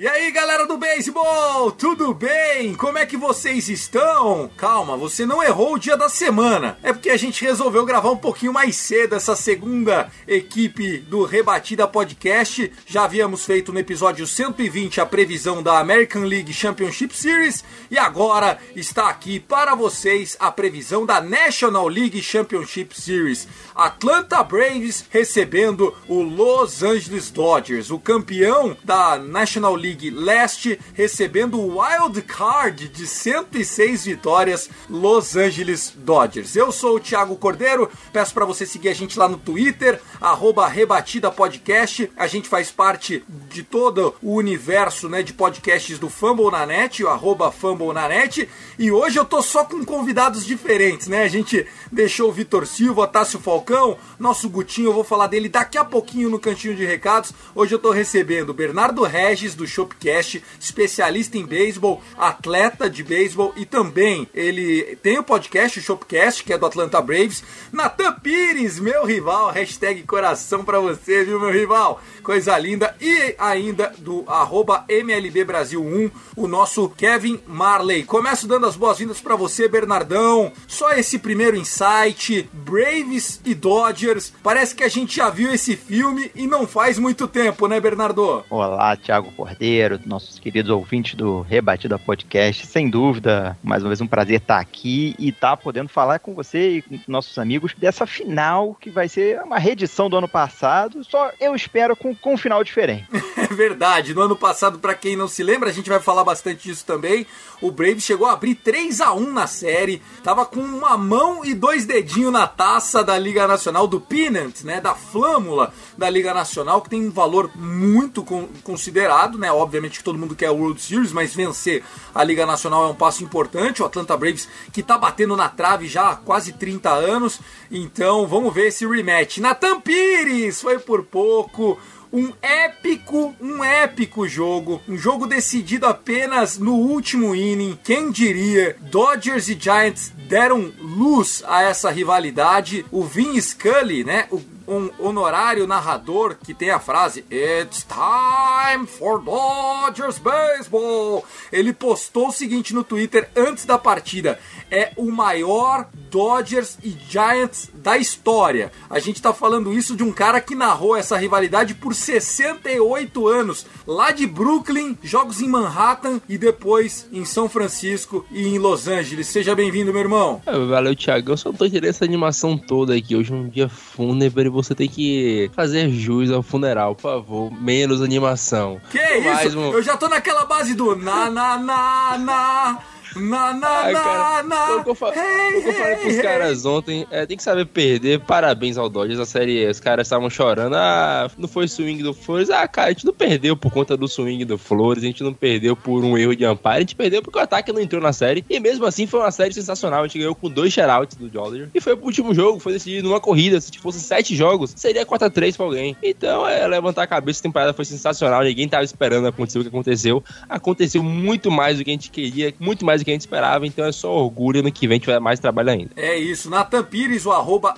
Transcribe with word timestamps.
E 0.00 0.06
aí, 0.06 0.30
galera 0.30 0.64
do 0.64 0.78
beisebol, 0.78 1.72
tudo 1.72 2.14
bem? 2.14 2.72
Como 2.76 2.98
é 2.98 3.04
que 3.04 3.16
vocês 3.16 3.68
estão? 3.68 4.48
Calma, 4.56 4.96
você 4.96 5.26
não 5.26 5.42
errou 5.42 5.74
o 5.74 5.78
dia 5.78 5.96
da 5.96 6.08
semana. 6.08 6.78
É 6.84 6.92
porque 6.92 7.10
a 7.10 7.16
gente 7.16 7.44
resolveu 7.44 7.84
gravar 7.84 8.12
um 8.12 8.16
pouquinho 8.16 8.52
mais 8.52 8.76
cedo 8.76 9.16
essa 9.16 9.34
segunda 9.34 10.08
equipe 10.24 10.98
do 10.98 11.24
Rebatida 11.24 11.88
Podcast. 11.88 12.72
Já 12.86 13.06
havíamos 13.06 13.44
feito 13.44 13.72
no 13.72 13.80
episódio 13.80 14.24
120 14.24 15.00
a 15.00 15.06
previsão 15.06 15.64
da 15.64 15.80
American 15.80 16.22
League 16.22 16.52
Championship 16.52 17.12
Series 17.12 17.64
e 17.90 17.98
agora 17.98 18.56
está 18.76 19.08
aqui 19.08 19.40
para 19.40 19.74
vocês 19.74 20.36
a 20.38 20.52
previsão 20.52 21.04
da 21.04 21.20
National 21.20 21.88
League 21.88 22.22
Championship 22.22 22.94
Series. 22.94 23.48
Atlanta 23.74 24.44
Braves 24.44 25.06
recebendo 25.10 25.92
o 26.06 26.22
Los 26.22 26.84
Angeles 26.84 27.32
Dodgers, 27.32 27.90
o 27.90 27.98
campeão 27.98 28.76
da 28.84 29.18
National 29.18 29.74
League 29.74 29.87
Leste, 30.10 30.78
recebendo 30.94 31.60
o 31.60 31.80
wild 31.80 32.20
card 32.22 32.88
de 32.88 33.06
106 33.06 34.04
vitórias, 34.04 34.68
Los 34.88 35.36
Angeles 35.36 35.92
Dodgers. 35.96 36.56
Eu 36.56 36.72
sou 36.72 36.96
o 36.96 37.00
Thiago 37.00 37.36
Cordeiro, 37.36 37.90
peço 38.12 38.34
para 38.34 38.44
você 38.44 38.66
seguir 38.66 38.88
a 38.88 38.94
gente 38.94 39.18
lá 39.18 39.28
no 39.28 39.38
Twitter, 39.38 40.00
arroba 40.20 40.66
Rebatida 40.66 41.30
Podcast. 41.30 42.10
A 42.16 42.26
gente 42.26 42.48
faz 42.48 42.70
parte 42.70 43.24
de 43.28 43.62
todo 43.62 44.14
o 44.22 44.34
universo 44.34 45.08
né, 45.08 45.22
de 45.22 45.32
podcasts 45.32 45.98
do 45.98 46.08
Fumble 46.08 46.50
na 46.50 46.66
Net, 46.66 47.02
o 47.02 47.08
arroba 47.08 47.50
Fumble 47.50 47.92
na 47.92 48.08
Net. 48.08 48.48
E 48.78 48.90
hoje 48.90 49.18
eu 49.18 49.24
tô 49.24 49.42
só 49.42 49.64
com 49.64 49.84
convidados 49.84 50.44
diferentes, 50.44 51.08
né? 51.08 51.22
A 51.22 51.28
gente 51.28 51.66
deixou 51.90 52.28
o 52.28 52.32
Vitor 52.32 52.66
Silva, 52.66 53.06
Tássio 53.06 53.40
Falcão, 53.40 53.96
nosso 54.18 54.48
Gutinho, 54.48 54.88
eu 54.88 54.92
vou 54.94 55.04
falar 55.04 55.26
dele 55.26 55.48
daqui 55.48 55.78
a 55.78 55.84
pouquinho 55.84 56.30
no 56.30 56.38
cantinho 56.38 56.74
de 56.74 56.84
recados. 56.84 57.32
Hoje 57.54 57.74
eu 57.74 57.78
tô 57.78 57.90
recebendo 57.90 58.50
o 58.50 58.54
Bernardo 58.54 59.02
Regis, 59.02 59.54
do 59.54 59.66
Shopcast, 59.78 60.42
especialista 60.58 61.38
em 61.38 61.46
beisebol, 61.46 62.02
atleta 62.16 62.90
de 62.90 63.04
beisebol 63.04 63.52
e 63.56 63.64
também 63.64 64.26
ele 64.34 64.96
tem 65.02 65.18
o 65.18 65.22
podcast, 65.22 65.78
o 65.78 65.82
Shopcast, 65.82 66.42
que 66.42 66.52
é 66.52 66.58
do 66.58 66.66
Atlanta 66.66 67.00
Braves. 67.00 67.44
Natan 67.72 68.14
Pires, 68.14 68.80
meu 68.80 69.04
rival, 69.04 69.50
hashtag 69.50 70.02
coração 70.02 70.64
pra 70.64 70.80
você, 70.80 71.24
viu, 71.24 71.38
meu 71.38 71.52
rival? 71.52 72.00
Coisa 72.22 72.58
linda. 72.58 72.96
E 73.00 73.36
ainda 73.38 73.92
do 73.98 74.24
arroba 74.26 74.84
MLB 74.88 75.44
Brasil 75.44 75.82
1, 75.82 76.10
o 76.36 76.48
nosso 76.48 76.88
Kevin 76.90 77.40
Marley. 77.46 78.02
Começo 78.02 78.48
dando 78.48 78.66
as 78.66 78.76
boas-vindas 78.76 79.20
pra 79.20 79.36
você, 79.36 79.68
Bernardão. 79.68 80.52
Só 80.66 80.92
esse 80.92 81.18
primeiro 81.18 81.56
insight, 81.56 82.48
Braves 82.52 83.40
e 83.44 83.54
Dodgers. 83.54 84.32
Parece 84.42 84.74
que 84.74 84.82
a 84.82 84.88
gente 84.88 85.16
já 85.16 85.30
viu 85.30 85.52
esse 85.52 85.76
filme 85.76 86.30
e 86.34 86.46
não 86.46 86.66
faz 86.66 86.98
muito 86.98 87.28
tempo, 87.28 87.68
né, 87.68 87.80
Bernardo? 87.80 88.44
Olá, 88.50 88.96
Thiago 88.96 89.30
Cordeiro, 89.32 89.67
nossos 90.06 90.38
queridos 90.38 90.70
ouvintes 90.70 91.14
do 91.14 91.42
Rebatida 91.42 91.98
Podcast. 91.98 92.66
Sem 92.66 92.88
dúvida, 92.88 93.56
mais 93.62 93.82
uma 93.82 93.88
vez 93.90 94.00
um 94.00 94.06
prazer 94.06 94.40
estar 94.40 94.58
aqui 94.58 95.14
e 95.18 95.28
estar 95.28 95.56
podendo 95.58 95.88
falar 95.88 96.18
com 96.20 96.34
você 96.34 96.78
e 96.78 96.82
com 96.82 96.98
nossos 97.06 97.36
amigos 97.38 97.74
dessa 97.76 98.06
final 98.06 98.74
que 98.80 98.88
vai 98.90 99.08
ser 99.08 99.40
uma 99.42 99.58
reedição 99.58 100.08
do 100.08 100.16
ano 100.16 100.28
passado, 100.28 101.04
só 101.04 101.30
eu 101.40 101.54
espero 101.54 101.94
com, 101.94 102.14
com 102.14 102.34
um 102.34 102.38
final 102.38 102.64
diferente. 102.64 103.06
É 103.50 103.54
verdade. 103.54 104.12
No 104.14 104.20
ano 104.22 104.36
passado, 104.36 104.78
pra 104.78 104.94
quem 104.94 105.16
não 105.16 105.26
se 105.26 105.42
lembra, 105.42 105.70
a 105.70 105.72
gente 105.72 105.88
vai 105.88 106.00
falar 106.00 106.22
bastante 106.22 106.68
disso 106.68 106.84
também. 106.84 107.26
O 107.62 107.70
Braves 107.70 108.04
chegou 108.04 108.26
a 108.26 108.32
abrir 108.32 108.54
3 108.56 109.00
a 109.00 109.14
1 109.14 109.32
na 109.32 109.46
série, 109.46 110.02
tava 110.22 110.44
com 110.44 110.60
uma 110.60 110.98
mão 110.98 111.42
e 111.44 111.54
dois 111.54 111.86
dedinhos 111.86 112.30
na 112.32 112.46
taça 112.46 113.02
da 113.02 113.16
Liga 113.16 113.46
Nacional 113.48 113.86
do 113.86 114.00
Pennant, 114.00 114.62
né, 114.64 114.82
da 114.82 114.94
flâmula 114.94 115.72
da 115.96 116.10
Liga 116.10 116.34
Nacional, 116.34 116.82
que 116.82 116.90
tem 116.90 117.06
um 117.06 117.10
valor 117.10 117.50
muito 117.54 118.22
con- 118.22 118.48
considerado, 118.62 119.38
né? 119.38 119.50
Obviamente 119.58 119.98
que 119.98 120.04
todo 120.04 120.18
mundo 120.18 120.34
quer 120.34 120.46
a 120.46 120.52
World 120.52 120.80
Series, 120.80 121.12
mas 121.12 121.34
vencer 121.34 121.82
a 122.14 122.24
Liga 122.24 122.46
Nacional 122.46 122.86
é 122.86 122.88
um 122.88 122.94
passo 122.94 123.22
importante. 123.24 123.82
O 123.82 123.86
Atlanta 123.86 124.16
Braves 124.16 124.48
que 124.72 124.82
tá 124.82 124.96
batendo 124.96 125.36
na 125.36 125.48
trave 125.48 125.86
já 125.86 126.10
há 126.10 126.16
quase 126.16 126.52
30 126.52 126.90
anos. 126.90 127.40
Então, 127.70 128.26
vamos 128.26 128.52
ver 128.54 128.68
esse 128.68 128.86
rematch. 128.86 129.38
Natan 129.38 129.80
Pires 129.80 130.60
foi 130.60 130.78
por 130.78 131.04
pouco 131.04 131.78
um 132.12 132.32
épico, 132.40 133.34
um 133.40 133.62
épico 133.62 134.26
jogo, 134.26 134.80
um 134.88 134.96
jogo 134.96 135.26
decidido 135.26 135.86
apenas 135.86 136.58
no 136.58 136.74
último 136.74 137.34
inning. 137.34 137.78
Quem 137.84 138.10
diria? 138.10 138.76
Dodgers 138.80 139.48
e 139.48 139.58
Giants 139.58 140.12
deram 140.28 140.72
luz 140.78 141.42
a 141.46 141.62
essa 141.62 141.90
rivalidade. 141.90 142.84
O 142.90 143.04
Vin 143.04 143.38
Scully, 143.40 144.04
né, 144.04 144.26
o 144.30 144.40
um 144.68 144.90
honorário 144.98 145.66
narrador 145.66 146.36
que 146.36 146.52
tem 146.52 146.70
a 146.70 146.78
frase 146.78 147.24
It's 147.30 147.86
time 147.88 148.86
for 148.86 149.20
Dodgers 149.22 150.18
Baseball. 150.18 151.24
Ele 151.50 151.72
postou 151.72 152.28
o 152.28 152.32
seguinte 152.32 152.74
no 152.74 152.84
Twitter 152.84 153.30
antes 153.34 153.64
da 153.64 153.78
partida: 153.78 154.38
é 154.70 154.92
o 154.96 155.10
maior 155.10 155.88
Dodgers 156.10 156.78
e 156.82 156.94
Giants 157.08 157.70
da 157.74 157.96
história. 157.96 158.70
A 158.90 158.98
gente 158.98 159.22
tá 159.22 159.32
falando 159.32 159.72
isso 159.72 159.96
de 159.96 160.02
um 160.02 160.12
cara 160.12 160.40
que 160.40 160.54
narrou 160.54 160.96
essa 160.96 161.16
rivalidade 161.16 161.74
por 161.74 161.94
68 161.94 163.26
anos, 163.26 163.66
lá 163.86 164.10
de 164.10 164.26
Brooklyn, 164.26 164.96
jogos 165.02 165.40
em 165.40 165.48
Manhattan 165.48 166.20
e 166.28 166.36
depois 166.36 167.08
em 167.12 167.24
São 167.24 167.48
Francisco 167.48 168.24
e 168.30 168.46
em 168.46 168.58
Los 168.58 168.88
Angeles. 168.88 169.26
Seja 169.28 169.54
bem-vindo, 169.54 169.92
meu 169.92 170.02
irmão. 170.02 170.42
Valeu, 170.44 170.94
Thiago. 170.94 171.32
Eu 171.32 171.36
só 171.36 171.52
tô 171.52 171.64
entendendo 171.64 171.90
essa 171.90 172.04
animação 172.04 172.58
toda 172.58 172.94
aqui. 172.94 173.16
Hoje 173.16 173.32
é 173.32 173.36
um 173.36 173.48
dia 173.48 173.68
fúnebre 173.68 174.48
você 174.62 174.74
tem 174.74 174.88
que 174.88 175.50
fazer 175.54 175.90
jus 175.90 176.30
ao 176.30 176.42
funeral, 176.42 176.94
por 176.94 177.02
favor. 177.02 177.52
Menos 177.60 178.02
animação. 178.02 178.80
Que 178.90 179.18
Mais 179.20 179.48
isso? 179.48 179.58
um- 179.58 179.72
Eu 179.72 179.82
já 179.82 179.96
tô 179.96 180.08
naquela 180.08 180.44
base 180.44 180.74
do 180.74 180.94
na 180.96 181.30
na 181.30 181.56
na 181.58 182.18
na 182.18 182.78
na 183.16 183.52
na 183.54 183.68
Ai, 183.68 183.92
cara, 183.92 184.42
na 184.42 184.42
na. 184.42 184.76
o 184.76 184.84
que 184.84 184.90
eu, 184.90 184.94
fa- 184.94 185.12
Hey, 185.14 185.58
o 185.58 185.62
que 185.62 185.68
eu 185.68 185.72
falei 185.74 185.92
hey, 185.94 185.98
pros 186.00 186.14
hey. 186.14 186.22
caras 186.22 186.64
ontem. 186.64 187.06
É, 187.10 187.26
tem 187.26 187.36
que 187.36 187.42
saber 187.42 187.66
perder. 187.66 188.20
Parabéns 188.20 188.76
ao 188.78 188.88
Dodgers. 188.88 189.18
A 189.20 189.26
série, 189.26 189.66
os 189.68 189.80
caras 189.80 190.06
estavam 190.06 190.28
chorando. 190.30 190.74
Ah, 190.76 191.30
não 191.38 191.48
foi 191.48 191.66
swing 191.68 192.02
do 192.02 192.12
Flores. 192.14 192.50
Ah, 192.50 192.66
cara, 192.68 192.88
a 192.88 192.92
gente 192.92 193.06
não 193.06 193.12
perdeu 193.14 193.56
por 193.56 193.72
conta 193.72 193.96
do 193.96 194.06
swing 194.08 194.44
do 194.44 194.58
Flores. 194.58 195.02
A 195.02 195.06
gente 195.06 195.22
não 195.22 195.32
perdeu 195.32 195.74
por 195.76 196.04
um 196.04 196.16
erro 196.16 196.34
de 196.36 196.44
amparo. 196.44 196.76
A 196.76 196.80
gente 196.80 196.94
perdeu 196.96 197.22
porque 197.22 197.38
o 197.38 197.42
ataque 197.42 197.72
não 197.72 197.80
entrou 197.80 198.00
na 198.02 198.12
série. 198.12 198.44
E 198.48 198.60
mesmo 198.60 198.84
assim 198.86 199.06
foi 199.06 199.20
uma 199.20 199.30
série 199.30 199.52
sensacional. 199.54 200.00
A 200.02 200.06
gente 200.06 200.18
ganhou 200.18 200.34
com 200.34 200.48
dois 200.48 200.72
shoutouts 200.72 201.16
do 201.16 201.28
Dodgers. 201.28 201.70
E 201.74 201.80
foi 201.80 201.96
pro 201.96 202.06
último 202.06 202.34
jogo. 202.34 202.58
Foi 202.60 202.72
decidido 202.72 203.08
numa 203.08 203.20
corrida. 203.20 203.60
Se 203.60 203.76
fosse 203.78 204.00
sete 204.00 204.34
jogos, 204.36 204.72
seria 204.76 205.04
4x3 205.06 205.56
pra 205.56 205.66
alguém. 205.66 205.96
Então, 206.02 206.46
é, 206.48 206.66
levantar 206.66 207.02
a 207.02 207.06
cabeça. 207.06 207.40
A 207.40 207.42
temporada 207.42 207.72
foi 207.72 207.84
sensacional. 207.84 208.42
Ninguém 208.42 208.68
tava 208.68 208.84
esperando 208.84 209.26
acontecer 209.26 209.58
o 209.58 209.62
que 209.62 209.68
aconteceu. 209.68 210.22
Aconteceu 210.48 211.02
muito 211.02 211.50
mais 211.50 211.78
do 211.78 211.84
que 211.84 211.90
a 211.90 211.94
gente 211.94 212.10
queria. 212.10 212.52
Muito 212.58 212.84
mais 212.84 212.97
do 212.98 213.04
que 213.04 213.10
a 213.10 213.14
gente 213.14 213.22
esperava. 213.22 213.66
Então 213.66 213.84
é 213.84 213.92
só 213.92 214.12
orgulho. 214.12 214.62
No 214.62 214.72
que 214.72 214.88
vem 214.88 215.00
dar 215.12 215.20
mais 215.20 215.40
trabalho 215.40 215.70
ainda. 215.70 215.90
É 215.96 216.16
isso, 216.16 216.50
Nathan 216.50 216.84
Pires, 216.84 217.26
o 217.26 217.32
arroba 217.32 217.74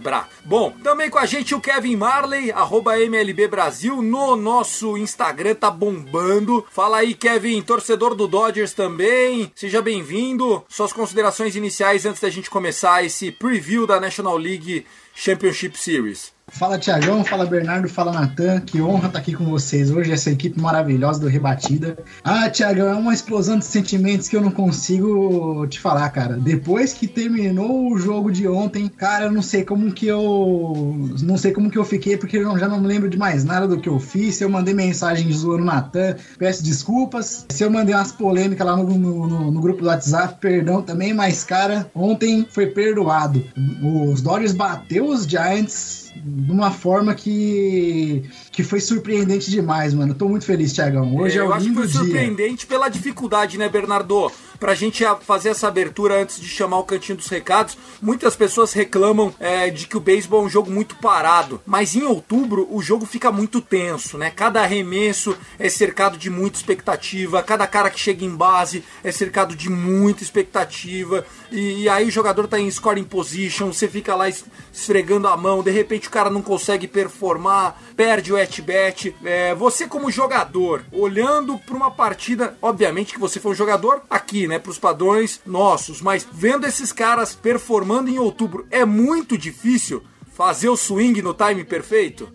Bra. 0.00 0.28
Bom, 0.44 0.72
também 0.82 1.10
com 1.10 1.18
a 1.18 1.26
gente 1.26 1.54
o 1.54 1.60
Kevin 1.60 1.96
Marley, 1.96 2.50
arroba 2.50 2.98
MLB 2.98 3.48
Brasil, 3.48 4.02
no 4.02 4.36
nosso 4.36 4.96
Instagram 4.96 5.54
tá 5.54 5.70
bombando. 5.70 6.64
Fala 6.70 6.98
aí, 6.98 7.14
Kevin, 7.14 7.60
torcedor 7.62 8.14
do 8.14 8.26
Dodgers 8.26 8.72
também, 8.72 9.50
seja 9.54 9.82
bem-vindo. 9.82 10.64
Suas 10.68 10.92
considerações 10.92 11.56
iniciais 11.56 12.06
antes 12.06 12.20
da 12.20 12.30
gente 12.30 12.50
começar 12.50 13.04
esse 13.04 13.30
preview 13.30 13.86
da 13.86 14.00
National 14.00 14.36
League 14.36 14.86
Championship 15.14 15.78
Series. 15.78 16.32
Fala 16.52 16.78
Tiagão, 16.78 17.24
fala 17.24 17.46
Bernardo, 17.46 17.88
fala 17.88 18.12
Natan, 18.12 18.60
que 18.60 18.80
honra 18.80 19.06
estar 19.06 19.18
aqui 19.18 19.32
com 19.32 19.46
vocês 19.46 19.90
hoje, 19.90 20.12
essa 20.12 20.30
equipe 20.30 20.60
maravilhosa 20.60 21.18
do 21.18 21.26
Rebatida. 21.26 21.96
Ah, 22.22 22.48
Tiagão, 22.50 22.88
é 22.88 22.94
uma 22.94 23.14
explosão 23.14 23.58
de 23.58 23.64
sentimentos 23.64 24.28
que 24.28 24.36
eu 24.36 24.40
não 24.42 24.50
consigo 24.50 25.66
te 25.66 25.80
falar, 25.80 26.08
cara. 26.10 26.36
Depois 26.36 26.92
que 26.92 27.08
terminou 27.08 27.90
o 27.90 27.98
jogo 27.98 28.30
de 28.30 28.46
ontem, 28.46 28.86
cara, 28.86 29.24
eu 29.24 29.32
não 29.32 29.40
sei 29.40 29.64
como 29.64 29.90
que 29.92 30.06
eu. 30.06 30.94
Não 31.22 31.38
sei 31.38 31.52
como 31.52 31.70
que 31.70 31.78
eu 31.78 31.84
fiquei, 31.84 32.18
porque 32.18 32.36
eu 32.36 32.58
já 32.58 32.68
não 32.68 32.80
me 32.82 32.86
lembro 32.86 33.08
de 33.08 33.16
mais 33.16 33.44
nada 33.44 33.66
do 33.66 33.80
que 33.80 33.88
eu 33.88 33.98
fiz. 33.98 34.36
Se 34.36 34.44
eu 34.44 34.50
mandei 34.50 34.74
mensagem 34.74 35.32
zoando 35.32 35.62
o 35.62 35.66
Natan, 35.66 36.16
peço 36.38 36.62
desculpas. 36.62 37.46
Se 37.48 37.64
eu 37.64 37.70
mandei 37.70 37.94
umas 37.94 38.12
polêmicas 38.12 38.66
lá 38.66 38.76
no, 38.76 38.84
no, 38.84 39.50
no, 39.50 39.60
grupo 39.60 39.80
do 39.80 39.88
WhatsApp, 39.88 40.36
perdão 40.38 40.82
também, 40.82 41.14
mas, 41.14 41.44
cara, 41.44 41.90
ontem 41.94 42.46
foi 42.50 42.66
perdoado. 42.66 43.42
Os 43.82 44.20
Dodgers 44.20 44.52
bateu 44.52 45.06
os 45.06 45.24
Giants 45.24 46.01
de 46.14 46.52
uma 46.52 46.70
forma 46.70 47.14
que, 47.14 48.24
que 48.50 48.62
foi 48.62 48.80
surpreendente 48.80 49.50
demais, 49.50 49.94
mano. 49.94 50.14
Tô 50.14 50.28
muito 50.28 50.44
feliz, 50.44 50.72
Tiagão. 50.72 51.16
Hoje 51.16 51.38
é, 51.38 51.40
é 51.40 51.42
o 51.42 51.46
Eu 51.46 51.54
acho 51.54 51.68
que 51.68 51.74
foi 51.74 51.86
dia. 51.86 52.00
surpreendente 52.00 52.66
pela 52.66 52.88
dificuldade, 52.88 53.58
né, 53.58 53.68
Bernardo? 53.68 54.30
Pra 54.58 54.74
gente 54.74 55.04
fazer 55.22 55.50
essa 55.50 55.68
abertura 55.68 56.22
antes 56.22 56.40
de 56.40 56.48
chamar 56.48 56.78
o 56.78 56.84
cantinho 56.84 57.18
dos 57.18 57.28
recados, 57.28 57.76
muitas 58.00 58.36
pessoas 58.36 58.72
reclamam 58.72 59.34
é, 59.38 59.70
de 59.70 59.86
que 59.86 59.96
o 59.96 60.00
beisebol 60.00 60.42
é 60.42 60.46
um 60.46 60.48
jogo 60.48 60.70
muito 60.70 60.96
parado, 60.96 61.60
mas 61.66 61.94
em 61.94 62.04
outubro 62.04 62.66
o 62.70 62.80
jogo 62.80 63.06
fica 63.06 63.30
muito 63.32 63.60
tenso, 63.60 64.16
né? 64.18 64.30
Cada 64.30 64.62
arremesso 64.62 65.36
é 65.58 65.68
cercado 65.68 66.16
de 66.16 66.30
muita 66.30 66.58
expectativa, 66.58 67.42
cada 67.42 67.66
cara 67.66 67.90
que 67.90 67.98
chega 67.98 68.24
em 68.24 68.34
base 68.34 68.84
é 69.02 69.10
cercado 69.10 69.54
de 69.54 69.68
muita 69.68 70.22
expectativa, 70.22 71.24
e, 71.50 71.82
e 71.82 71.88
aí 71.88 72.06
o 72.06 72.10
jogador 72.10 72.46
tá 72.46 72.58
em 72.58 72.70
scoring 72.70 73.04
position, 73.04 73.72
você 73.72 73.88
fica 73.88 74.14
lá 74.14 74.28
esfregando 74.28 75.28
a 75.28 75.36
mão, 75.36 75.62
de 75.62 75.70
repente 75.70 76.08
o 76.08 76.10
cara 76.10 76.30
não 76.30 76.42
consegue 76.42 76.86
performar, 76.86 77.80
perde 77.96 78.32
o 78.32 78.36
at-bat. 78.36 79.14
É, 79.24 79.54
você 79.54 79.86
como 79.86 80.10
jogador, 80.10 80.84
olhando 80.92 81.58
para 81.58 81.76
uma 81.76 81.90
partida, 81.90 82.56
obviamente 82.60 83.12
que 83.12 83.20
você 83.20 83.38
foi 83.38 83.52
um 83.52 83.54
jogador 83.54 84.02
aqui, 84.08 84.46
né, 84.46 84.51
para 84.58 84.70
os 84.70 84.78
padrões 84.78 85.40
nossos, 85.46 86.00
mas 86.00 86.26
vendo 86.32 86.66
esses 86.66 86.92
caras 86.92 87.34
performando 87.34 88.10
em 88.10 88.18
outubro, 88.18 88.66
é 88.70 88.84
muito 88.84 89.36
difícil 89.38 90.02
fazer 90.32 90.68
o 90.68 90.76
swing 90.76 91.20
no 91.22 91.34
time 91.34 91.64
perfeito? 91.64 92.28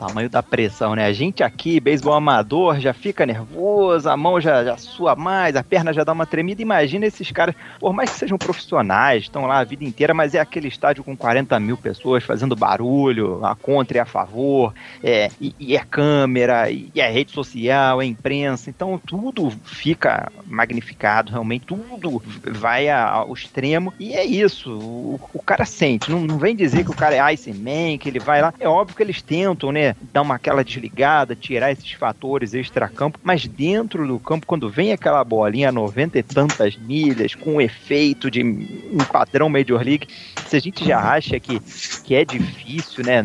Tamanho 0.00 0.30
da 0.30 0.42
pressão, 0.42 0.94
né? 0.94 1.04
A 1.04 1.12
gente 1.12 1.42
aqui, 1.42 1.78
beisebol 1.78 2.14
amador, 2.14 2.80
já 2.80 2.94
fica 2.94 3.26
nervoso, 3.26 4.08
a 4.08 4.16
mão 4.16 4.40
já, 4.40 4.64
já 4.64 4.78
sua 4.78 5.14
mais, 5.14 5.54
a 5.56 5.62
perna 5.62 5.92
já 5.92 6.02
dá 6.02 6.12
uma 6.12 6.24
tremida. 6.24 6.62
Imagina 6.62 7.04
esses 7.04 7.30
caras, 7.30 7.54
por 7.78 7.92
mais 7.92 8.10
que 8.10 8.18
sejam 8.18 8.38
profissionais, 8.38 9.24
estão 9.24 9.44
lá 9.44 9.58
a 9.58 9.64
vida 9.64 9.84
inteira, 9.84 10.14
mas 10.14 10.34
é 10.34 10.40
aquele 10.40 10.68
estádio 10.68 11.04
com 11.04 11.14
40 11.14 11.60
mil 11.60 11.76
pessoas 11.76 12.24
fazendo 12.24 12.56
barulho, 12.56 13.44
a 13.44 13.54
contra 13.54 13.98
e 13.98 14.00
a 14.00 14.06
favor, 14.06 14.72
é, 15.04 15.30
e, 15.38 15.54
e 15.60 15.76
é 15.76 15.84
câmera, 15.84 16.70
e 16.70 16.90
é 16.96 17.10
rede 17.10 17.32
social, 17.32 18.00
é 18.00 18.06
imprensa, 18.06 18.70
então 18.70 18.98
tudo 19.04 19.52
fica 19.64 20.32
magnificado, 20.46 21.30
realmente, 21.30 21.66
tudo 21.66 22.22
vai 22.46 22.88
ao 22.88 23.32
extremo, 23.34 23.92
e 24.00 24.14
é 24.14 24.24
isso, 24.24 24.72
o, 24.72 25.20
o 25.34 25.42
cara 25.42 25.66
sente, 25.66 26.10
não, 26.10 26.20
não 26.20 26.38
vem 26.38 26.56
dizer 26.56 26.84
que 26.84 26.90
o 26.90 26.96
cara 26.96 27.16
é 27.16 27.34
Ice 27.34 27.52
Man, 27.52 27.98
que 27.98 28.08
ele 28.08 28.18
vai 28.18 28.40
lá, 28.40 28.54
é 28.58 28.68
óbvio 28.68 28.96
que 28.96 29.02
eles 29.02 29.20
tentam, 29.20 29.70
né, 29.70 29.89
dar 30.12 30.22
uma 30.22 30.34
aquela 30.34 30.64
desligada, 30.64 31.36
tirar 31.36 31.72
esses 31.72 31.92
fatores 31.92 32.54
extra-campo, 32.54 33.18
mas 33.22 33.46
dentro 33.46 34.06
do 34.06 34.18
campo, 34.18 34.46
quando 34.46 34.68
vem 34.68 34.92
aquela 34.92 35.22
bolinha 35.24 35.68
a 35.68 35.72
90 35.72 36.18
e 36.18 36.22
tantas 36.22 36.76
milhas, 36.76 37.34
com 37.34 37.54
um 37.54 37.60
efeito 37.60 38.30
de 38.30 38.42
um 38.42 39.04
padrão 39.10 39.48
Major 39.48 39.82
League, 39.82 40.08
se 40.46 40.56
a 40.56 40.60
gente 40.60 40.84
já 40.84 40.98
acha 41.00 41.38
que, 41.38 41.60
que 42.04 42.14
é 42.14 42.24
difícil, 42.24 43.04
né? 43.04 43.22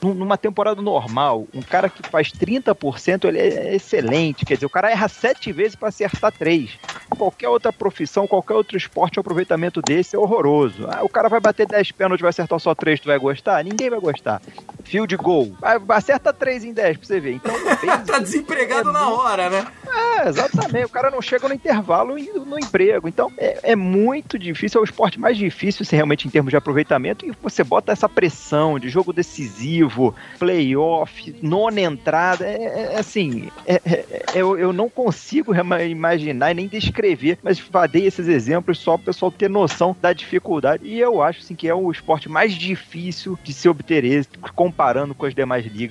Numa 0.00 0.36
temporada 0.36 0.80
normal, 0.80 1.46
um 1.54 1.62
cara 1.62 1.88
que 1.88 2.08
faz 2.08 2.30
30%, 2.30 3.24
ele 3.24 3.38
é 3.38 3.74
excelente. 3.74 4.44
Quer 4.44 4.54
dizer, 4.54 4.66
o 4.66 4.70
cara 4.70 4.90
erra 4.90 5.08
sete 5.08 5.52
vezes 5.52 5.74
para 5.74 5.88
acertar 5.88 6.32
três. 6.32 6.70
Qualquer 7.10 7.48
outra 7.48 7.72
profissão, 7.72 8.26
qualquer 8.26 8.54
outro 8.54 8.76
esporte, 8.76 9.18
o 9.18 9.20
aproveitamento 9.20 9.82
desse 9.82 10.16
é 10.16 10.18
horroroso. 10.18 10.86
Ah, 10.88 11.02
o 11.02 11.08
cara 11.08 11.28
vai 11.28 11.40
bater 11.40 11.66
10 11.66 11.92
pênaltis, 11.92 12.22
vai 12.22 12.30
acertar 12.30 12.58
só 12.58 12.74
três, 12.74 13.00
tu 13.00 13.08
vai 13.08 13.18
gostar? 13.18 13.62
Ninguém 13.64 13.90
vai 13.90 14.00
gostar. 14.00 14.40
Field 14.84 15.16
goal. 15.16 15.52
Vai, 15.60 15.78
acerta 15.96 16.32
3 16.32 16.64
em 16.64 16.72
10 16.72 16.96
pra 16.96 17.06
você 17.06 17.20
ver. 17.20 17.34
Então, 17.34 17.54
tá 18.06 18.18
desempregado 18.18 18.90
é 18.90 18.92
na 18.92 19.04
muito... 19.04 19.20
hora, 19.20 19.50
né? 19.50 19.66
É, 19.94 20.28
exatamente. 20.28 20.86
O 20.86 20.90
cara 20.90 21.10
não 21.10 21.20
chega 21.20 21.48
no 21.48 21.54
intervalo 21.54 22.18
e 22.18 22.30
no 22.32 22.58
emprego. 22.58 23.08
Então, 23.08 23.30
é, 23.36 23.72
é, 23.72 23.76
muito 23.76 24.38
difícil. 24.38 24.78
É 24.78 24.82
o 24.82 24.84
esporte 24.84 25.20
mais 25.20 25.36
difícil, 25.36 25.84
se 25.84 25.94
realmente 25.94 26.26
em 26.26 26.30
termos 26.30 26.50
de 26.50 26.56
aproveitamento. 26.56 27.26
E 27.26 27.32
você 27.42 27.62
bota 27.62 27.92
essa 27.92 28.08
pressão 28.08 28.78
de 28.78 28.88
jogo 28.88 29.12
decisivo, 29.12 30.14
playoff, 30.38 31.34
nona 31.42 31.80
entrada. 31.80 32.46
É, 32.46 32.62
é, 32.62 32.92
é 32.94 32.98
assim, 32.98 33.50
é, 33.66 33.80
é, 33.84 34.22
eu, 34.34 34.58
eu 34.58 34.72
não 34.72 34.88
consigo 34.88 35.54
imaginar 35.54 36.50
e 36.50 36.54
nem 36.54 36.68
descrever, 36.68 37.38
mas 37.42 37.62
dei 37.90 38.06
esses 38.06 38.28
exemplos 38.28 38.78
só 38.78 38.96
para 38.96 39.02
o 39.02 39.06
pessoal 39.06 39.30
ter 39.30 39.50
noção 39.50 39.96
da 40.00 40.12
dificuldade. 40.12 40.84
E 40.86 40.98
eu 40.98 41.22
acho 41.22 41.40
assim, 41.40 41.54
que 41.54 41.68
é 41.68 41.74
o 41.74 41.90
esporte 41.90 42.28
mais 42.28 42.54
difícil 42.54 43.38
de 43.42 43.52
se 43.52 43.68
obter 43.68 44.04
êxito, 44.04 44.38
comparando 44.54 45.14
com 45.14 45.26
as 45.26 45.34
demais 45.34 45.66
ligas 45.66 45.81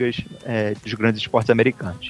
é, 0.44 0.74
dos 0.74 0.94
grandes 0.94 1.22
esportes 1.22 1.50
americanos. 1.50 2.10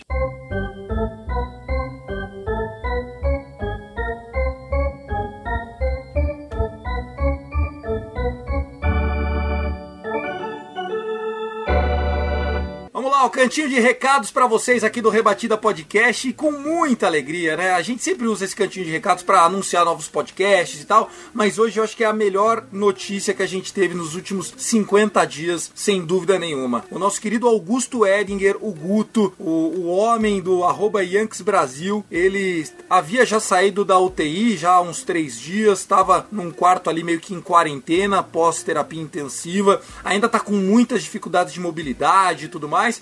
O 13.25 13.29
cantinho 13.29 13.69
de 13.69 13.79
recados 13.79 14.31
para 14.31 14.47
vocês 14.47 14.83
aqui 14.83 14.99
do 14.99 15.09
Rebatida 15.09 15.55
Podcast 15.55 16.27
e 16.27 16.33
com 16.33 16.51
muita 16.51 17.05
alegria, 17.05 17.55
né? 17.55 17.73
A 17.73 17.81
gente 17.81 18.01
sempre 18.01 18.25
usa 18.27 18.45
esse 18.45 18.55
cantinho 18.55 18.85
de 18.85 18.91
recados 18.91 19.23
para 19.23 19.43
anunciar 19.43 19.85
novos 19.85 20.07
podcasts 20.07 20.81
e 20.81 20.85
tal, 20.85 21.07
mas 21.31 21.59
hoje 21.59 21.79
eu 21.79 21.83
acho 21.83 21.95
que 21.95 22.03
é 22.03 22.07
a 22.07 22.13
melhor 22.13 22.65
notícia 22.71 23.33
que 23.33 23.43
a 23.43 23.47
gente 23.47 23.71
teve 23.71 23.93
nos 23.93 24.15
últimos 24.15 24.51
50 24.57 25.23
dias, 25.25 25.71
sem 25.75 26.03
dúvida 26.03 26.39
nenhuma. 26.39 26.83
O 26.89 26.97
nosso 26.97 27.21
querido 27.21 27.47
Augusto 27.47 28.07
Edinger, 28.07 28.57
o 28.59 28.71
Guto, 28.71 29.33
o, 29.37 29.49
o 29.49 29.87
homem 29.87 30.41
do 30.41 30.63
arroba 30.63 31.03
Yankees 31.03 31.41
Brasil, 31.41 32.03
ele 32.09 32.67
havia 32.89 33.23
já 33.23 33.39
saído 33.39 33.85
da 33.85 33.99
UTI 33.99 34.57
já 34.57 34.71
há 34.71 34.81
uns 34.81 35.03
três 35.03 35.39
dias, 35.39 35.79
estava 35.79 36.25
num 36.31 36.49
quarto 36.49 36.89
ali 36.89 37.03
meio 37.03 37.19
que 37.19 37.35
em 37.35 37.41
quarentena, 37.41 38.23
pós 38.23 38.63
terapia 38.63 39.01
intensiva, 39.01 39.79
ainda 40.03 40.27
tá 40.27 40.39
com 40.39 40.53
muitas 40.53 41.03
dificuldades 41.03 41.53
de 41.53 41.59
mobilidade 41.59 42.45
e 42.45 42.49
tudo 42.49 42.67
mais, 42.67 43.01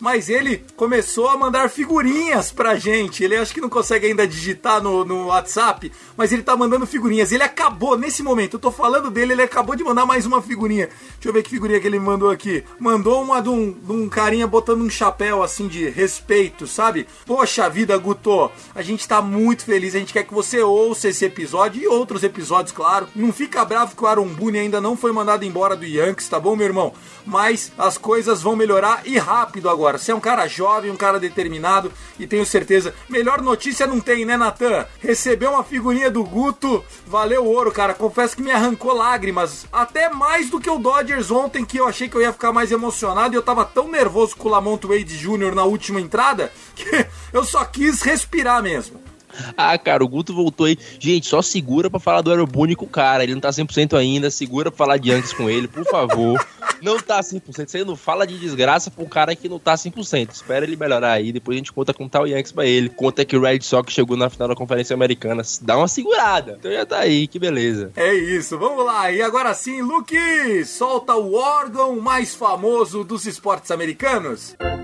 mas 0.00 0.28
ele 0.28 0.64
começou 0.76 1.28
a 1.28 1.36
mandar 1.36 1.68
figurinhas 1.68 2.50
pra 2.50 2.76
gente. 2.76 3.22
Ele 3.22 3.36
acho 3.36 3.52
que 3.52 3.60
não 3.60 3.68
consegue 3.68 4.06
ainda 4.06 4.26
digitar 4.26 4.82
no, 4.82 5.04
no 5.04 5.26
WhatsApp, 5.26 5.92
mas 6.16 6.32
ele 6.32 6.42
tá 6.42 6.56
mandando 6.56 6.86
figurinhas. 6.86 7.32
Ele 7.32 7.42
acabou, 7.42 7.96
nesse 7.96 8.22
momento, 8.22 8.54
eu 8.54 8.60
tô 8.60 8.70
falando 8.70 9.10
dele, 9.10 9.32
ele 9.32 9.42
acabou 9.42 9.76
de 9.76 9.84
mandar 9.84 10.06
mais 10.06 10.26
uma 10.26 10.40
figurinha. 10.40 10.88
Deixa 11.14 11.28
eu 11.28 11.32
ver 11.32 11.42
que 11.42 11.50
figurinha 11.50 11.80
que 11.80 11.86
ele 11.86 12.00
mandou 12.00 12.30
aqui. 12.30 12.64
Mandou 12.78 13.22
uma 13.22 13.40
de 13.40 13.48
um, 13.48 13.72
de 13.72 13.92
um 13.92 14.08
carinha 14.08 14.46
botando 14.46 14.80
um 14.80 14.90
chapéu 14.90 15.42
assim 15.42 15.68
de 15.68 15.88
respeito, 15.88 16.66
sabe? 16.66 17.06
Poxa 17.26 17.68
vida, 17.68 17.96
Guto, 17.98 18.50
a 18.74 18.82
gente 18.82 19.06
tá 19.06 19.20
muito 19.20 19.64
feliz, 19.64 19.94
a 19.94 19.98
gente 19.98 20.12
quer 20.12 20.24
que 20.24 20.34
você 20.34 20.60
ouça 20.60 21.08
esse 21.08 21.24
episódio 21.24 21.82
e 21.82 21.86
outros 21.86 22.22
episódios, 22.22 22.72
claro. 22.72 23.06
Não 23.14 23.32
fica 23.32 23.64
bravo 23.64 23.94
que 23.94 24.04
o 24.04 24.24
Boone 24.24 24.58
ainda 24.58 24.80
não 24.80 24.96
foi 24.96 25.12
mandado 25.12 25.44
embora 25.44 25.76
do 25.76 25.84
Yankees, 25.84 26.28
tá 26.28 26.40
bom, 26.40 26.56
meu 26.56 26.66
irmão? 26.66 26.92
Mas 27.26 27.72
as 27.76 27.98
coisas 27.98 28.42
vão 28.42 28.56
melhorar 28.56 29.02
e 29.04 29.18
rápido 29.18 29.68
agora. 29.68 29.89
Você 29.98 30.12
é 30.12 30.14
um 30.14 30.20
cara 30.20 30.46
jovem, 30.46 30.90
um 30.90 30.96
cara 30.96 31.18
determinado 31.18 31.92
e 32.18 32.26
tenho 32.26 32.44
certeza. 32.44 32.94
Melhor 33.08 33.40
notícia 33.42 33.86
não 33.86 34.00
tem, 34.00 34.24
né, 34.24 34.36
Natan? 34.36 34.86
Recebeu 35.00 35.52
uma 35.52 35.64
figurinha 35.64 36.10
do 36.10 36.24
Guto, 36.24 36.84
valeu 37.06 37.44
ouro, 37.44 37.72
cara. 37.72 37.94
Confesso 37.94 38.36
que 38.36 38.42
me 38.42 38.50
arrancou 38.50 38.94
lágrimas. 38.94 39.66
Até 39.72 40.08
mais 40.10 40.50
do 40.50 40.60
que 40.60 40.70
o 40.70 40.78
Dodgers 40.78 41.30
ontem, 41.30 41.64
que 41.64 41.78
eu 41.78 41.88
achei 41.88 42.08
que 42.08 42.16
eu 42.16 42.22
ia 42.22 42.32
ficar 42.32 42.52
mais 42.52 42.70
emocionado 42.72 43.34
e 43.34 43.36
eu 43.36 43.42
tava 43.42 43.64
tão 43.64 43.88
nervoso 43.88 44.36
com 44.36 44.48
o 44.48 44.50
Lamont 44.50 44.86
Wade 44.86 45.18
Jr. 45.18 45.54
na 45.54 45.64
última 45.64 46.00
entrada 46.00 46.52
que 46.74 47.06
eu 47.32 47.44
só 47.44 47.64
quis 47.64 48.02
respirar 48.02 48.62
mesmo. 48.62 49.09
Ah, 49.56 49.76
cara, 49.76 50.02
o 50.02 50.08
Guto 50.08 50.34
voltou 50.34 50.66
aí. 50.66 50.78
Gente, 50.98 51.26
só 51.26 51.42
segura 51.42 51.90
pra 51.90 52.00
falar 52.00 52.22
do 52.22 52.30
Aerobune 52.30 52.74
com 52.74 52.86
o 52.86 52.88
cara. 52.88 53.22
Ele 53.22 53.34
não 53.34 53.40
tá 53.40 53.50
100% 53.50 53.96
ainda. 53.96 54.30
Segura 54.30 54.70
pra 54.70 54.78
falar 54.78 54.96
de 54.96 55.10
antes 55.12 55.32
com 55.32 55.50
ele, 55.50 55.68
por 55.68 55.84
favor. 55.84 56.40
Não 56.80 56.98
tá 56.98 57.20
100%. 57.20 57.68
Você 57.68 57.84
não 57.84 57.94
fala 57.94 58.26
de 58.26 58.38
desgraça 58.38 58.90
pra 58.90 59.04
um 59.04 59.06
cara 59.06 59.36
que 59.36 59.50
não 59.50 59.58
tá 59.58 59.74
100%. 59.74 60.30
Espera 60.30 60.64
ele 60.64 60.76
melhorar 60.76 61.12
aí. 61.12 61.30
Depois 61.30 61.54
a 61.54 61.58
gente 61.58 61.70
conta 61.72 61.92
com 61.92 62.08
tal 62.08 62.26
Yankees 62.26 62.52
pra 62.52 62.64
ele. 62.64 62.88
Conta 62.88 63.22
que 63.22 63.36
o 63.36 63.42
Red 63.42 63.60
Sox 63.60 63.92
chegou 63.92 64.16
na 64.16 64.30
final 64.30 64.48
da 64.48 64.54
Conferência 64.54 64.94
Americana. 64.94 65.42
Dá 65.60 65.76
uma 65.76 65.86
segurada. 65.86 66.56
Então 66.58 66.72
já 66.72 66.86
tá 66.86 67.00
aí. 67.00 67.26
Que 67.26 67.38
beleza. 67.38 67.92
É 67.94 68.14
isso. 68.14 68.58
Vamos 68.58 68.82
lá. 68.82 69.12
E 69.12 69.20
agora 69.20 69.52
sim, 69.52 69.82
Luke, 69.82 70.64
solta 70.64 71.14
o 71.14 71.34
órgão 71.34 72.00
mais 72.00 72.34
famoso 72.34 73.04
dos 73.04 73.26
esportes 73.26 73.70
americanos. 73.70 74.56
Música 74.58 74.79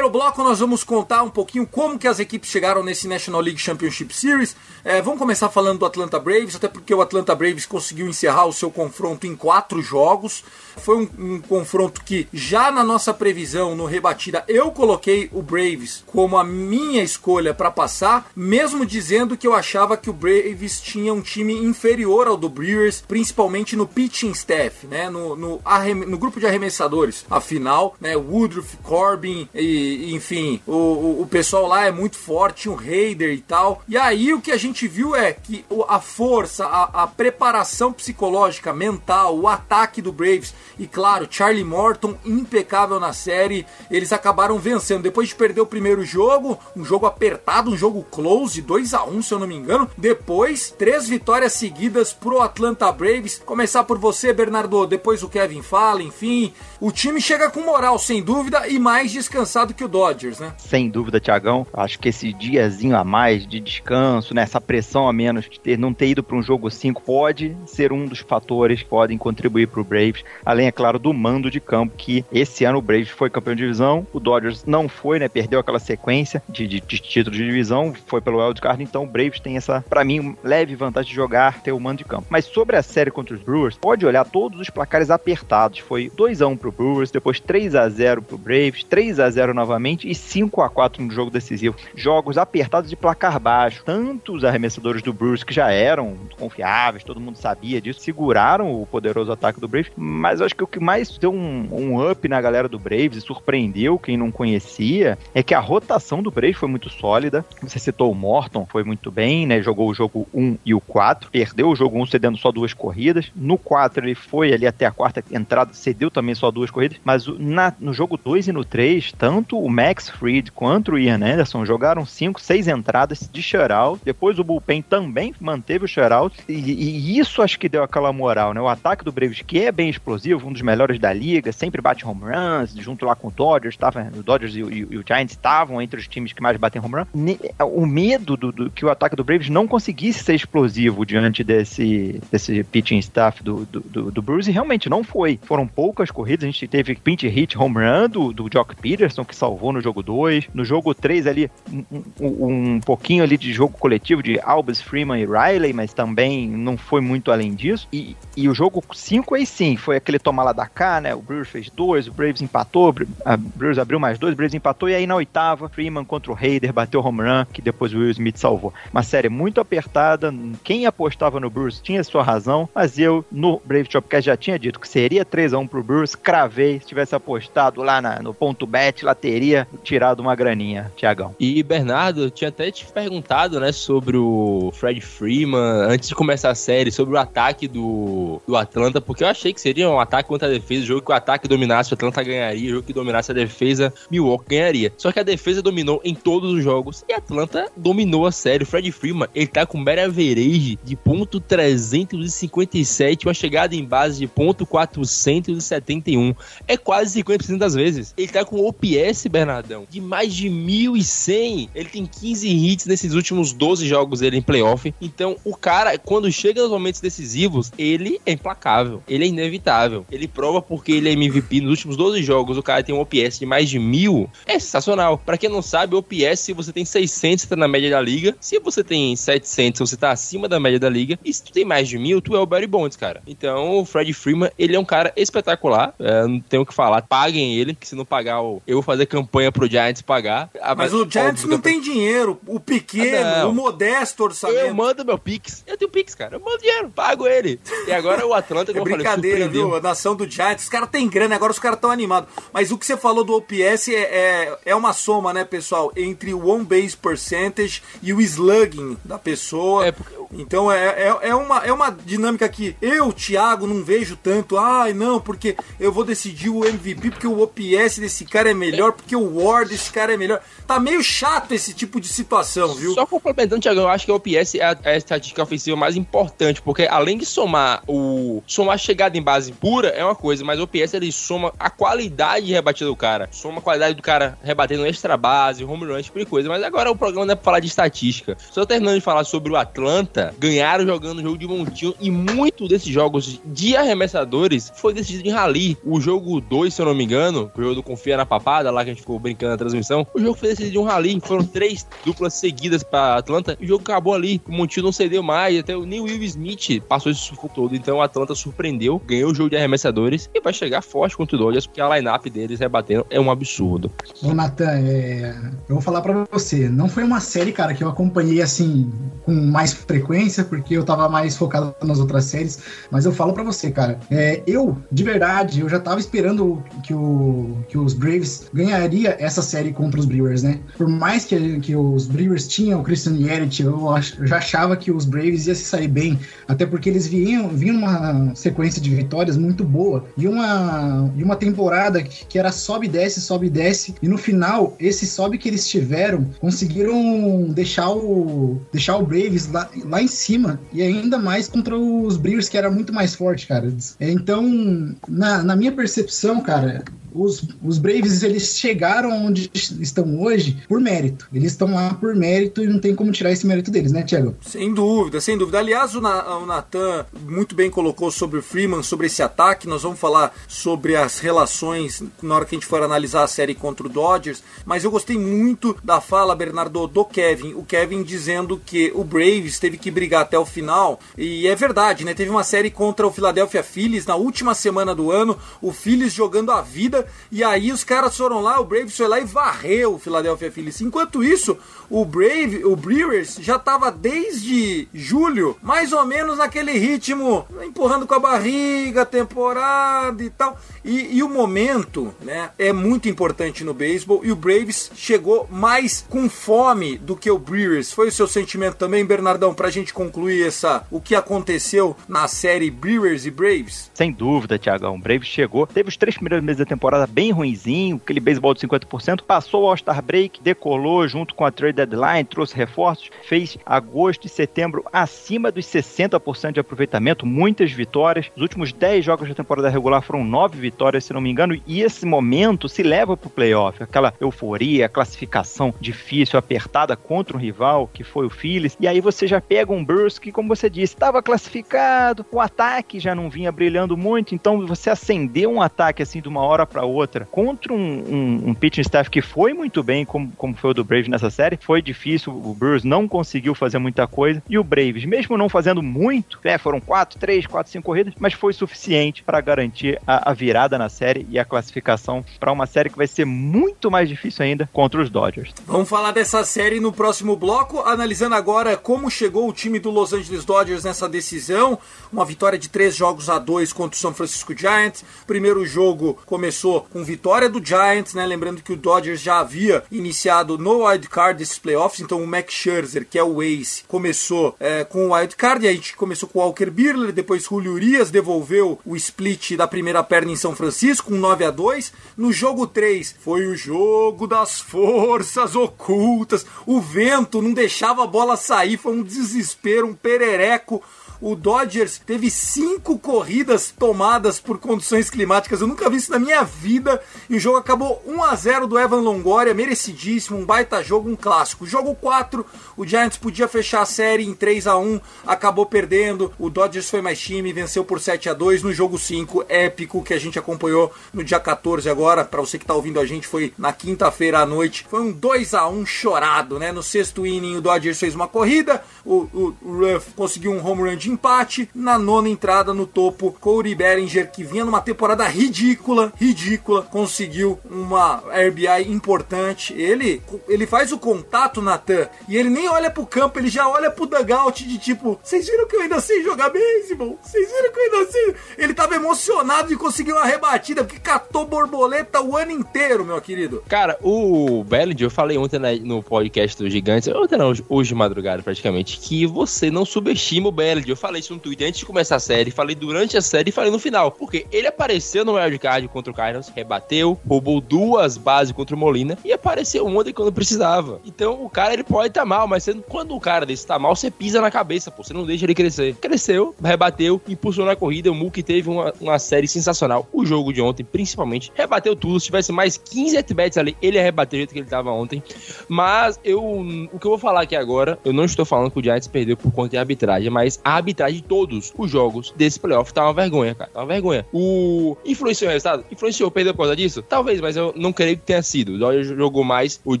bloco 0.14 0.44
nós 0.44 0.60
vamos 0.60 0.84
contar 0.84 1.24
um 1.24 1.28
pouquinho 1.28 1.66
como 1.66 1.98
que 1.98 2.06
as 2.06 2.20
equipes 2.20 2.48
chegaram 2.48 2.84
nesse 2.84 3.08
National 3.08 3.40
League 3.40 3.58
Championship 3.58 4.14
Series. 4.14 4.54
É, 4.84 5.02
vamos 5.02 5.18
começar 5.18 5.48
falando 5.48 5.80
do 5.80 5.86
Atlanta 5.86 6.20
Braves, 6.20 6.54
até 6.54 6.68
porque 6.68 6.94
o 6.94 7.02
Atlanta 7.02 7.34
Braves 7.34 7.66
conseguiu 7.66 8.06
encerrar 8.06 8.46
o 8.46 8.52
seu 8.52 8.70
confronto 8.70 9.26
em 9.26 9.34
quatro 9.34 9.82
jogos. 9.82 10.44
Foi 10.76 10.98
um, 10.98 11.08
um 11.18 11.40
confronto 11.40 12.04
que 12.04 12.28
já 12.32 12.70
na 12.70 12.84
nossa 12.84 13.12
previsão 13.12 13.74
no 13.74 13.86
rebatida 13.86 14.44
eu 14.46 14.70
coloquei 14.70 15.28
o 15.32 15.42
Braves 15.42 16.04
como 16.06 16.38
a 16.38 16.44
minha 16.44 17.02
escolha 17.02 17.52
para 17.52 17.72
passar, 17.72 18.30
mesmo 18.36 18.86
dizendo 18.86 19.36
que 19.36 19.48
eu 19.48 19.54
achava 19.54 19.96
que 19.96 20.10
o 20.10 20.12
Braves 20.12 20.80
tinha 20.80 21.12
um 21.12 21.22
time 21.22 21.54
inferior 21.54 22.28
ao 22.28 22.36
do 22.36 22.48
Brewers, 22.48 23.02
principalmente 23.06 23.74
no 23.74 23.84
pitching 23.84 24.30
staff, 24.30 24.86
né, 24.86 25.10
no, 25.10 25.34
no, 25.34 25.60
no 26.06 26.18
grupo 26.18 26.38
de 26.38 26.46
arremessadores. 26.46 27.24
Afinal, 27.28 27.96
né, 28.00 28.16
Woodruff, 28.16 28.76
Corbin 28.76 29.48
e 29.52 30.03
enfim, 30.12 30.60
o, 30.66 31.22
o 31.22 31.28
pessoal 31.30 31.66
lá 31.66 31.86
é 31.86 31.90
muito 31.90 32.16
forte, 32.16 32.68
um 32.68 32.74
Raider 32.74 33.30
e 33.30 33.40
tal. 33.40 33.82
E 33.88 33.96
aí 33.96 34.32
o 34.32 34.40
que 34.40 34.52
a 34.52 34.56
gente 34.56 34.86
viu 34.86 35.14
é 35.14 35.32
que 35.32 35.64
a 35.88 36.00
força, 36.00 36.66
a, 36.66 37.04
a 37.04 37.06
preparação 37.06 37.92
psicológica, 37.92 38.72
mental, 38.72 39.38
o 39.38 39.48
ataque 39.48 40.02
do 40.02 40.12
Braves 40.12 40.54
e 40.78 40.86
claro, 40.86 41.26
Charlie 41.30 41.64
Morton 41.64 42.16
impecável 42.24 42.98
na 43.00 43.12
série. 43.12 43.66
Eles 43.90 44.12
acabaram 44.12 44.58
vencendo 44.58 45.02
depois 45.02 45.28
de 45.28 45.34
perder 45.34 45.60
o 45.60 45.66
primeiro 45.66 46.04
jogo, 46.04 46.58
um 46.76 46.84
jogo 46.84 47.06
apertado, 47.06 47.70
um 47.70 47.76
jogo 47.76 48.04
close, 48.10 48.60
2 48.60 48.94
a 48.94 49.04
1 49.04 49.22
se 49.22 49.32
eu 49.32 49.38
não 49.38 49.46
me 49.46 49.54
engano. 49.54 49.90
Depois, 49.96 50.74
três 50.76 51.08
vitórias 51.08 51.52
seguidas 51.52 52.12
pro 52.12 52.40
Atlanta 52.40 52.90
Braves. 52.92 53.40
Começar 53.44 53.84
por 53.84 53.98
você, 53.98 54.32
Bernardo, 54.32 54.86
depois 54.86 55.22
o 55.22 55.28
Kevin 55.28 55.62
fala, 55.62 56.02
enfim. 56.02 56.52
O 56.80 56.90
time 56.90 57.20
chega 57.20 57.50
com 57.50 57.60
moral, 57.60 57.98
sem 57.98 58.22
dúvida, 58.22 58.66
e 58.68 58.78
mais 58.78 59.12
descansado 59.12 59.72
que 59.72 59.84
o 59.84 59.88
Dodgers, 59.88 60.40
né? 60.40 60.52
Sem 60.58 60.90
dúvida, 60.90 61.20
Tiagão. 61.20 61.66
Acho 61.72 61.98
que 61.98 62.08
esse 62.08 62.32
diazinho 62.32 62.96
a 62.96 63.04
mais 63.04 63.46
de 63.46 63.60
descanso, 63.60 64.34
né, 64.34 64.42
essa 64.42 64.60
pressão 64.60 65.08
a 65.08 65.12
menos 65.12 65.48
de 65.48 65.60
ter, 65.60 65.78
não 65.78 65.94
ter 65.94 66.08
ido 66.08 66.22
para 66.22 66.36
um 66.36 66.42
jogo 66.42 66.70
5 66.70 67.02
pode 67.02 67.56
ser 67.66 67.92
um 67.92 68.06
dos 68.06 68.18
fatores 68.18 68.82
que 68.82 68.88
podem 68.88 69.16
contribuir 69.16 69.68
para 69.68 69.80
o 69.80 69.84
Braves. 69.84 70.24
Além, 70.44 70.66
é 70.66 70.72
claro, 70.72 70.98
do 70.98 71.12
mando 71.12 71.50
de 71.50 71.60
campo, 71.60 71.94
que 71.96 72.24
esse 72.32 72.64
ano 72.64 72.78
o 72.78 72.82
Braves 72.82 73.08
foi 73.08 73.30
campeão 73.30 73.54
de 73.54 73.62
divisão, 73.62 74.06
o 74.12 74.18
Dodgers 74.18 74.64
não 74.66 74.88
foi, 74.88 75.18
né? 75.18 75.28
Perdeu 75.28 75.60
aquela 75.60 75.78
sequência 75.78 76.42
de, 76.48 76.66
de, 76.66 76.80
de 76.80 76.98
título 76.98 77.36
de 77.36 77.44
divisão, 77.44 77.94
foi 78.06 78.20
pelo 78.20 78.44
wildcard, 78.44 78.82
então 78.82 79.04
o 79.04 79.06
Braves 79.06 79.40
tem 79.40 79.56
essa, 79.56 79.84
para 79.88 80.04
mim, 80.04 80.36
leve 80.42 80.74
vantagem 80.74 81.10
de 81.10 81.14
jogar, 81.14 81.62
ter 81.62 81.72
o 81.72 81.80
mando 81.80 81.98
de 81.98 82.04
campo. 82.04 82.26
Mas 82.28 82.44
sobre 82.44 82.76
a 82.76 82.82
série 82.82 83.10
contra 83.10 83.34
os 83.34 83.42
Brewers, 83.42 83.76
pode 83.76 84.04
olhar 84.04 84.24
todos 84.24 84.60
os 84.60 84.70
placares 84.70 85.10
apertados. 85.10 85.78
Foi 85.78 86.10
2 86.14 86.42
a 86.42 86.46
1 86.48 86.56
pro 86.64 86.72
Brewers, 86.72 87.10
depois 87.10 87.40
3 87.40 87.74
a 87.74 87.88
0 87.88 88.22
pro 88.22 88.38
Braves, 88.38 88.84
3 88.84 89.20
a 89.20 89.28
0 89.28 89.52
novamente 89.52 90.08
e 90.08 90.14
5 90.14 90.62
a 90.62 90.70
4 90.70 91.02
no 91.02 91.10
jogo 91.10 91.30
decisivo. 91.30 91.76
Jogos 91.94 92.38
apertados 92.38 92.88
de 92.88 92.96
placar 92.96 93.38
baixo. 93.38 93.82
Tanto 93.84 94.32
os 94.32 94.44
arremessadores 94.44 95.02
do 95.02 95.12
Brewers 95.12 95.44
que 95.44 95.52
já 95.52 95.70
eram 95.70 96.16
confiáveis, 96.38 97.04
todo 97.04 97.20
mundo 97.20 97.36
sabia 97.36 97.80
disso, 97.80 98.00
seguraram 98.00 98.80
o 98.80 98.86
poderoso 98.86 99.30
ataque 99.30 99.60
do 99.60 99.68
Braves, 99.68 99.92
mas 99.96 100.40
eu 100.40 100.46
acho 100.46 100.54
que 100.54 100.64
o 100.64 100.66
que 100.66 100.80
mais 100.80 101.18
deu 101.18 101.32
um, 101.32 101.68
um 101.70 102.10
up 102.10 102.26
na 102.28 102.40
galera 102.40 102.68
do 102.68 102.78
Braves 102.78 103.18
e 103.18 103.20
surpreendeu 103.20 103.98
quem 103.98 104.16
não 104.16 104.30
conhecia 104.30 105.18
é 105.34 105.42
que 105.42 105.54
a 105.54 105.60
rotação 105.60 106.22
do 106.22 106.30
Braves 106.30 106.56
foi 106.56 106.68
muito 106.68 106.88
sólida. 106.88 107.44
Você 107.62 107.78
citou 107.78 108.10
o 108.10 108.14
Morton, 108.14 108.66
foi 108.70 108.84
muito 108.84 109.10
bem, 109.10 109.46
né? 109.46 109.60
Jogou 109.60 109.90
o 109.90 109.94
jogo 109.94 110.26
1 110.32 110.58
e 110.64 110.74
o 110.74 110.80
4, 110.80 111.30
perdeu 111.30 111.68
o 111.68 111.76
jogo 111.76 112.00
1 112.00 112.06
cedendo 112.06 112.38
só 112.38 112.50
duas 112.50 112.72
corridas. 112.72 113.30
No 113.36 113.58
4 113.58 114.04
ele 114.04 114.14
foi 114.14 114.52
ali 114.52 114.66
até 114.66 114.86
a 114.86 114.90
quarta 114.90 115.22
entrada, 115.30 115.74
cedeu 115.74 116.10
também 116.10 116.34
só 116.34 116.50
duas 116.54 116.70
corridas, 116.70 116.98
mas 117.04 117.26
na, 117.26 117.72
no 117.78 117.92
jogo 117.92 118.16
2 118.16 118.48
e 118.48 118.52
no 118.52 118.64
3, 118.64 119.12
tanto 119.12 119.58
o 119.58 119.68
Max 119.68 120.08
Fried 120.08 120.50
quanto 120.52 120.92
o 120.92 120.98
Ian 120.98 121.16
Anderson 121.16 121.64
jogaram 121.64 122.06
5, 122.06 122.40
6 122.40 122.68
entradas 122.68 123.28
de 123.30 123.42
shutout. 123.42 124.00
Depois 124.04 124.38
o 124.38 124.44
bullpen 124.44 124.82
também 124.82 125.34
manteve 125.40 125.84
o 125.84 125.88
shutout 125.88 126.36
e, 126.48 126.54
e 126.54 127.18
isso 127.18 127.42
acho 127.42 127.58
que 127.58 127.68
deu 127.68 127.82
aquela 127.82 128.12
moral, 128.12 128.54
né? 128.54 128.60
O 128.60 128.68
ataque 128.68 129.04
do 129.04 129.12
Braves, 129.12 129.42
que 129.42 129.60
é 129.60 129.72
bem 129.72 129.88
explosivo, 129.88 130.48
um 130.48 130.52
dos 130.52 130.62
melhores 130.62 130.98
da 130.98 131.12
liga, 131.12 131.52
sempre 131.52 131.82
bate 131.82 132.06
home 132.06 132.22
runs, 132.22 132.74
junto 132.74 133.04
lá 133.04 133.14
com 133.14 133.28
o 133.28 133.30
Dodgers, 133.30 133.76
tava, 133.76 134.10
o 134.16 134.22
Dodgers 134.22 134.56
e 134.56 134.62
o, 134.62 134.72
e 134.72 134.96
o 134.96 135.04
Giants 135.06 135.32
estavam 135.32 135.82
entre 135.82 135.98
os 135.98 136.08
times 136.08 136.32
que 136.32 136.42
mais 136.42 136.56
batem 136.56 136.80
home 136.80 136.94
run. 136.94 137.36
O 137.66 137.86
medo 137.86 138.36
do, 138.36 138.52
do, 138.52 138.70
que 138.70 138.84
o 138.84 138.90
ataque 138.90 139.16
do 139.16 139.24
Braves 139.24 139.48
não 139.48 139.66
conseguisse 139.66 140.22
ser 140.22 140.34
explosivo 140.34 141.04
diante 141.04 141.42
desse, 141.42 142.20
desse 142.30 142.62
pitching 142.64 142.98
staff 142.98 143.42
do, 143.42 143.64
do, 143.64 143.80
do, 143.80 144.10
do 144.10 144.22
Bruce, 144.22 144.48
e 144.50 144.52
realmente 144.52 144.88
não 144.88 145.02
foi. 145.02 145.38
Foram 145.42 145.66
poucas 145.66 146.10
corridas, 146.10 146.43
a 146.44 146.50
gente 146.50 146.68
teve 146.68 146.94
pinch 146.94 147.26
hit 147.26 147.56
home 147.58 147.76
run 147.76 148.08
do, 148.08 148.32
do 148.32 148.48
Jock 148.50 148.76
Peterson, 148.76 149.24
que 149.24 149.34
salvou 149.34 149.72
no 149.72 149.80
jogo 149.80 150.02
2. 150.02 150.48
No 150.54 150.64
jogo 150.64 150.94
3 150.94 151.26
ali, 151.26 151.50
um, 151.72 152.02
um, 152.20 152.74
um 152.74 152.80
pouquinho 152.80 153.22
ali 153.22 153.36
de 153.36 153.52
jogo 153.52 153.76
coletivo 153.78 154.22
de 154.22 154.38
Albus, 154.40 154.80
Freeman 154.80 155.20
e 155.20 155.26
Riley, 155.26 155.72
mas 155.72 155.92
também 155.92 156.48
não 156.48 156.76
foi 156.76 157.00
muito 157.00 157.32
além 157.32 157.54
disso. 157.54 157.88
E, 157.92 158.16
e 158.36 158.48
o 158.48 158.54
jogo 158.54 158.82
5 158.92 159.34
aí 159.34 159.46
sim, 159.46 159.76
foi 159.76 159.96
aquele 159.96 160.18
tomar 160.18 160.44
lá 160.44 160.52
da 160.52 160.66
cá, 160.66 161.00
né? 161.00 161.14
O 161.14 161.22
Brewers 161.22 161.48
fez 161.48 161.70
dois, 161.70 162.06
o 162.06 162.12
Braves 162.12 162.42
empatou, 162.42 162.94
a 163.24 163.36
Brewers 163.36 163.78
abriu 163.78 163.98
mais 163.98 164.18
dois, 164.18 164.34
o 164.34 164.36
Braves 164.36 164.54
empatou, 164.54 164.88
e 164.88 164.94
aí 164.94 165.06
na 165.06 165.14
oitava, 165.14 165.68
Freeman 165.68 166.04
contra 166.04 166.30
o 166.30 166.34
Raider 166.34 166.72
bateu 166.72 167.00
home 167.00 167.22
run, 167.22 167.44
que 167.52 167.62
depois 167.62 167.92
o 167.92 167.98
Will 167.98 168.10
Smith 168.10 168.36
salvou. 168.36 168.72
Uma 168.92 169.02
série 169.02 169.28
muito 169.28 169.60
apertada, 169.60 170.32
quem 170.62 170.86
apostava 170.86 171.40
no 171.40 171.50
Brewers 171.50 171.80
tinha 171.80 172.02
sua 172.04 172.22
razão, 172.22 172.68
mas 172.74 172.98
eu, 172.98 173.24
no 173.30 173.60
Brave 173.64 173.88
Shopcast, 173.90 174.26
já 174.26 174.36
tinha 174.36 174.58
dito 174.58 174.80
que 174.80 174.88
seria 174.88 175.24
3x1 175.24 175.68
pro 175.68 175.82
Brewers, 175.82 176.14
cravei, 176.34 176.80
se 176.80 176.86
tivesse 176.86 177.14
apostado 177.14 177.80
lá 177.80 178.02
na, 178.02 178.20
no 178.20 178.34
ponto 178.34 178.66
bet, 178.66 179.04
lá 179.04 179.14
teria 179.14 179.68
tirado 179.84 180.18
uma 180.18 180.34
graninha, 180.34 180.92
Tiagão. 180.96 181.32
E 181.38 181.62
Bernardo, 181.62 182.22
eu 182.22 182.30
tinha 182.30 182.48
até 182.48 182.72
te 182.72 182.84
perguntado, 182.86 183.60
né, 183.60 183.70
sobre 183.70 184.16
o 184.16 184.72
Fred 184.74 185.00
Freeman, 185.00 185.86
antes 185.88 186.08
de 186.08 186.14
começar 186.16 186.50
a 186.50 186.54
série, 186.56 186.90
sobre 186.90 187.14
o 187.14 187.18
ataque 187.18 187.68
do, 187.68 188.42
do 188.48 188.56
Atlanta, 188.56 189.00
porque 189.00 189.22
eu 189.22 189.28
achei 189.28 189.52
que 189.52 189.60
seria 189.60 189.88
um 189.88 190.00
ataque 190.00 190.28
contra 190.28 190.48
a 190.48 190.50
defesa, 190.50 190.84
jogo 190.84 191.02
que 191.02 191.12
o 191.12 191.14
ataque 191.14 191.46
dominasse, 191.46 191.92
o 191.92 191.94
Atlanta 191.94 192.20
ganharia, 192.24 192.70
jogo 192.70 192.82
que 192.82 192.92
dominasse 192.92 193.30
a 193.30 193.34
defesa, 193.34 193.94
Milwaukee 194.10 194.56
ganharia. 194.56 194.92
Só 194.96 195.12
que 195.12 195.20
a 195.20 195.22
defesa 195.22 195.62
dominou 195.62 196.00
em 196.02 196.16
todos 196.16 196.52
os 196.52 196.64
jogos 196.64 197.04
e 197.08 197.12
Atlanta 197.12 197.70
dominou 197.76 198.26
a 198.26 198.32
série. 198.32 198.64
O 198.64 198.66
Fred 198.66 198.90
Freeman, 198.90 199.28
ele 199.36 199.46
tá 199.46 199.64
com 199.64 199.78
mera 199.78 200.06
average 200.06 200.80
de 200.82 200.96
ponto 200.96 201.38
357, 201.38 203.28
uma 203.28 203.34
chegada 203.34 203.76
em 203.76 203.84
base 203.84 204.18
de 204.18 204.26
ponto 204.26 204.66
471. 204.66 206.23
É 206.66 206.76
quase 206.76 207.22
50% 207.22 207.58
das 207.58 207.74
vezes. 207.74 208.14
Ele 208.16 208.28
tá 208.28 208.44
com 208.44 208.64
OPS, 208.64 209.26
Bernardão, 209.26 209.86
de 209.90 210.00
mais 210.00 210.32
de 210.34 210.48
1.100. 210.48 211.68
Ele 211.74 211.88
tem 211.88 212.06
15 212.06 212.48
hits 212.48 212.86
nesses 212.86 213.14
últimos 213.14 213.52
12 213.52 213.86
jogos 213.86 214.20
dele 214.20 214.38
em 214.38 214.42
playoff. 214.42 214.94
Então, 215.00 215.36
o 215.44 215.56
cara, 215.56 215.98
quando 215.98 216.30
chega 216.30 216.62
nos 216.62 216.70
momentos 216.70 217.00
decisivos, 217.00 217.72
ele 217.76 218.20
é 218.24 218.32
implacável. 218.32 219.02
Ele 219.08 219.24
é 219.24 219.26
inevitável. 219.26 220.06
Ele 220.10 220.28
prova 220.28 220.62
porque 220.62 220.92
ele 220.92 221.08
é 221.08 221.12
MVP 221.12 221.60
nos 221.60 221.70
últimos 221.70 221.96
12 221.96 222.22
jogos. 222.22 222.56
O 222.56 222.62
cara 222.62 222.82
tem 222.82 222.94
um 222.94 223.00
OPS 223.00 223.38
de 223.38 223.46
mais 223.46 223.68
de 223.68 223.78
mil. 223.78 224.30
É 224.46 224.58
sensacional. 224.58 225.18
Para 225.18 225.38
quem 225.38 225.48
não 225.48 225.62
sabe, 225.62 225.96
OPS, 225.96 226.40
se 226.40 226.52
você 226.52 226.72
tem 226.72 226.84
600, 226.84 227.42
você 227.42 227.48
tá 227.48 227.56
na 227.56 227.68
média 227.68 227.90
da 227.90 228.00
liga. 228.00 228.36
Se 228.40 228.58
você 228.58 228.84
tem 228.84 229.14
700, 229.16 229.88
você 229.88 229.96
tá 229.96 230.10
acima 230.10 230.48
da 230.48 230.60
média 230.60 230.78
da 230.78 230.88
liga. 230.88 231.18
E 231.24 231.32
se 231.32 231.42
tu 231.42 231.52
tem 231.52 231.64
mais 231.64 231.88
de 231.88 231.98
mil, 231.98 232.20
tu 232.20 232.36
é 232.36 232.40
o 232.40 232.46
Barry 232.46 232.66
Bonds, 232.66 232.96
cara. 232.96 233.22
Então, 233.26 233.78
o 233.78 233.84
Fred 233.84 234.12
Freeman, 234.12 234.50
ele 234.58 234.76
é 234.76 234.78
um 234.78 234.84
cara 234.84 235.12
espetacular. 235.16 235.94
É, 235.98 236.13
não 236.26 236.40
tenho 236.40 236.62
o 236.62 236.66
que 236.66 236.74
falar. 236.74 237.02
Paguem 237.02 237.56
ele, 237.56 237.74
que 237.74 237.86
se 237.86 237.94
não 237.94 238.04
pagar, 238.04 238.36
eu 238.38 238.62
vou 238.68 238.82
fazer 238.82 239.06
campanha 239.06 239.50
pro 239.50 239.68
Giants 239.68 240.02
pagar. 240.02 240.50
Ah, 240.60 240.74
mas, 240.74 240.92
mas 240.92 240.94
o 240.94 241.10
Giants 241.10 241.44
não 241.44 241.58
tem 241.58 241.80
dinheiro. 241.80 242.40
O 242.46 242.60
pequeno, 242.60 243.42
ah, 243.42 243.48
o 243.48 243.52
modesto 243.52 244.24
orçamento. 244.24 244.58
Eu 244.58 244.74
mando 244.74 245.04
meu 245.04 245.18
Pix. 245.18 245.64
Eu 245.66 245.76
tenho 245.76 245.90
Pix, 245.90 246.14
cara. 246.14 246.36
Eu 246.36 246.40
mando 246.40 246.58
dinheiro, 246.58 246.90
pago 246.90 247.26
ele. 247.26 247.60
E 247.86 247.92
agora 247.92 248.26
o 248.26 248.34
Atlanta, 248.34 248.72
como 248.72 248.88
é 248.88 248.92
eu 248.92 248.96
brincadeira, 248.96 249.46
falei, 249.46 249.52
viu? 249.52 249.74
A 249.74 249.80
nação 249.80 250.14
do 250.14 250.28
Giants. 250.28 250.64
Os 250.64 250.68
caras 250.68 250.88
têm 250.90 251.08
grana, 251.08 251.34
agora 251.34 251.52
os 251.52 251.58
caras 251.58 251.76
estão 251.76 251.90
animados. 251.90 252.28
Mas 252.52 252.70
o 252.70 252.78
que 252.78 252.86
você 252.86 252.96
falou 252.96 253.24
do 253.24 253.34
OPS 253.34 253.88
é, 253.88 253.92
é, 253.94 254.58
é, 254.66 254.76
uma 254.76 254.92
soma, 254.92 255.32
né, 255.32 255.44
pessoal? 255.44 255.92
Entre 255.96 256.32
o 256.32 256.48
on 256.48 256.64
base 256.64 256.96
percentage 256.96 257.82
e 258.02 258.12
o 258.12 258.20
slugging 258.20 258.96
da 259.04 259.18
pessoa. 259.18 259.86
É 259.86 259.92
porque... 259.92 260.23
Então 260.36 260.70
é, 260.70 261.08
é, 261.08 261.18
é, 261.22 261.34
uma, 261.34 261.58
é 261.58 261.72
uma 261.72 261.90
dinâmica 261.90 262.48
que 262.48 262.76
eu, 262.80 263.12
Thiago, 263.12 263.66
não 263.66 263.82
vejo 263.84 264.16
tanto. 264.16 264.56
Ai, 264.58 264.92
não, 264.92 265.20
porque 265.20 265.56
eu 265.78 265.92
vou 265.92 266.04
decidir 266.04 266.50
o 266.50 266.64
MVP 266.64 267.10
porque 267.10 267.26
o 267.26 267.40
OPS 267.42 267.98
desse 267.98 268.24
cara 268.24 268.50
é 268.50 268.54
melhor, 268.54 268.92
porque 268.92 269.16
o 269.16 269.42
Ward 269.42 269.70
desse 269.70 269.92
cara 269.92 270.14
é 270.14 270.16
melhor. 270.16 270.40
Tá 270.66 270.80
meio 270.80 271.02
chato 271.02 271.52
esse 271.52 271.74
tipo 271.74 272.00
de 272.00 272.08
situação, 272.08 272.74
viu? 272.74 272.94
Só 272.94 273.06
complementando, 273.06 273.60
Thiago, 273.60 273.80
eu 273.80 273.88
acho 273.88 274.06
que 274.06 274.12
o 274.12 274.16
OPS 274.16 274.54
é 274.56 274.64
a, 274.64 274.76
é 274.82 274.92
a 274.94 274.96
estatística 274.96 275.42
ofensiva 275.42 275.76
mais 275.76 275.96
importante, 275.96 276.62
porque 276.62 276.86
além 276.90 277.18
de 277.18 277.26
somar 277.26 277.82
o 277.86 278.42
somar 278.46 278.78
chegada 278.78 279.16
em 279.16 279.22
base 279.22 279.52
pura 279.52 279.88
é 279.88 280.04
uma 280.04 280.14
coisa, 280.14 280.44
mas 280.44 280.58
o 280.58 280.64
OPS 280.64 280.94
ele 280.94 281.12
soma 281.12 281.52
a 281.58 281.70
qualidade 281.70 282.46
de 282.46 282.52
rebatida 282.52 282.88
do 282.88 282.96
cara, 282.96 283.28
soma 283.30 283.58
a 283.58 283.62
qualidade 283.62 283.94
do 283.94 284.02
cara 284.02 284.38
rebatendo 284.42 284.86
extra 284.86 285.16
base, 285.16 285.64
home 285.64 285.84
run, 285.84 286.00
tipo 286.02 286.18
de 286.18 286.26
coisa. 286.26 286.48
Mas 286.48 286.62
agora 286.62 286.90
o 286.90 286.96
programa 286.96 287.26
não 287.26 287.32
é 287.32 287.36
pra 287.36 287.44
falar 287.44 287.60
de 287.60 287.66
estatística. 287.66 288.36
Só 288.50 288.64
terminando 288.64 288.96
de 288.96 289.00
falar 289.00 289.24
sobre 289.24 289.52
o 289.52 289.56
Atlanta, 289.56 290.23
Ganharam 290.38 290.86
jogando 290.86 291.22
jogo 291.22 291.38
de 291.38 291.46
montinho 291.46 291.94
e 292.00 292.10
muito 292.10 292.68
desses 292.68 292.88
jogos 292.88 293.40
de 293.44 293.76
arremessadores 293.76 294.72
foi 294.76 294.94
decidido 294.94 295.28
em 295.28 295.32
rally. 295.32 295.76
O 295.84 296.00
jogo 296.00 296.40
2, 296.40 296.72
se 296.72 296.80
eu 296.80 296.86
não 296.86 296.94
me 296.94 297.04
engano, 297.04 297.50
o 297.54 297.62
jogo 297.62 297.74
do 297.76 297.82
Confia 297.82 298.16
na 298.16 298.26
Papada, 298.26 298.70
lá 298.70 298.84
que 298.84 298.90
a 298.90 298.92
gente 298.92 299.02
ficou 299.02 299.18
brincando 299.18 299.52
na 299.52 299.58
transmissão, 299.58 300.06
o 300.14 300.20
jogo 300.20 300.34
foi 300.34 300.50
decidido 300.50 300.76
em 300.76 300.80
um 300.80 300.84
rally. 300.84 301.20
Foram 301.22 301.44
três 301.44 301.86
duplas 302.04 302.34
seguidas 302.34 302.82
para 302.82 303.16
Atlanta 303.16 303.56
e 303.60 303.64
o 303.64 303.68
jogo 303.68 303.82
acabou 303.82 304.14
ali. 304.14 304.40
O 304.46 304.52
montinho 304.52 304.84
não 304.84 304.92
cedeu 304.92 305.22
mais, 305.22 305.58
até 305.58 305.76
o 305.76 305.84
Neil 305.84 306.04
Will 306.04 306.22
Smith 306.24 306.82
passou 306.88 307.10
esse 307.10 307.20
sufoco 307.20 307.54
todo. 307.54 307.76
Então 307.76 307.98
o 307.98 308.02
Atlanta 308.02 308.34
surpreendeu, 308.34 309.00
ganhou 309.04 309.30
o 309.30 309.34
jogo 309.34 309.50
de 309.50 309.56
arremessadores 309.56 310.28
e 310.34 310.40
vai 310.40 310.52
chegar 310.52 310.82
forte 310.82 311.16
contra 311.16 311.36
o 311.36 311.38
Dodgers, 311.38 311.66
porque 311.66 311.80
a 311.80 311.96
lineup 311.96 312.26
deles 312.26 312.60
rebatendo 312.60 313.06
é 313.10 313.20
um 313.20 313.30
absurdo. 313.30 313.90
Ô, 314.22 314.34
Nathan, 314.34 314.70
é... 314.70 315.34
eu 315.68 315.74
vou 315.74 315.80
falar 315.80 316.00
pra 316.00 316.24
você. 316.30 316.68
Não 316.68 316.88
foi 316.88 317.04
uma 317.04 317.20
série, 317.20 317.52
cara, 317.52 317.74
que 317.74 317.82
eu 317.82 317.88
acompanhei 317.88 318.42
assim 318.42 318.92
com 319.24 319.32
mais 319.32 319.72
frequência, 319.72 320.13
porque 320.48 320.74
eu 320.76 320.84
tava 320.84 321.08
mais 321.08 321.36
focado 321.36 321.74
nas 321.84 321.98
outras 321.98 322.24
séries. 322.24 322.58
Mas 322.90 323.04
eu 323.04 323.12
falo 323.12 323.32
pra 323.32 323.42
você, 323.42 323.70
cara. 323.70 323.98
É, 324.10 324.42
eu, 324.46 324.76
de 324.90 325.02
verdade, 325.02 325.60
eu 325.60 325.68
já 325.68 325.78
tava 325.80 326.00
esperando 326.00 326.62
que, 326.82 326.94
o, 326.94 327.56
que 327.68 327.76
os 327.78 327.92
Braves 327.94 328.48
ganharia 328.52 329.16
essa 329.18 329.42
série 329.42 329.72
contra 329.72 329.98
os 330.00 330.06
Brewers, 330.06 330.42
né? 330.42 330.60
Por 330.76 330.88
mais 330.88 331.24
que, 331.24 331.60
que 331.60 331.74
os 331.76 332.06
Brewers 332.06 332.46
tinham 332.46 332.80
o 332.80 332.84
Christian 332.84 333.14
Yelich, 333.16 333.62
eu, 333.62 333.90
ach- 333.90 334.14
eu 334.18 334.26
já 334.26 334.38
achava 334.38 334.76
que 334.76 334.90
os 334.90 335.04
Braves 335.04 335.46
ia 335.46 335.54
se 335.54 335.64
sair 335.64 335.88
bem. 335.88 336.18
Até 336.46 336.66
porque 336.66 336.88
eles 336.88 337.06
vinham, 337.06 337.48
vinham 337.48 337.76
uma 337.76 338.34
sequência 338.34 338.80
de 338.80 338.94
vitórias 338.94 339.36
muito 339.36 339.64
boa. 339.64 340.04
E 340.16 340.26
uma, 340.28 341.10
e 341.16 341.22
uma 341.22 341.36
temporada 341.36 342.02
que, 342.02 342.26
que 342.26 342.38
era 342.38 342.52
sobe 342.52 342.86
e 342.86 342.88
desce, 342.88 343.20
sobe 343.20 343.46
e 343.46 343.50
desce. 343.50 343.94
E 344.02 344.08
no 344.08 344.18
final, 344.18 344.76
esse 344.78 345.06
sobe 345.06 345.38
que 345.38 345.48
eles 345.48 345.66
tiveram, 345.68 346.26
conseguiram 346.40 347.48
deixar 347.50 347.90
o, 347.90 348.60
deixar 348.72 348.96
o 348.96 349.06
Braves 349.06 349.50
lá, 349.50 349.68
lá 349.84 349.93
em 350.02 350.08
cima. 350.08 350.60
E 350.72 350.82
ainda 350.82 351.18
mais 351.18 351.48
contra 351.48 351.76
os 351.76 352.16
Brewers, 352.16 352.48
que 352.48 352.58
era 352.58 352.70
muito 352.70 352.92
mais 352.92 353.14
forte, 353.14 353.46
cara. 353.46 353.72
Então, 354.00 354.94
na, 355.08 355.42
na 355.42 355.56
minha 355.56 355.72
percepção, 355.72 356.40
cara, 356.40 356.84
os, 357.14 357.42
os 357.62 357.78
Braves 357.78 358.22
eles 358.22 358.58
chegaram 358.58 359.10
onde 359.26 359.50
estão 359.54 360.20
hoje 360.22 360.58
por 360.68 360.80
mérito. 360.80 361.28
Eles 361.32 361.52
estão 361.52 361.72
lá 361.72 361.94
por 361.94 362.14
mérito 362.14 362.62
e 362.62 362.66
não 362.66 362.78
tem 362.78 362.94
como 362.94 363.12
tirar 363.12 363.30
esse 363.32 363.46
mérito 363.46 363.70
deles, 363.70 363.92
né, 363.92 364.02
Thiago? 364.02 364.34
Sem 364.42 364.74
dúvida, 364.74 365.20
sem 365.20 365.38
dúvida. 365.38 365.58
Aliás, 365.58 365.94
o, 365.94 366.00
Na- 366.00 366.36
o 366.38 366.46
Nathan 366.46 367.06
muito 367.26 367.54
bem 367.54 367.70
colocou 367.70 368.10
sobre 368.10 368.38
o 368.38 368.42
Freeman, 368.42 368.82
sobre 368.82 369.06
esse 369.06 369.22
ataque. 369.22 369.68
Nós 369.68 369.82
vamos 369.82 369.98
falar 369.98 370.34
sobre 370.48 370.96
as 370.96 371.18
relações 371.18 372.02
na 372.22 372.34
hora 372.34 372.44
que 372.44 372.54
a 372.54 372.58
gente 372.58 372.66
for 372.66 372.82
analisar 372.82 373.22
a 373.22 373.28
série 373.28 373.54
contra 373.54 373.86
o 373.86 373.90
Dodgers. 373.90 374.42
Mas 374.64 374.82
eu 374.84 374.90
gostei 374.90 375.16
muito 375.16 375.76
da 375.84 376.00
fala, 376.00 376.34
Bernardo, 376.34 376.86
do 376.86 377.04
Kevin. 377.04 377.54
O 377.54 377.62
Kevin 377.64 378.02
dizendo 378.02 378.60
que 378.64 378.90
o 378.94 379.04
Braves 379.04 379.58
teve 379.58 379.76
que 379.78 379.90
brigar 379.90 380.22
até 380.22 380.38
o 380.38 380.44
final. 380.46 380.98
E 381.16 381.46
é 381.46 381.54
verdade, 381.54 382.04
né? 382.04 382.14
Teve 382.14 382.30
uma 382.30 382.44
série 382.44 382.70
contra 382.70 383.06
o 383.06 383.12
Philadelphia 383.12 383.62
Phillies 383.62 384.06
na 384.06 384.16
última 384.16 384.54
semana 384.54 384.94
do 384.94 385.10
ano. 385.10 385.38
O 385.62 385.72
Phillies 385.72 386.12
jogando 386.12 386.50
a 386.50 386.60
vida. 386.60 387.03
E 387.30 387.42
aí 387.42 387.72
os 387.72 387.84
caras 387.84 388.16
foram 388.16 388.40
lá, 388.40 388.60
o 388.60 388.64
Braves 388.64 388.96
foi 388.96 389.08
lá 389.08 389.20
e 389.20 389.24
varreu 389.24 389.94
o 389.94 389.98
Philadelphia 389.98 390.50
Phillies. 390.50 390.80
Enquanto 390.80 391.22
isso, 391.22 391.56
o 391.90 392.04
Brave, 392.04 392.64
o 392.64 392.76
Brewers 392.76 393.38
já 393.40 393.56
estava 393.56 393.90
desde 393.90 394.88
julho, 394.92 395.56
mais 395.62 395.92
ou 395.92 396.04
menos 396.04 396.38
naquele 396.38 396.72
ritmo, 396.72 397.46
empurrando 397.64 398.06
com 398.06 398.14
a 398.14 398.18
barriga, 398.18 399.06
temporada 399.06 400.22
e 400.22 400.30
tal. 400.30 400.58
E, 400.84 401.16
e 401.16 401.22
o 401.22 401.28
momento, 401.28 402.14
né, 402.20 402.50
é 402.58 402.72
muito 402.72 403.08
importante 403.08 403.64
no 403.64 403.72
beisebol 403.72 404.20
e 404.24 404.30
o 404.30 404.36
Braves 404.36 404.90
chegou 404.94 405.48
mais 405.50 406.04
com 406.08 406.28
fome 406.28 406.98
do 406.98 407.16
que 407.16 407.30
o 407.30 407.38
Brewers. 407.38 407.92
Foi 407.92 408.08
o 408.08 408.12
seu 408.12 408.26
sentimento 408.26 408.76
também, 408.76 409.04
Bernardão, 409.04 409.54
pra 409.54 409.70
gente 409.70 409.92
concluir 409.92 410.46
essa 410.46 410.86
o 410.90 411.00
que 411.00 411.14
aconteceu 411.14 411.96
na 412.08 412.28
série 412.28 412.70
Brewers 412.70 413.26
e 413.26 413.30
Braves? 413.30 413.90
Sem 413.94 414.12
dúvida, 414.12 414.58
Tiagão. 414.58 414.96
O 414.96 414.98
Braves 414.98 415.28
chegou, 415.28 415.66
teve 415.66 415.88
os 415.88 415.96
três 415.96 416.16
primeiros 416.16 416.44
meses 416.44 416.58
da 416.58 416.66
temporada 416.66 417.06
bem 417.06 417.30
ruinzinho, 417.30 418.00
aquele 418.02 418.20
beisebol 418.20 418.54
de 418.54 418.60
50%, 418.60 419.22
passou 419.22 419.64
o 419.64 419.68
All-Star 419.68 420.02
Break, 420.02 420.42
decolou 420.42 421.06
junto 421.08 421.34
com 421.34 421.44
a 421.44 421.50
trade 421.50 421.73
deadline, 421.74 422.24
trouxe 422.24 422.56
reforços, 422.56 423.10
fez 423.22 423.58
agosto 423.66 424.26
e 424.26 424.28
setembro 424.28 424.84
acima 424.92 425.50
dos 425.50 425.66
60% 425.66 426.52
de 426.52 426.60
aproveitamento, 426.60 427.26
muitas 427.26 427.72
vitórias. 427.72 428.30
Os 428.36 428.42
últimos 428.42 428.72
10 428.72 429.04
jogos 429.04 429.28
da 429.28 429.34
temporada 429.34 429.68
regular 429.68 430.02
foram 430.02 430.24
9 430.24 430.58
vitórias, 430.58 431.04
se 431.04 431.12
não 431.12 431.20
me 431.20 431.30
engano, 431.30 431.60
e 431.66 431.82
esse 431.82 432.06
momento 432.06 432.68
se 432.68 432.82
leva 432.82 433.16
pro 433.16 433.30
playoff, 433.30 433.82
aquela 433.82 434.14
euforia, 434.20 434.88
classificação 434.88 435.74
difícil, 435.80 436.38
apertada 436.38 436.96
contra 436.96 437.36
um 437.36 437.40
rival, 437.40 437.88
que 437.92 438.04
foi 438.04 438.26
o 438.26 438.30
Phillies, 438.30 438.76
e 438.80 438.86
aí 438.86 439.00
você 439.00 439.26
já 439.26 439.40
pega 439.40 439.72
um 439.72 439.84
Brewers 439.84 440.18
que, 440.18 440.32
como 440.32 440.48
você 440.48 440.70
disse, 440.70 440.94
estava 440.94 441.22
classificado, 441.22 442.24
o 442.30 442.40
ataque 442.40 442.98
já 442.98 443.14
não 443.14 443.28
vinha 443.28 443.50
brilhando 443.50 443.96
muito, 443.96 444.34
então 444.34 444.66
você 444.66 444.90
acender 444.90 445.48
um 445.48 445.60
ataque 445.60 446.02
assim 446.02 446.20
de 446.20 446.28
uma 446.28 446.42
hora 446.42 446.66
para 446.66 446.84
outra 446.84 447.26
contra 447.30 447.72
um, 447.72 447.76
um, 447.76 448.48
um 448.50 448.54
pitching 448.54 448.82
staff 448.82 449.10
que 449.10 449.20
foi 449.20 449.52
muito 449.52 449.82
bem, 449.82 450.04
como, 450.04 450.30
como 450.36 450.54
foi 450.54 450.70
o 450.70 450.74
do 450.74 450.84
Braves 450.84 451.08
nessa 451.08 451.30
série, 451.30 451.58
foi 451.64 451.80
difícil, 451.80 452.32
o 452.32 452.54
Brewers 452.54 452.84
não 452.84 453.08
conseguiu 453.08 453.54
fazer 453.54 453.78
muita 453.78 454.06
coisa, 454.06 454.42
e 454.48 454.58
o 454.58 454.64
Braves, 454.64 455.04
mesmo 455.04 455.36
não 455.36 455.48
fazendo 455.48 455.82
muito, 455.82 456.38
né, 456.44 456.58
foram 456.58 456.80
4, 456.80 457.18
3, 457.18 457.46
4, 457.46 457.72
5 457.72 457.84
corridas, 457.84 458.14
mas 458.18 458.34
foi 458.34 458.52
suficiente 458.52 459.22
para 459.22 459.40
garantir 459.40 460.00
a, 460.06 460.30
a 460.30 460.34
virada 460.34 460.78
na 460.78 460.88
série 460.88 461.26
e 461.30 461.38
a 461.38 461.44
classificação 461.44 462.24
para 462.38 462.52
uma 462.52 462.66
série 462.66 462.90
que 462.90 462.96
vai 462.96 463.06
ser 463.06 463.24
muito 463.24 463.90
mais 463.90 464.08
difícil 464.08 464.44
ainda 464.44 464.68
contra 464.72 465.00
os 465.00 465.10
Dodgers. 465.10 465.52
Vamos 465.66 465.88
falar 465.88 466.12
dessa 466.12 466.44
série 466.44 466.80
no 466.80 466.92
próximo 466.92 467.36
bloco, 467.36 467.80
analisando 467.80 468.34
agora 468.34 468.76
como 468.76 469.10
chegou 469.10 469.48
o 469.48 469.52
time 469.52 469.78
do 469.78 469.90
Los 469.90 470.12
Angeles 470.12 470.44
Dodgers 470.44 470.84
nessa 470.84 471.08
decisão. 471.08 471.78
Uma 472.12 472.24
vitória 472.24 472.58
de 472.58 472.68
três 472.68 472.94
jogos 472.94 473.28
a 473.28 473.38
dois 473.38 473.72
contra 473.72 473.96
o 473.96 474.00
São 474.00 474.14
Francisco 474.14 474.56
Giants. 474.56 475.04
Primeiro 475.26 475.64
jogo 475.64 476.18
começou 476.26 476.82
com 476.92 477.04
vitória 477.04 477.48
do 477.48 477.64
Giants, 477.64 478.14
né? 478.14 478.26
Lembrando 478.26 478.62
que 478.62 478.72
o 478.72 478.76
Dodgers 478.76 479.20
já 479.20 479.38
havia 479.40 479.82
iniciado 479.90 480.58
no 480.58 480.86
wild 480.86 481.08
card 481.08 481.42
desses 481.54 481.58
playoffs, 481.58 482.00
então 482.00 482.22
o 482.22 482.26
Max 482.26 482.52
Scherzer, 482.52 483.06
que 483.08 483.18
é 483.18 483.24
o 483.24 483.42
ace, 483.42 483.84
começou 483.86 484.54
é, 484.58 484.84
com 484.84 485.06
o 485.06 485.14
wild 485.14 485.36
card, 485.36 485.64
e 485.64 485.68
a 485.68 485.72
gente 485.72 485.96
começou 485.96 486.28
com 486.28 486.38
o 486.38 486.42
Walker 486.42 486.70
Buehler, 486.70 487.12
depois 487.12 487.44
Julio 487.44 487.72
Urias 487.72 488.10
devolveu 488.10 488.78
o 488.84 488.96
split 488.96 489.56
da 489.56 489.66
primeira 489.66 490.02
perna 490.02 490.32
em 490.32 490.36
São 490.36 490.54
Francisco, 490.54 491.14
um 491.14 491.18
9 491.18 491.44
a 491.44 491.50
2 491.50 491.92
No 492.16 492.32
jogo 492.32 492.66
3 492.66 493.16
foi 493.20 493.46
o 493.46 493.56
jogo 493.56 494.26
das 494.26 494.60
forças 494.60 495.54
ocultas. 495.54 496.44
O 496.66 496.80
vento 496.80 497.40
não 497.40 497.52
deixava 497.52 498.04
a 498.04 498.06
bola 498.06 498.36
sair, 498.36 498.76
foi 498.76 498.92
um 498.92 499.02
desespero, 499.02 499.86
um 499.86 499.94
perereco. 499.94 500.82
O 501.26 501.34
Dodgers 501.34 501.98
teve 502.04 502.30
cinco 502.30 502.98
corridas 502.98 503.72
tomadas 503.78 504.38
por 504.38 504.58
condições 504.58 505.08
climáticas. 505.08 505.62
Eu 505.62 505.66
nunca 505.66 505.88
vi 505.88 505.96
isso 505.96 506.12
na 506.12 506.18
minha 506.18 506.44
vida. 506.44 507.00
E 507.30 507.36
o 507.36 507.40
jogo 507.40 507.56
acabou 507.56 508.02
1 508.06 508.22
a 508.22 508.34
0 508.34 508.66
do 508.66 508.78
Evan 508.78 509.00
Longoria, 509.00 509.54
merecidíssimo, 509.54 510.38
um 510.38 510.44
baita 510.44 510.82
jogo, 510.82 511.08
um 511.08 511.16
clássico. 511.16 511.66
Jogo 511.66 511.94
4, 511.94 512.44
o 512.76 512.86
Giants 512.86 513.16
podia 513.16 513.48
fechar 513.48 513.80
a 513.80 513.86
série 513.86 514.22
em 514.22 514.34
3 514.34 514.66
a 514.66 514.76
1, 514.76 515.00
acabou 515.26 515.64
perdendo. 515.64 516.30
O 516.38 516.50
Dodgers 516.50 516.90
foi 516.90 517.00
mais 517.00 517.18
time, 517.18 517.54
venceu 517.54 517.86
por 517.86 518.02
7 518.02 518.28
a 518.28 518.34
2 518.34 518.62
no 518.62 518.70
jogo 518.74 518.98
5, 518.98 519.46
épico 519.48 520.02
que 520.02 520.12
a 520.12 520.20
gente 520.20 520.38
acompanhou 520.38 520.92
no 521.10 521.24
dia 521.24 521.40
14 521.40 521.88
agora. 521.88 522.22
Para 522.22 522.42
você 522.42 522.58
que 522.58 522.66
tá 522.66 522.74
ouvindo 522.74 523.00
a 523.00 523.06
gente, 523.06 523.26
foi 523.26 523.50
na 523.56 523.72
quinta-feira 523.72 524.40
à 524.40 524.44
noite. 524.46 524.86
Foi 524.90 525.00
um 525.00 525.10
2 525.10 525.54
a 525.54 525.66
1 525.68 525.86
chorado, 525.86 526.58
né? 526.58 526.70
No 526.70 526.82
sexto 526.82 527.24
inning, 527.24 527.56
o 527.56 527.62
Dodgers 527.62 527.98
fez 527.98 528.14
uma 528.14 528.28
corrida, 528.28 528.84
o, 529.06 529.26
o, 529.32 529.56
Ruff 529.62 530.12
conseguiu 530.14 530.52
um 530.52 530.62
home 530.62 530.82
run 530.82 530.96
de 530.96 531.13
empate. 531.14 531.68
Na 531.74 531.98
nona 531.98 532.28
entrada 532.28 532.74
no 532.74 532.86
topo, 532.86 533.34
Cody 533.40 533.74
Bellinger, 533.74 534.30
que 534.30 534.44
vinha 534.44 534.64
numa 534.64 534.80
temporada 534.80 535.26
ridícula, 535.26 536.12
ridícula, 536.16 536.82
conseguiu 536.82 537.58
uma 537.70 538.22
RBI 538.28 538.92
importante. 538.92 539.74
Ele, 539.74 540.22
ele 540.48 540.66
faz 540.66 540.92
o 540.92 540.98
contato, 540.98 541.62
Natan, 541.62 542.08
e 542.28 542.36
ele 542.36 542.50
nem 542.50 542.68
olha 542.68 542.90
pro 542.90 543.06
campo, 543.06 543.38
ele 543.38 543.48
já 543.48 543.68
olha 543.68 543.90
pro 543.90 544.06
dugout 544.06 544.66
de 544.66 544.78
tipo, 544.78 545.18
vocês 545.22 545.46
viram 545.46 545.66
que 545.66 545.76
eu 545.76 545.82
ainda 545.82 546.00
sei 546.00 546.22
jogar 546.22 546.50
beisebol? 546.50 547.18
Vocês 547.22 547.50
viram 547.50 547.72
que 547.72 547.78
eu 547.78 547.84
ainda 547.84 548.12
sei? 548.12 548.34
Ele 548.58 548.74
tava 548.74 548.94
emocionado 548.96 549.68
de 549.68 549.76
conseguir 549.76 550.12
uma 550.12 550.24
rebatida, 550.24 550.84
porque 550.84 550.98
catou 550.98 551.46
borboleta 551.46 552.20
o 552.20 552.36
ano 552.36 552.50
inteiro, 552.50 553.04
meu 553.04 553.20
querido. 553.20 553.62
Cara, 553.68 553.96
o 554.02 554.62
Bellinger, 554.64 555.06
eu 555.06 555.10
falei 555.10 555.38
ontem 555.38 555.58
no 555.80 556.02
podcast 556.02 556.62
dos 556.62 556.72
Gigantes, 556.72 557.08
ontem 557.08 557.38
não, 557.38 557.52
hoje 557.68 557.94
de 557.94 557.94
madrugada 557.94 558.42
praticamente, 558.42 558.98
que 558.98 559.26
você 559.26 559.70
não 559.70 559.84
subestima 559.84 560.48
o 560.48 560.52
Bellinger. 560.52 560.93
Eu 560.94 560.96
falei 560.96 561.18
isso 561.18 561.34
no 561.34 561.40
Twitter 561.40 561.66
antes 561.66 561.80
de 561.80 561.86
começar 561.86 562.14
a 562.14 562.20
série, 562.20 562.52
falei 562.52 562.76
durante 562.76 563.16
a 563.16 563.20
série 563.20 563.48
e 563.48 563.52
falei 563.52 563.68
no 563.68 563.80
final. 563.80 564.12
Porque 564.12 564.46
ele 564.52 564.68
apareceu 564.68 565.24
no 565.24 565.32
wildcard 565.32 565.88
contra 565.88 566.12
o 566.12 566.14
Cardinals, 566.14 566.52
rebateu, 566.54 567.18
roubou 567.28 567.60
duas 567.60 568.16
bases 568.16 568.52
contra 568.52 568.76
o 568.76 568.78
Molina 568.78 569.18
e 569.24 569.32
apareceu 569.32 569.84
ontem 569.84 570.12
quando 570.12 570.32
precisava. 570.32 571.00
Então 571.04 571.44
o 571.44 571.50
cara 571.50 571.74
ele 571.74 571.82
pode 571.82 572.08
estar 572.08 572.20
tá 572.20 572.24
mal, 572.26 572.46
mas 572.46 572.62
você, 572.62 572.74
quando 572.74 573.12
o 573.16 573.18
cara 573.18 573.44
desse 573.44 573.66
tá 573.66 573.76
mal, 573.76 573.96
você 573.96 574.08
pisa 574.08 574.40
na 574.40 574.52
cabeça, 574.52 574.88
pô. 574.88 575.02
Você 575.02 575.12
não 575.12 575.26
deixa 575.26 575.44
ele 575.44 575.54
crescer. 575.54 575.96
Cresceu, 575.96 576.54
rebateu, 576.62 577.20
impulsionou 577.28 577.72
a 577.72 577.76
corrida. 577.76 578.12
O 578.12 578.14
Mookie 578.14 578.44
teve 578.44 578.70
uma, 578.70 578.94
uma 579.00 579.18
série 579.18 579.48
sensacional. 579.48 580.08
O 580.12 580.24
jogo 580.24 580.52
de 580.52 580.62
ontem, 580.62 580.84
principalmente, 580.84 581.50
rebateu 581.56 581.96
tudo. 581.96 582.20
Se 582.20 582.26
tivesse 582.26 582.52
mais 582.52 582.76
15 582.76 583.16
at-bats 583.16 583.58
ali, 583.58 583.76
ele 583.82 583.96
ia 583.96 584.02
rebater 584.04 584.36
do 584.36 584.40
jeito 584.42 584.52
que 584.52 584.60
ele 584.60 584.68
tava 584.68 584.92
ontem. 584.92 585.20
Mas 585.68 586.20
eu, 586.22 586.40
o 586.40 587.00
que 587.00 587.06
eu 587.06 587.10
vou 587.10 587.18
falar 587.18 587.40
aqui 587.40 587.56
agora, 587.56 587.98
eu 588.04 588.12
não 588.12 588.24
estou 588.24 588.44
falando 588.44 588.70
que 588.70 588.78
o 588.78 588.82
Giants 588.82 589.08
perdeu 589.08 589.36
por 589.36 589.50
conta 589.50 589.70
de 589.70 589.76
arbitragem, 589.76 590.30
mas 590.30 590.60
a 590.64 590.83
arbitragem 590.84 591.16
de 591.16 591.22
todos 591.22 591.72
os 591.76 591.90
jogos 591.90 592.32
desse 592.36 592.60
playoff 592.60 592.92
tá 592.92 593.04
uma 593.04 593.14
vergonha, 593.14 593.54
cara. 593.54 593.70
Tá 593.72 593.80
uma 593.80 593.86
vergonha. 593.86 594.26
O 594.32 594.96
influenciou 595.04 595.48
o 595.48 595.52
resultado? 595.52 595.84
Influenciou, 595.90 596.30
perdeu 596.30 596.52
por 596.52 596.58
causa 596.58 596.76
disso? 596.76 597.02
Talvez, 597.02 597.40
mas 597.40 597.56
eu 597.56 597.72
não 597.76 597.92
creio 597.92 598.16
que 598.16 598.22
tenha 598.24 598.42
sido. 598.42 598.74
O 598.74 598.78
Dodgers 598.78 599.08
jogou 599.08 599.44
mais. 599.44 599.80
O 599.84 600.00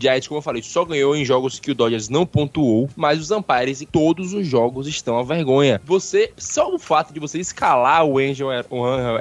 Giants, 0.00 0.28
como 0.28 0.38
eu 0.38 0.42
falei, 0.42 0.62
só 0.62 0.84
ganhou 0.84 1.16
em 1.16 1.24
jogos 1.24 1.58
que 1.58 1.70
o 1.70 1.74
Dodgers 1.74 2.08
não 2.08 2.26
pontuou, 2.26 2.88
mas 2.94 3.20
os 3.20 3.30
umpires 3.30 3.80
em 3.80 3.86
todos 3.86 4.32
os 4.32 4.46
jogos 4.46 4.86
estão 4.86 5.18
a 5.18 5.22
vergonha. 5.22 5.80
Você, 5.84 6.32
só 6.36 6.72
o 6.74 6.78
fato 6.78 7.12
de 7.12 7.20
você 7.20 7.38
escalar 7.38 8.04
o 8.04 8.18
Angel 8.18 8.48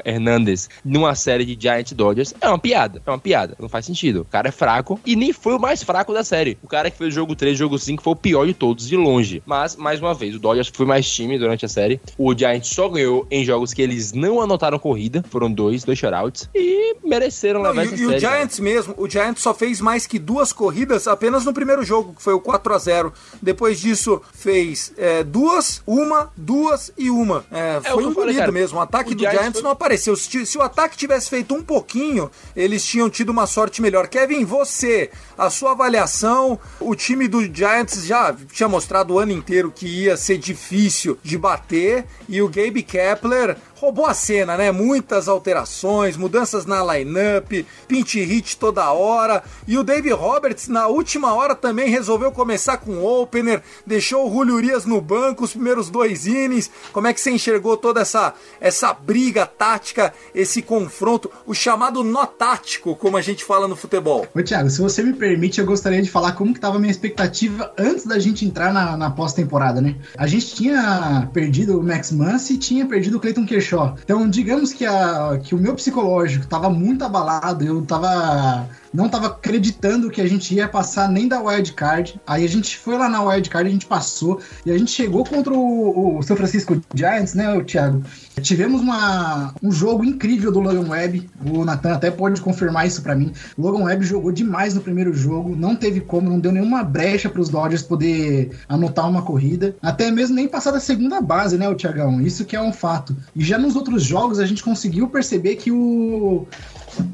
Hernandez 0.04 0.70
numa 0.84 1.16
série 1.16 1.46
de 1.46 1.58
Giants 1.60 1.94
Dodgers 1.94 2.34
é 2.42 2.48
uma 2.48 2.60
piada. 2.60 3.02
É 3.06 3.10
uma 3.10 3.20
piada. 3.20 3.56
Não 3.60 3.70
faz 3.70 3.86
sentido. 3.86 4.22
O 4.22 4.26
cara 4.26 4.50
é 4.50 4.52
fraco 4.52 5.00
e 5.06 5.16
nem 5.16 5.32
foi 5.32 5.56
o 5.56 5.60
mais 5.60 5.84
fraco 5.84 6.14
da 6.14 6.24
série. 6.24 6.58
O 6.62 6.68
cara 6.68 6.90
que 6.92 6.98
fez 6.98 7.10
o 7.10 7.16
jogo 7.16 7.36
3, 7.36 7.58
jogo 7.58 7.78
5 7.78 8.04
foi 8.04 8.14
o 8.14 8.16
pior 8.16 8.46
de 8.46 8.54
todos, 8.54 8.88
de 8.88 8.98
longe. 8.98 9.42
Mas, 9.46 9.76
mais 9.76 10.00
uma 10.00 10.14
vez, 10.14 10.36
o 10.36 10.40
Dodgers 10.40 10.72
foi 10.74 10.86
mais 10.86 11.10
time 11.10 11.38
durante 11.38 11.53
a 11.66 11.68
série. 11.70 12.00
O 12.18 12.36
Giants 12.38 12.70
só 12.70 12.88
ganhou 12.90 13.28
em 13.30 13.44
jogos 13.46 13.74
que 13.74 13.82
eles 13.82 14.14
não 14.14 14.42
anotaram 14.42 14.80
corrida. 14.80 15.24
Foram 15.30 15.52
dois, 15.52 15.84
dois 15.84 15.98
shutouts. 16.00 16.50
E 16.56 16.96
mereceram 17.04 17.62
Não, 17.62 17.70
levar 17.70 17.84
e, 17.84 17.88
essa 17.88 17.96
e 17.96 17.98
série. 18.00 18.16
o 18.16 18.20
Giants 18.20 18.60
mesmo, 18.60 18.94
o 18.98 19.10
Giants 19.10 19.42
só 19.42 19.54
fez 19.54 19.80
mais 19.82 20.08
que 20.08 20.18
duas 20.18 20.52
corridas 20.54 21.08
apenas 21.08 21.46
no 21.46 21.54
primeiro 21.54 21.84
jogo, 21.84 22.14
que 22.16 22.22
foi 22.24 22.34
o 22.34 22.40
4 22.40 22.74
a 22.74 22.78
0 22.78 23.14
Depois 23.42 23.80
disso, 23.80 24.22
fez 24.34 24.94
é, 24.98 25.24
duas, 25.24 25.82
uma, 25.86 26.32
duas 26.38 26.92
e 26.98 27.10
uma. 27.10 27.46
É, 27.52 27.78
É 27.84 27.92
foi 27.92 28.04
engolido 28.04 28.38
falei, 28.40 28.52
mesmo. 28.52 28.78
O 28.80 28.82
ataque 28.82 29.12
O 29.12 29.16
do 29.16 29.20
Giants 29.20 29.38
Giants 29.40 29.54
foi- 29.54 29.64
não 29.64 29.72
apareceu. 29.72 30.16
Se, 30.16 30.46
se 30.46 30.58
o 30.58 30.62
ataque 30.62 30.98
tivesse 30.98 31.30
feito 31.30 31.54
um 31.54 31.62
pouquinho, 31.62 32.30
eles 32.56 32.86
tinham 32.86 33.10
tido 33.10 33.30
uma 33.30 33.46
sorte 33.48 33.82
melhor. 33.82 34.08
Kevin, 34.08 34.44
você, 34.46 35.10
a 35.38 35.50
sua 35.50 35.72
avaliação, 35.72 36.60
o 36.80 36.96
time 36.96 37.28
do 37.28 37.42
Giants 37.44 38.06
já 38.06 38.36
tinha 38.52 38.68
mostrado 38.70 39.14
o 39.14 39.20
ano 39.20 39.32
inteiro 39.32 39.72
que 39.76 39.86
ia 39.88 40.16
ser 40.18 40.38
difícil 40.38 41.18
de 41.24 41.38
bater 41.44 42.06
e 42.30 42.42
o 42.42 42.48
Gabe 42.48 42.82
Kepler 42.82 43.58
roubou 43.84 44.06
a 44.06 44.14
cena, 44.14 44.56
né? 44.56 44.72
Muitas 44.72 45.28
alterações, 45.28 46.16
mudanças 46.16 46.66
na 46.66 46.82
lineup, 46.82 47.66
pinch 47.86 48.18
hit 48.18 48.58
toda 48.58 48.94
hora. 48.94 49.44
E 49.68 49.78
o 49.78 49.84
Dave 49.84 50.10
Roberts, 50.12 50.70
na 50.70 50.88
última 50.88 51.34
hora, 51.34 51.54
também 51.54 51.90
resolveu 51.90 52.32
começar 52.32 52.78
com 52.78 53.00
o 53.00 53.22
opener, 53.22 53.62
deixou 53.86 54.26
o 54.26 54.34
Julio 54.34 54.56
Urias 54.56 54.86
no 54.86 55.02
banco 55.02 55.44
os 55.44 55.52
primeiros 55.52 55.90
dois 55.90 56.26
innings. 56.26 56.72
Como 56.94 57.08
é 57.08 57.14
que 57.14 57.20
você 57.20 57.32
enxergou 57.32 57.76
toda 57.76 58.00
essa, 58.00 58.34
essa 58.62 58.94
briga 58.94 59.46
tática, 59.46 60.14
esse 60.34 60.62
confronto, 60.62 61.30
o 61.46 61.54
chamado 61.54 62.06
nó 62.06 62.26
tático, 62.26 62.96
como 62.96 63.18
a 63.18 63.22
gente 63.22 63.44
fala 63.44 63.68
no 63.68 63.76
futebol? 63.76 64.26
Ô, 64.34 64.42
Thiago, 64.42 64.70
se 64.70 64.80
você 64.80 65.04
me 65.04 65.12
permite, 65.12 65.60
eu 65.60 65.66
gostaria 65.66 66.02
de 66.02 66.10
falar 66.10 66.32
como 66.34 66.54
que 66.54 66.60
tava 66.62 66.78
a 66.78 66.80
minha 66.80 66.92
expectativa 66.92 67.74
antes 67.78 68.06
da 68.06 68.18
gente 68.18 68.46
entrar 68.46 68.72
na, 68.72 68.96
na 68.96 69.12
pós-temporada, 69.12 69.82
né? 69.82 69.98
A 70.18 70.26
gente 70.26 70.56
tinha 70.56 71.30
perdido 71.34 71.78
o 71.78 71.84
Max 71.84 72.14
Muncy 72.14 72.58
tinha 72.58 72.86
perdido 72.86 73.18
o 73.18 73.20
Clayton 73.20 73.46
Kershaw. 73.46 73.73
Então, 74.04 74.30
digamos 74.30 74.74
que, 74.74 74.86
a, 74.86 75.40
que 75.42 75.56
o 75.56 75.58
meu 75.58 75.76
psicológico 75.76 76.48
tava 76.48 76.70
muito 76.70 77.04
abalado, 77.04 77.64
eu 77.66 77.86
tava... 77.86 78.68
Não 78.94 79.10
tava 79.10 79.28
acreditando 79.28 80.10
que 80.10 80.22
a 80.22 80.28
gente 80.28 80.54
ia 80.54 80.68
passar 80.68 81.10
nem 81.10 81.28
da 81.28 81.42
wild 81.42 81.74
card. 81.74 82.22
Aí 82.28 82.46
a 82.46 82.50
gente 82.50 82.78
foi 82.78 82.98
lá 82.98 83.10
na 83.10 83.24
wild 83.24 83.50
card, 83.50 83.68
a 83.68 83.72
gente 83.72 83.86
passou 83.86 84.40
e 84.66 84.72
a 84.72 84.78
gente 84.78 84.92
chegou 84.92 85.26
contra 85.26 85.54
o, 85.54 86.18
o 86.18 86.24
São 86.24 86.38
Francisco 86.38 86.80
Giants, 86.94 87.34
né, 87.34 87.60
Thiago? 87.64 88.04
Tivemos 88.42 88.82
uma, 88.82 89.54
um 89.62 89.72
jogo 89.72 90.04
incrível 90.04 90.52
do 90.52 90.60
Logan 90.60 90.90
Webb. 90.90 91.30
O 91.46 91.66
Nathan 91.66 91.94
até 91.94 92.12
pode 92.12 92.42
confirmar 92.42 92.86
isso 92.86 93.02
pra 93.02 93.16
mim. 93.16 93.32
O 93.58 93.62
Logan 93.62 93.84
Webb 93.86 94.06
jogou 94.06 94.32
demais 94.32 94.74
no 94.74 94.82
primeiro 94.82 95.14
jogo, 95.14 95.56
não 95.56 95.76
teve 95.76 96.00
como, 96.02 96.30
não 96.30 96.40
deu 96.40 96.52
nenhuma 96.52 96.84
brecha 96.84 97.30
para 97.30 97.42
os 97.42 97.50
Dodgers 97.50 97.82
poder 97.84 98.52
anotar 98.68 99.10
uma 99.10 99.22
corrida, 99.22 99.76
até 99.82 100.12
mesmo 100.12 100.36
nem 100.36 100.48
passar 100.48 100.72
da 100.72 100.80
segunda 100.80 101.22
base, 101.22 101.58
né, 101.58 101.68
o 101.68 101.76
Thiagão? 101.76 102.22
Isso 102.22 102.46
que 102.46 102.56
é 102.56 102.62
um 102.62 102.74
fato. 102.74 103.16
E 103.36 103.44
já 103.44 103.58
nos 103.58 103.76
outros 103.76 104.04
jogos 104.04 104.40
a 104.40 104.46
gente 104.46 104.64
conseguiu 104.64 105.08
perceber 105.08 105.56
que 105.56 105.72
o 105.72 106.46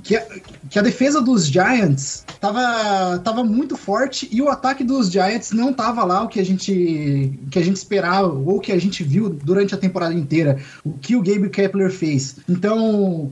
que 0.04 0.22
que 0.70 0.78
a 0.78 0.82
defesa 0.84 1.22
dos 1.22 1.48
Giants 1.48 2.24
tava, 2.40 3.18
tava 3.20 3.44
muito 3.44 3.76
forte 3.76 4.30
e 4.32 4.42
o 4.42 4.50
ataque 4.50 4.84
dos 4.84 5.10
Giants 5.12 5.52
não 5.52 5.74
tava 5.74 6.04
lá 6.04 6.24
o 6.24 6.28
que 6.28 6.40
a 6.40 6.46
gente 6.46 7.40
que 7.50 7.58
a 7.60 7.64
gente 7.64 7.78
esperava 7.78 8.28
ou 8.34 8.60
que 8.60 8.72
a 8.72 8.80
gente 8.80 9.04
viu 9.04 9.30
durante 9.30 9.74
a 9.74 9.78
temporada 9.78 10.14
inteira, 10.14 10.60
o 10.84 10.92
que 10.94 11.16
o 11.16 11.22
Gabe 11.22 11.50
Kepler 11.50 11.92
fez. 11.92 12.36
Então, 12.48 13.32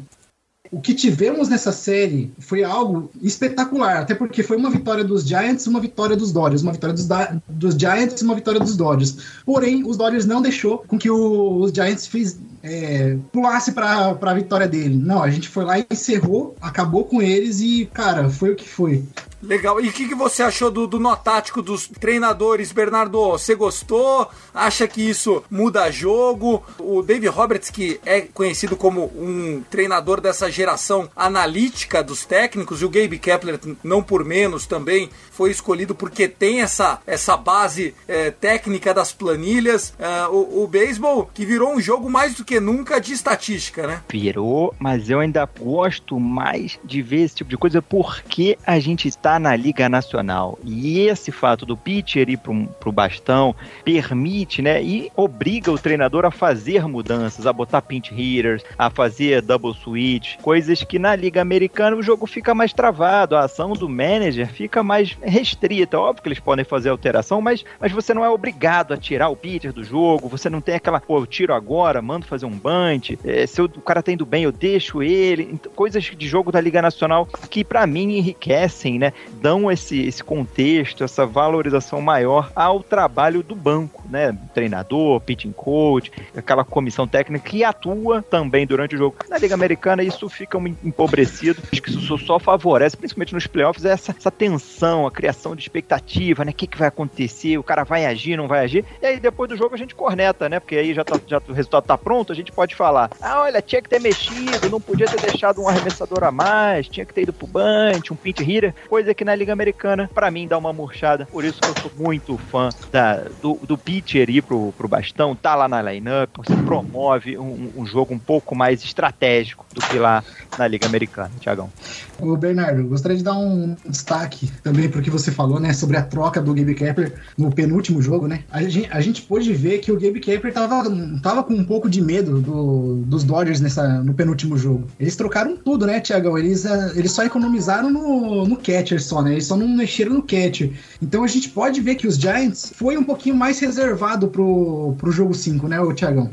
o 0.69 0.82
que 0.82 0.93
tivemos 0.93 1.47
nessa 1.47 1.71
série 1.71 2.30
foi 2.39 2.62
algo 2.63 3.10
espetacular, 3.21 4.00
até 4.02 4.13
porque 4.13 4.43
foi 4.43 4.58
uma 4.58 4.69
vitória 4.69 5.02
dos 5.04 5.26
Giants 5.26 5.65
uma 5.65 5.80
vitória 5.80 6.13
dos 6.17 6.34
Dodgers, 6.34 6.62
uma 6.62 6.73
vitória 6.73 6.93
dos, 6.93 7.08
dos 7.47 7.73
Giants 7.76 8.21
uma 8.21 8.36
vitória 8.36 8.60
dos 8.60 8.76
Dodgers. 8.76 9.15
Porém, 9.45 9.84
os 9.88 9.95
Dodgers 9.95 10.26
não 10.26 10.41
deixou 10.41 10.80
com 10.80 10.97
que 10.97 11.10
o- 11.10 11.60
os 11.62 11.71
Giants 11.71 12.06
fez, 12.08 12.38
é, 12.63 13.17
pulasse 13.32 13.72
para 13.72 14.17
a 14.20 14.34
vitória 14.34 14.67
dele. 14.67 14.96
Não, 14.96 15.22
a 15.24 15.30
gente 15.30 15.48
foi 15.48 15.63
lá 15.63 15.80
e 15.80 15.86
encerrou, 15.89 16.56
acabou 16.62 17.06
com 17.06 17.22
eles 17.22 17.60
e, 17.62 17.89
cara, 17.93 18.30
foi 18.30 18.52
o 18.52 18.56
que 18.56 18.67
foi. 18.67 19.04
Legal. 19.41 19.80
E 19.80 19.88
o 19.88 19.93
que, 19.93 20.08
que 20.08 20.15
você 20.15 20.41
achou 20.41 20.72
do, 20.72 20.88
do 20.88 21.00
nó 21.00 21.15
tático 21.15 21.62
dos 21.62 21.88
treinadores, 21.88 22.72
Bernardo? 22.72 23.32
Você 23.32 23.54
gostou? 23.54 24.30
Acha 24.54 24.88
que 24.88 25.08
isso 25.08 25.43
muda 25.50 25.91
jogo? 25.91 26.63
O 26.80 27.04
Dave 27.04 27.28
Roberts, 27.28 27.70
que 27.70 28.00
é 28.04 28.22
conhecido 28.22 28.76
como 28.76 29.06
um 29.15 29.63
treinador 29.70 30.20
dessa 30.20 30.50
geração 30.52 31.08
analítica 31.15 32.04
dos 32.04 32.26
técnicos, 32.26 32.82
e 32.82 32.86
o 32.86 32.89
Gabe 32.89 33.20
Kepler, 33.20 33.60
não 33.84 34.02
por 34.02 34.26
menos, 34.26 34.65
também 34.65 35.10
foi 35.38 35.52
escolhido 35.52 35.93
porque 35.93 36.28
tem 36.28 36.62
essa, 36.62 37.00
essa 37.06 37.38
base 37.38 37.93
eh, 38.08 38.32
técnica 38.32 38.91
das 38.91 39.13
planilhas. 39.13 39.93
Ah, 40.00 40.30
o, 40.32 40.63
o 40.63 40.67
beisebol 40.67 41.30
que 41.32 41.45
virou 41.45 41.76
um 41.76 41.80
jogo 41.80 42.10
mais 42.10 42.34
do 42.34 42.43
que 42.43 42.60
nunca 42.60 43.00
de 43.00 43.13
estatística, 43.13 43.86
né? 43.86 44.02
Virou, 44.10 44.73
mas 44.80 45.12
eu 45.12 45.19
ainda 45.19 45.47
gosto 45.60 46.19
mais 46.19 46.80
de 46.84 47.04
ver 47.04 47.21
esse 47.21 47.36
tipo 47.36 47.52
de 47.52 47.58
coisa 47.58 47.84
porque 47.84 48.58
a 48.65 48.80
gente 48.80 49.08
está 49.08 49.38
na 49.38 49.56
Liga 49.56 49.88
Nacional. 49.88 50.58
E 50.63 51.02
esse 51.02 51.32
fato 51.32 51.67
do 51.67 51.78
pitcher 51.78 52.28
ir 52.28 52.38
pro, 52.38 52.65
pro 52.80 52.91
bastão 52.91 53.56
permite, 53.86 54.63
né? 54.63 54.82
E 54.82 55.12
obriga 55.15 55.71
o 55.71 55.78
treinador 55.78 56.26
a 56.26 56.32
fazer 56.32 56.88
mudanças, 56.88 57.45
a 57.45 57.54
botar 57.54 57.84
pinch 57.84 58.12
hitters, 58.12 58.63
a 58.76 58.89
fazer 58.89 59.43
double 59.43 59.76
switch, 59.76 60.38
coisas 60.38 60.84
que 60.84 60.97
na 60.97 61.15
Liga 61.15 61.41
Americana 61.41 61.95
o 61.95 62.02
jogo 62.02 62.26
fica 62.26 62.56
mais 62.56 62.73
travado, 62.73 63.36
a 63.36 63.41
ação 63.41 63.73
do 63.73 63.88
manager 63.88 64.47
fica 64.47 64.82
mais 64.82 65.15
restrita. 65.27 65.99
Óbvio 65.99 66.23
que 66.23 66.29
eles 66.29 66.39
podem 66.39 66.65
fazer 66.65 66.89
alteração, 66.89 67.41
mas, 67.41 67.63
mas 67.79 67.91
você 67.91 68.13
não 68.13 68.23
é 68.23 68.29
obrigado 68.29 68.93
a 68.93 68.97
tirar 68.97 69.29
o 69.29 69.35
pitcher 69.35 69.73
do 69.73 69.83
jogo, 69.83 70.27
você 70.27 70.49
não 70.49 70.61
tem 70.61 70.75
aquela, 70.75 70.99
pô, 70.99 71.19
eu 71.19 71.25
tiro 71.25 71.53
agora, 71.53 72.01
mando 72.01 72.25
fazer 72.25 72.45
um 72.45 72.51
bunt, 72.57 73.11
é, 73.23 73.45
se 73.45 73.59
eu- 73.61 73.65
o 73.65 73.81
cara 73.81 74.01
tá 74.03 74.11
indo 74.11 74.25
bem, 74.25 74.43
eu 74.43 74.51
deixo 74.51 75.01
ele. 75.03 75.49
Então, 75.51 75.71
coisas 75.73 76.03
de 76.03 76.27
jogo 76.27 76.51
da 76.51 76.61
Liga 76.61 76.81
Nacional 76.81 77.25
que 77.49 77.63
para 77.63 77.85
mim 77.85 78.17
enriquecem, 78.17 78.97
né? 78.99 79.13
Dão 79.41 79.71
esse, 79.71 80.01
esse 80.05 80.23
contexto, 80.23 81.03
essa 81.03 81.25
valorização 81.25 82.01
maior 82.01 82.51
ao 82.55 82.81
trabalho 82.81 83.43
do 83.43 83.55
banco, 83.55 84.03
né? 84.09 84.37
Treinador, 84.53 85.19
pitching 85.21 85.51
coach, 85.51 86.11
aquela 86.35 86.63
comissão 86.63 87.07
técnica 87.07 87.49
que 87.49 87.63
atua 87.63 88.21
também 88.21 88.65
durante 88.65 88.95
o 88.95 88.97
jogo. 88.97 89.17
Na 89.29 89.37
Liga 89.37 89.53
Americana 89.55 90.03
isso 90.03 90.27
fica 90.29 90.57
um 90.57 90.67
empobrecido, 90.83 91.61
acho 91.71 91.81
que 91.81 91.89
isso 91.89 92.17
só 92.19 92.39
favorece, 92.39 92.97
principalmente 92.97 93.33
nos 93.33 93.47
playoffs, 93.47 93.85
essa, 93.85 94.15
essa 94.17 94.31
tensão, 94.31 95.05
criação 95.17 95.56
de 95.56 95.63
expectativa, 95.63 96.45
né? 96.45 96.51
O 96.51 96.53
que, 96.53 96.67
que 96.67 96.77
vai 96.77 96.89
acontecer? 96.89 97.58
O 97.58 97.63
cara 97.63 97.84
vai 97.84 98.06
agir, 98.06 98.38
não 98.38 98.47
vai 98.47 98.63
agir? 98.63 98.86
E 99.01 99.06
aí 99.08 99.19
depois 99.19 99.49
do 99.49 99.58
jogo 99.58 99.73
a 99.73 99.77
gente 99.77 99.95
corneta, 99.95 100.47
né? 100.47 100.60
Porque 100.60 100.75
aí 100.75 100.93
já, 100.93 101.03
tá, 101.03 101.19
já 101.25 101.41
o 101.49 101.53
resultado 101.53 101.86
tá 101.86 101.97
pronto, 101.97 102.32
a 102.32 102.36
gente 102.36 102.51
pode 102.51 102.75
falar: 102.75 103.10
ah, 103.19 103.41
olha, 103.41 103.60
tinha 103.60 103.82
que 103.82 103.89
ter 103.89 103.99
mexido, 103.99 104.69
não 104.69 104.80
podia 104.80 105.08
ter 105.08 105.19
deixado 105.19 105.60
um 105.60 105.67
arremessador 105.67 106.23
a 106.23 106.32
mais, 106.32 106.88
tinha 106.88 107.03
que 107.03 107.15
ter 107.15 107.23
ido 107.23 107.34
pro 107.34 107.47
bunch, 107.47 108.13
um 108.13 108.15
pinch 108.15 108.43
hitter, 108.43 108.75
coisa 108.88 109.12
que 109.15 109.25
na 109.25 109.34
Liga 109.34 109.51
Americana, 109.51 110.08
pra 110.13 110.30
mim, 110.30 110.47
dá 110.47 110.56
uma 110.56 110.71
murchada. 110.71 111.25
Por 111.25 111.43
isso 111.43 111.60
que 111.60 111.67
eu 111.67 111.75
sou 111.82 111.91
muito 111.97 112.38
fã 112.38 112.69
da, 112.91 113.23
do, 113.41 113.56
do 113.63 113.75
pitcher 113.75 114.30
ir 114.30 114.43
pro, 114.43 114.71
pro 114.77 114.88
bastão, 114.88 115.36
tá 115.36 115.56
lá 115.56 115.67
na 115.67 115.82
lineup, 115.82 116.30
você 116.38 116.56
promove 116.58 117.39
um, 117.39 117.71
um 117.75 117.86
jogo 117.88 118.13
um 118.13 118.19
pouco 118.19 118.56
mais 118.56 118.84
estratégico 118.84 119.65
do 119.73 119.82
que 119.82 119.97
lá 119.97 120.23
na 120.60 120.67
Liga 120.67 120.86
Americana, 120.86 121.32
Tiagão. 121.39 121.71
Ô 122.19 122.38
Bernardo, 122.38 122.84
gostaria 122.84 123.17
de 123.17 123.23
dar 123.23 123.38
um 123.38 123.75
destaque 123.86 124.51
também 124.62 124.89
pro 124.89 125.01
que 125.08 125.12
você 125.12 125.32
falou, 125.32 125.58
né, 125.58 125.72
sobre 125.72 125.96
a 125.96 126.02
troca 126.02 126.41
do 126.41 126.54
Gabe 126.54 126.76
Kepler 126.76 127.13
no 127.38 127.50
penúltimo 127.50 128.02
jogo, 128.02 128.28
né? 128.28 128.41
A 128.52 128.62
gente, 128.63 128.89
a 128.91 129.00
gente 129.00 129.22
pôde 129.22 129.54
ver 129.54 129.80
que 129.80 129.89
o 129.89 129.98
Gabe 129.98 130.20
Kepler 130.20 130.54
tava, 130.54 130.84
tava 131.24 131.43
com 131.43 131.54
um 131.54 131.63
pouco 131.63 131.89
de 131.89 132.02
medo 132.02 132.41
do, 132.41 132.96
dos 133.06 133.24
Dodgers 133.24 133.62
nessa, 133.62 134.04
no 134.04 134.13
penúltimo 134.13 134.58
jogo. 134.58 134.86
Eles 135.00 135.15
trocaram 135.15 135.56
tudo, 135.56 135.86
né, 135.86 136.02
Tiagão? 136.02 136.38
Eles, 136.38 136.65
uh, 136.65 136.91
eles 136.93 137.13
só 137.13 137.24
economizaram 137.24 137.89
no, 137.89 138.46
no 138.46 138.58
catcher 138.58 139.02
só, 139.02 139.22
né? 139.22 139.32
Eles 139.32 139.46
só 139.46 139.56
não 139.56 139.67
mexeram 139.67 140.15
no 140.15 140.22
catcher. 140.22 140.74
Então 141.02 141.24
a 141.24 141.28
gente 141.28 141.50
pode 141.50 141.80
ver 141.80 141.96
que 141.96 142.06
os 142.06 142.17
Giants 142.17 142.74
foi 142.76 142.98
um 142.98 143.04
pouquinho 143.04 143.36
mais 143.36 143.60
reservado 143.60 144.28
pro, 144.28 144.93
pro 144.98 145.10
jogo 145.10 145.34
5, 145.34 145.70
né, 145.70 145.78
Tiagão? 145.96 146.30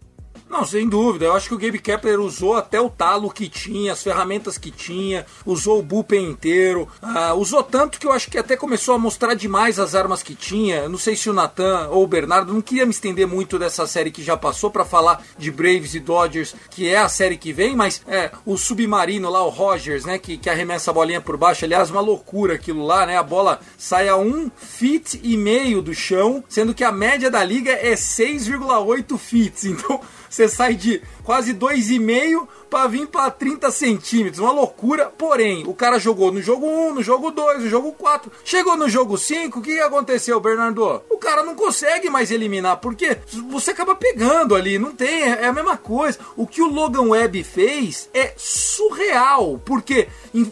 Não, 0.54 0.64
sem 0.64 0.88
dúvida. 0.88 1.24
Eu 1.24 1.32
acho 1.32 1.48
que 1.48 1.54
o 1.56 1.58
Gabe 1.58 1.80
Kepler 1.80 2.20
usou 2.20 2.54
até 2.54 2.80
o 2.80 2.88
talo 2.88 3.28
que 3.28 3.48
tinha, 3.48 3.92
as 3.92 4.04
ferramentas 4.04 4.56
que 4.56 4.70
tinha, 4.70 5.26
usou 5.44 5.80
o 5.80 5.82
bullpen 5.82 6.30
inteiro. 6.30 6.88
Uh, 7.02 7.34
usou 7.34 7.60
tanto 7.60 7.98
que 7.98 8.06
eu 8.06 8.12
acho 8.12 8.30
que 8.30 8.38
até 8.38 8.56
começou 8.56 8.94
a 8.94 8.98
mostrar 8.98 9.34
demais 9.34 9.80
as 9.80 9.96
armas 9.96 10.22
que 10.22 10.32
tinha. 10.32 10.88
Não 10.88 10.96
sei 10.96 11.16
se 11.16 11.28
o 11.28 11.32
Nathan 11.32 11.88
ou 11.90 12.04
o 12.04 12.06
Bernardo, 12.06 12.52
não 12.52 12.60
queria 12.60 12.86
me 12.86 12.92
estender 12.92 13.26
muito 13.26 13.58
dessa 13.58 13.84
série 13.84 14.12
que 14.12 14.22
já 14.22 14.36
passou 14.36 14.70
para 14.70 14.84
falar 14.84 15.24
de 15.36 15.50
Braves 15.50 15.96
e 15.96 15.98
Dodgers, 15.98 16.54
que 16.70 16.88
é 16.88 16.98
a 16.98 17.08
série 17.08 17.36
que 17.36 17.52
vem, 17.52 17.74
mas 17.74 18.00
é 18.06 18.30
o 18.46 18.56
submarino 18.56 19.28
lá, 19.28 19.44
o 19.44 19.50
Rogers, 19.50 20.04
né, 20.04 20.18
que, 20.18 20.36
que 20.38 20.48
arremessa 20.48 20.92
a 20.92 20.94
bolinha 20.94 21.20
por 21.20 21.36
baixo. 21.36 21.64
Aliás, 21.64 21.90
uma 21.90 22.00
loucura 22.00 22.54
aquilo 22.54 22.86
lá, 22.86 23.04
né? 23.04 23.18
A 23.18 23.24
bola 23.24 23.58
sai 23.76 24.06
a 24.06 24.16
um 24.16 24.48
feet 24.56 25.18
e 25.20 25.36
meio 25.36 25.82
do 25.82 25.92
chão, 25.92 26.44
sendo 26.48 26.72
que 26.72 26.84
a 26.84 26.92
média 26.92 27.28
da 27.28 27.42
liga 27.42 27.72
é 27.72 27.94
6,8 27.94 29.18
feet. 29.18 29.64
Então 29.74 30.00
você 30.34 30.48
sai 30.48 30.74
de 30.74 31.00
quase 31.22 31.54
2,5 31.54 32.48
para 32.68 32.88
vir 32.88 33.06
para 33.06 33.30
30 33.30 33.70
centímetros. 33.70 34.40
Uma 34.40 34.50
loucura. 34.50 35.06
Porém, 35.16 35.62
o 35.64 35.72
cara 35.72 35.96
jogou 35.98 36.32
no 36.32 36.42
jogo 36.42 36.66
1, 36.66 36.94
no 36.94 37.02
jogo 37.04 37.30
2, 37.30 37.62
no 37.62 37.70
jogo 37.70 37.92
4. 37.92 38.32
Chegou 38.44 38.76
no 38.76 38.88
jogo 38.88 39.16
5, 39.16 39.60
o 39.60 39.62
que 39.62 39.78
aconteceu, 39.78 40.40
Bernardo? 40.40 41.02
O 41.08 41.16
cara 41.16 41.44
não 41.44 41.54
consegue 41.54 42.10
mais 42.10 42.32
eliminar, 42.32 42.78
porque 42.78 43.16
você 43.48 43.70
acaba 43.70 43.94
pegando 43.94 44.56
ali. 44.56 44.76
Não 44.76 44.90
tem, 44.90 45.22
é 45.22 45.46
a 45.46 45.52
mesma 45.52 45.76
coisa. 45.76 46.18
O 46.36 46.48
que 46.48 46.60
o 46.60 46.68
Logan 46.68 47.10
Webb 47.10 47.44
fez 47.44 48.08
é 48.12 48.34
surreal, 48.36 49.60
porque 49.64 50.08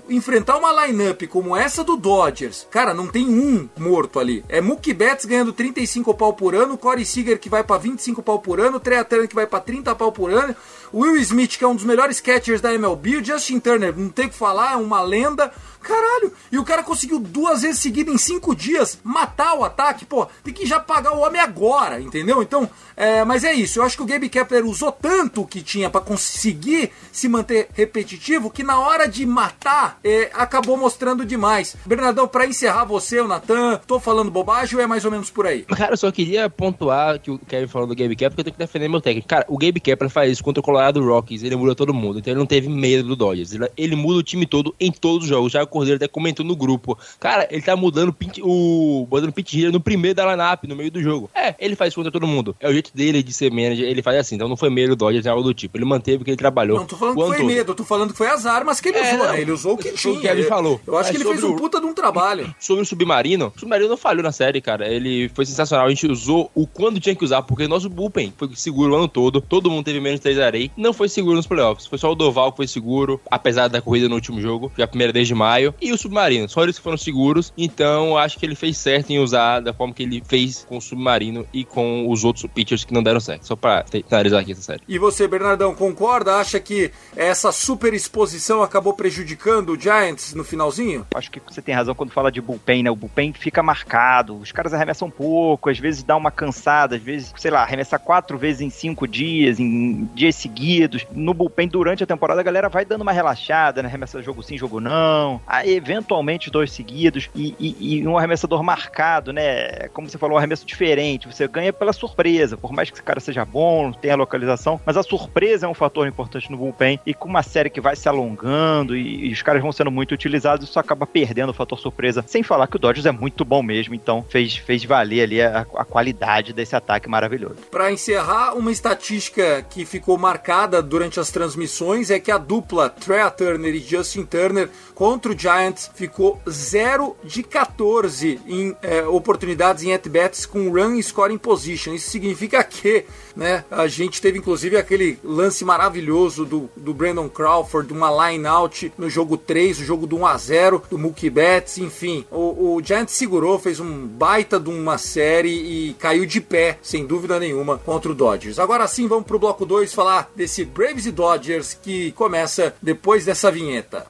enfrentar 0.08 0.58
uma 0.58 0.86
lineup 0.86 1.22
como 1.26 1.56
essa 1.56 1.82
do 1.82 1.96
Dodgers, 1.96 2.68
cara, 2.70 2.94
não 2.94 3.08
tem 3.08 3.26
um 3.26 3.68
morto 3.76 4.20
ali. 4.20 4.44
É 4.48 4.60
Mookie 4.60 4.94
Betts 4.94 5.24
ganhando 5.24 5.52
35 5.52 6.14
pau 6.14 6.32
por 6.34 6.54
ano, 6.54 6.78
Corey 6.78 7.04
Seager 7.04 7.38
que 7.38 7.48
vai 7.48 7.64
para 7.64 7.78
25 7.78 8.22
pau 8.22 8.38
por 8.38 8.60
ano, 8.60 8.78
Trey 8.78 9.02
Turner 9.02 9.28
que 9.28 9.34
vai 9.34 9.46
para 9.46 9.71
30 9.72 9.94
pau 9.94 10.12
por 10.12 10.30
ano. 10.30 10.54
Will 10.92 11.16
Smith, 11.16 11.56
que 11.56 11.64
é 11.64 11.66
um 11.66 11.74
dos 11.74 11.84
melhores 11.84 12.20
catchers 12.20 12.60
da 12.60 12.74
MLB, 12.74 13.16
o 13.16 13.24
Justin 13.24 13.58
Turner, 13.58 13.96
não 13.96 14.10
tem 14.10 14.26
o 14.26 14.28
que 14.28 14.36
falar, 14.36 14.72
é 14.72 14.76
uma 14.76 15.00
lenda. 15.00 15.50
Caralho, 15.82 16.32
e 16.50 16.58
o 16.58 16.64
cara 16.64 16.82
conseguiu 16.82 17.18
duas 17.18 17.62
vezes 17.62 17.80
seguidas 17.80 18.14
em 18.14 18.18
cinco 18.18 18.54
dias 18.54 18.98
matar 19.02 19.54
o 19.54 19.64
ataque. 19.64 20.04
Pô, 20.04 20.26
tem 20.44 20.54
que 20.54 20.66
já 20.66 20.78
pagar 20.78 21.14
o 21.14 21.20
homem 21.20 21.40
agora, 21.40 22.00
entendeu? 22.00 22.42
Então, 22.42 22.68
é, 22.96 23.24
mas 23.24 23.44
é 23.44 23.52
isso. 23.52 23.78
Eu 23.78 23.84
acho 23.84 23.96
que 23.96 24.02
o 24.02 24.06
Gabe 24.06 24.28
Kepler 24.28 24.64
usou 24.64 24.92
tanto 24.92 25.42
o 25.42 25.46
que 25.46 25.62
tinha 25.62 25.90
para 25.90 26.00
conseguir 26.00 26.90
se 27.10 27.28
manter 27.28 27.68
repetitivo 27.74 28.50
que 28.50 28.62
na 28.62 28.78
hora 28.78 29.08
de 29.08 29.26
matar 29.26 29.98
é, 30.04 30.30
acabou 30.34 30.76
mostrando 30.76 31.24
demais. 31.24 31.76
Bernardão, 31.84 32.28
para 32.28 32.46
encerrar 32.46 32.84
você, 32.84 33.20
o 33.20 33.28
Natan, 33.28 33.80
tô 33.86 33.98
falando 33.98 34.30
bobagem 34.30 34.76
ou 34.76 34.82
é 34.82 34.86
mais 34.86 35.04
ou 35.04 35.10
menos 35.10 35.30
por 35.30 35.46
aí? 35.46 35.62
Cara, 35.62 35.94
eu 35.94 35.96
só 35.96 36.10
queria 36.10 36.48
pontuar 36.48 37.18
que 37.18 37.30
o 37.30 37.38
Kevin 37.38 37.66
falou 37.66 37.88
do 37.88 37.96
Gabe 37.96 38.14
Kepler, 38.14 38.30
porque 38.30 38.40
eu 38.40 38.44
tenho 38.44 38.54
que 38.54 38.58
defender 38.58 38.88
meu 38.88 39.00
técnico. 39.00 39.28
Cara, 39.28 39.44
o 39.48 39.58
Gabe 39.58 39.80
Kepler 39.80 40.10
faz 40.10 40.32
isso 40.32 40.44
contra 40.44 40.60
o 40.60 40.64
Colorado 40.64 41.04
Rockies, 41.04 41.42
ele 41.42 41.56
muda 41.56 41.74
todo 41.74 41.92
mundo. 41.92 42.18
Então 42.18 42.32
ele 42.32 42.38
não 42.38 42.46
teve 42.46 42.68
medo 42.68 43.08
do 43.08 43.16
Dodgers. 43.16 43.52
Ele, 43.52 43.68
ele 43.76 43.96
muda 43.96 44.18
o 44.18 44.22
time 44.22 44.46
todo 44.46 44.74
em 44.78 44.90
todos 44.90 45.24
os 45.24 45.28
jogos. 45.28 45.52
Já 45.52 45.66
Cordeiro 45.72 45.96
até 45.96 46.06
comentou 46.06 46.44
no 46.44 46.54
grupo. 46.54 46.98
Cara, 47.18 47.48
ele 47.50 47.62
tá 47.62 47.74
mudando 47.74 48.14
o. 48.42 49.06
botando 49.08 49.32
pit 49.32 49.70
no 49.70 49.80
primeiro 49.80 50.14
da 50.14 50.30
lineup, 50.30 50.64
no 50.64 50.76
meio 50.76 50.90
do 50.90 51.02
jogo. 51.02 51.30
É, 51.34 51.54
ele 51.58 51.74
faz 51.74 51.94
contra 51.94 52.12
todo 52.12 52.26
mundo. 52.26 52.54
É 52.60 52.68
o 52.68 52.72
jeito 52.72 52.90
dele 52.94 53.22
de 53.22 53.32
ser 53.32 53.50
manager, 53.50 53.88
ele 53.88 54.02
faz 54.02 54.18
assim. 54.18 54.34
Então 54.34 54.48
não 54.48 54.56
foi 54.56 54.70
medo 54.70 54.90
do 54.90 54.96
Dodgers, 54.96 55.26
é 55.26 55.30
algo 55.30 55.42
do 55.42 55.54
tipo. 55.54 55.76
Ele 55.76 55.84
manteve 55.84 56.22
o 56.22 56.24
que 56.24 56.30
ele 56.30 56.36
trabalhou. 56.36 56.78
Não 56.78 56.86
tô 56.86 56.96
falando 56.96 57.16
que 57.16 57.26
foi 57.26 57.36
todo. 57.36 57.46
medo, 57.46 57.74
tô 57.74 57.84
falando 57.84 58.12
que 58.12 58.18
foi 58.18 58.28
as 58.28 58.46
armas 58.46 58.80
que 58.80 58.88
ele 58.88 58.98
é, 58.98 59.14
usou, 59.14 59.26
né? 59.28 59.40
Ele 59.40 59.52
usou 59.52 59.74
o 59.74 59.78
que 59.78 59.92
tinha. 59.92 60.14
O 60.14 60.20
que 60.20 60.26
ele 60.26 60.44
falou. 60.44 60.80
Eu 60.86 60.96
acho 60.96 61.08
é, 61.08 61.12
que 61.12 61.18
ele 61.18 61.24
fez 61.24 61.42
um 61.42 61.56
puta 61.56 61.80
de 61.80 61.86
um 61.86 61.94
trabalho. 61.94 62.54
Sobre 62.58 62.82
o 62.82 62.86
Submarino, 62.86 63.52
o 63.56 63.60
Submarino 63.60 63.88
não 63.88 63.96
falhou 63.96 64.22
na 64.22 64.32
série, 64.32 64.60
cara. 64.60 64.88
Ele 64.88 65.30
foi 65.34 65.46
sensacional. 65.46 65.86
A 65.86 65.88
gente 65.88 66.06
usou 66.06 66.50
o 66.54 66.66
quando 66.66 67.00
tinha 67.00 67.14
que 67.14 67.24
usar, 67.24 67.42
porque 67.42 67.66
nosso 67.66 67.88
bullpen 67.88 68.32
foi 68.36 68.50
seguro 68.54 68.92
o 68.92 68.96
ano 68.96 69.08
todo. 69.08 69.40
Todo 69.40 69.70
mundo 69.70 69.84
teve 69.84 70.00
menos 70.00 70.20
de 70.20 70.24
3 70.24 70.38
arei. 70.38 70.70
Não 70.76 70.92
foi 70.92 71.08
seguro 71.08 71.36
nos 71.36 71.46
playoffs. 71.46 71.86
Foi 71.86 71.98
só 71.98 72.10
o 72.10 72.14
Doval 72.14 72.52
que 72.52 72.58
foi 72.58 72.66
seguro, 72.66 73.20
apesar 73.30 73.68
da 73.68 73.80
corrida 73.80 74.08
no 74.08 74.14
último 74.14 74.40
jogo, 74.40 74.72
já 74.76 74.84
a 74.84 74.88
primeira 74.88 75.12
desde 75.12 75.34
maio. 75.34 75.61
E 75.80 75.92
o 75.92 75.98
Submarino. 75.98 76.48
Só 76.48 76.62
eles 76.62 76.76
que 76.76 76.82
foram 76.82 76.96
seguros. 76.96 77.52
Então, 77.56 78.16
acho 78.16 78.38
que 78.38 78.46
ele 78.46 78.54
fez 78.54 78.78
certo 78.78 79.10
em 79.10 79.18
usar 79.18 79.60
da 79.60 79.72
forma 79.72 79.94
que 79.94 80.02
ele 80.02 80.22
fez 80.26 80.64
com 80.68 80.76
o 80.78 80.80
Submarino 80.80 81.46
e 81.52 81.64
com 81.64 82.10
os 82.10 82.24
outros 82.24 82.46
pitchers 82.52 82.84
que 82.84 82.94
não 82.94 83.02
deram 83.02 83.20
certo. 83.20 83.46
Só 83.46 83.56
pra 83.56 83.84
finalizar 83.90 84.40
aqui 84.40 84.52
essa 84.52 84.62
série. 84.62 84.82
E 84.88 84.98
você, 84.98 85.26
Bernardão, 85.28 85.74
concorda? 85.74 86.36
Acha 86.36 86.58
que 86.58 86.90
essa 87.16 87.52
super 87.52 87.94
exposição 87.94 88.62
acabou 88.62 88.94
prejudicando 88.94 89.70
o 89.70 89.80
Giants 89.80 90.34
no 90.34 90.44
finalzinho? 90.44 91.06
Acho 91.14 91.30
que 91.30 91.40
você 91.40 91.62
tem 91.62 91.74
razão 91.74 91.94
quando 91.94 92.10
fala 92.10 92.30
de 92.30 92.40
bullpen, 92.40 92.82
né? 92.82 92.90
O 92.90 92.96
bullpen 92.96 93.32
fica 93.32 93.62
marcado. 93.62 94.36
Os 94.36 94.52
caras 94.52 94.74
arremessam 94.74 95.10
pouco, 95.10 95.70
às 95.70 95.78
vezes 95.78 96.02
dá 96.02 96.16
uma 96.16 96.30
cansada, 96.30 96.96
às 96.96 97.02
vezes, 97.02 97.32
sei 97.36 97.50
lá, 97.50 97.62
arremessar 97.62 98.00
quatro 98.00 98.38
vezes 98.38 98.60
em 98.60 98.70
cinco 98.70 99.06
dias, 99.06 99.58
em 99.60 100.08
dias 100.14 100.36
seguidos. 100.36 101.06
No 101.12 101.34
bullpen, 101.34 101.68
durante 101.68 102.02
a 102.02 102.06
temporada, 102.06 102.40
a 102.40 102.44
galera 102.44 102.68
vai 102.68 102.84
dando 102.84 103.02
uma 103.02 103.12
relaxada, 103.12 103.82
né? 103.82 103.88
Arremessa 103.88 104.22
jogo 104.22 104.42
sim, 104.42 104.56
jogo 104.56 104.80
não. 104.80 105.40
Eventualmente, 105.64 106.50
dois 106.50 106.72
seguidos 106.72 107.28
e, 107.34 107.54
e, 107.58 107.98
e, 107.98 108.06
um 108.06 108.16
arremessador 108.16 108.62
marcado, 108.62 109.32
né? 109.32 109.88
Como 109.92 110.08
você 110.08 110.16
falou, 110.18 110.36
um 110.36 110.38
arremesso 110.38 110.64
diferente. 110.64 111.26
Você 111.26 111.46
ganha 111.46 111.72
pela 111.72 111.92
surpresa, 111.92 112.56
por 112.56 112.72
mais 112.72 112.90
que 112.90 112.96
esse 112.96 113.02
cara 113.02 113.20
seja 113.20 113.44
bom, 113.44 113.92
tenha 113.92 114.16
localização, 114.16 114.80
mas 114.84 114.96
a 114.96 115.02
surpresa 115.02 115.66
é 115.66 115.68
um 115.68 115.74
fator 115.74 116.06
importante 116.06 116.50
no 116.50 116.56
bullpen. 116.56 116.98
E 117.04 117.12
com 117.12 117.28
uma 117.28 117.42
série 117.42 117.70
que 117.70 117.80
vai 117.80 117.96
se 117.96 118.08
alongando 118.08 118.96
e, 118.96 119.28
e 119.28 119.32
os 119.32 119.42
caras 119.42 119.62
vão 119.62 119.72
sendo 119.72 119.90
muito 119.90 120.12
utilizados, 120.12 120.68
isso 120.68 120.78
acaba 120.78 121.06
perdendo 121.06 121.50
o 121.50 121.54
fator 121.54 121.78
surpresa. 121.78 122.24
Sem 122.26 122.42
falar 122.42 122.66
que 122.66 122.76
o 122.76 122.78
Dodgers 122.78 123.06
é 123.06 123.12
muito 123.12 123.44
bom 123.44 123.62
mesmo, 123.62 123.94
então 123.94 124.24
fez, 124.28 124.56
fez 124.56 124.84
valer 124.84 125.22
ali 125.22 125.42
a, 125.42 125.66
a 125.76 125.84
qualidade 125.84 126.52
desse 126.52 126.74
ataque 126.74 127.08
maravilhoso. 127.08 127.56
Para 127.70 127.92
encerrar, 127.92 128.54
uma 128.54 128.72
estatística 128.72 129.62
que 129.68 129.84
ficou 129.84 130.16
marcada 130.16 130.82
durante 130.82 131.20
as 131.20 131.30
transmissões 131.30 132.10
é 132.10 132.18
que 132.18 132.30
a 132.30 132.38
dupla 132.38 132.88
Trey 132.88 133.22
Turner 133.36 133.74
e 133.74 133.78
Justin 133.80 134.24
Turner 134.24 134.68
contra 134.94 135.32
o 135.32 135.34
Giants 135.42 135.90
ficou 135.92 136.40
0 136.48 137.16
de 137.24 137.42
14 137.42 138.40
em 138.46 138.76
é, 138.80 139.02
oportunidades 139.02 139.82
em 139.82 139.92
at-bats 139.92 140.46
com 140.46 140.70
run 140.70 141.02
scoring 141.02 141.36
position. 141.36 141.94
Isso 141.94 142.10
significa 142.10 142.62
que 142.62 143.04
né, 143.34 143.64
a 143.68 143.88
gente 143.88 144.22
teve 144.22 144.38
inclusive 144.38 144.76
aquele 144.76 145.18
lance 145.24 145.64
maravilhoso 145.64 146.44
do, 146.44 146.70
do 146.76 146.94
Brandon 146.94 147.28
Crawford, 147.28 147.92
uma 147.92 148.30
line 148.30 148.46
out 148.46 148.92
no 148.96 149.10
jogo 149.10 149.36
3, 149.36 149.80
o 149.80 149.84
jogo 149.84 150.06
do 150.06 150.16
1 150.16 150.26
a 150.26 150.36
0 150.38 150.82
do 150.88 150.96
Mookie 150.96 151.28
Betts, 151.28 151.78
enfim. 151.78 152.24
O, 152.30 152.76
o 152.76 152.82
Giants 152.82 153.14
segurou, 153.14 153.58
fez 153.58 153.80
um 153.80 154.06
baita 154.06 154.60
de 154.60 154.70
uma 154.70 154.96
série 154.96 155.50
e 155.50 155.94
caiu 155.94 156.24
de 156.24 156.40
pé, 156.40 156.78
sem 156.80 157.04
dúvida 157.04 157.40
nenhuma, 157.40 157.78
contra 157.78 158.12
o 158.12 158.14
Dodgers. 158.14 158.60
Agora 158.60 158.86
sim, 158.86 159.08
vamos 159.08 159.26
pro 159.26 159.40
bloco 159.40 159.66
2 159.66 159.92
falar 159.92 160.30
desse 160.36 160.64
Braves 160.64 161.06
e 161.06 161.10
Dodgers 161.10 161.74
que 161.74 162.12
começa 162.12 162.76
depois 162.80 163.24
dessa 163.24 163.50
vinheta. 163.50 164.06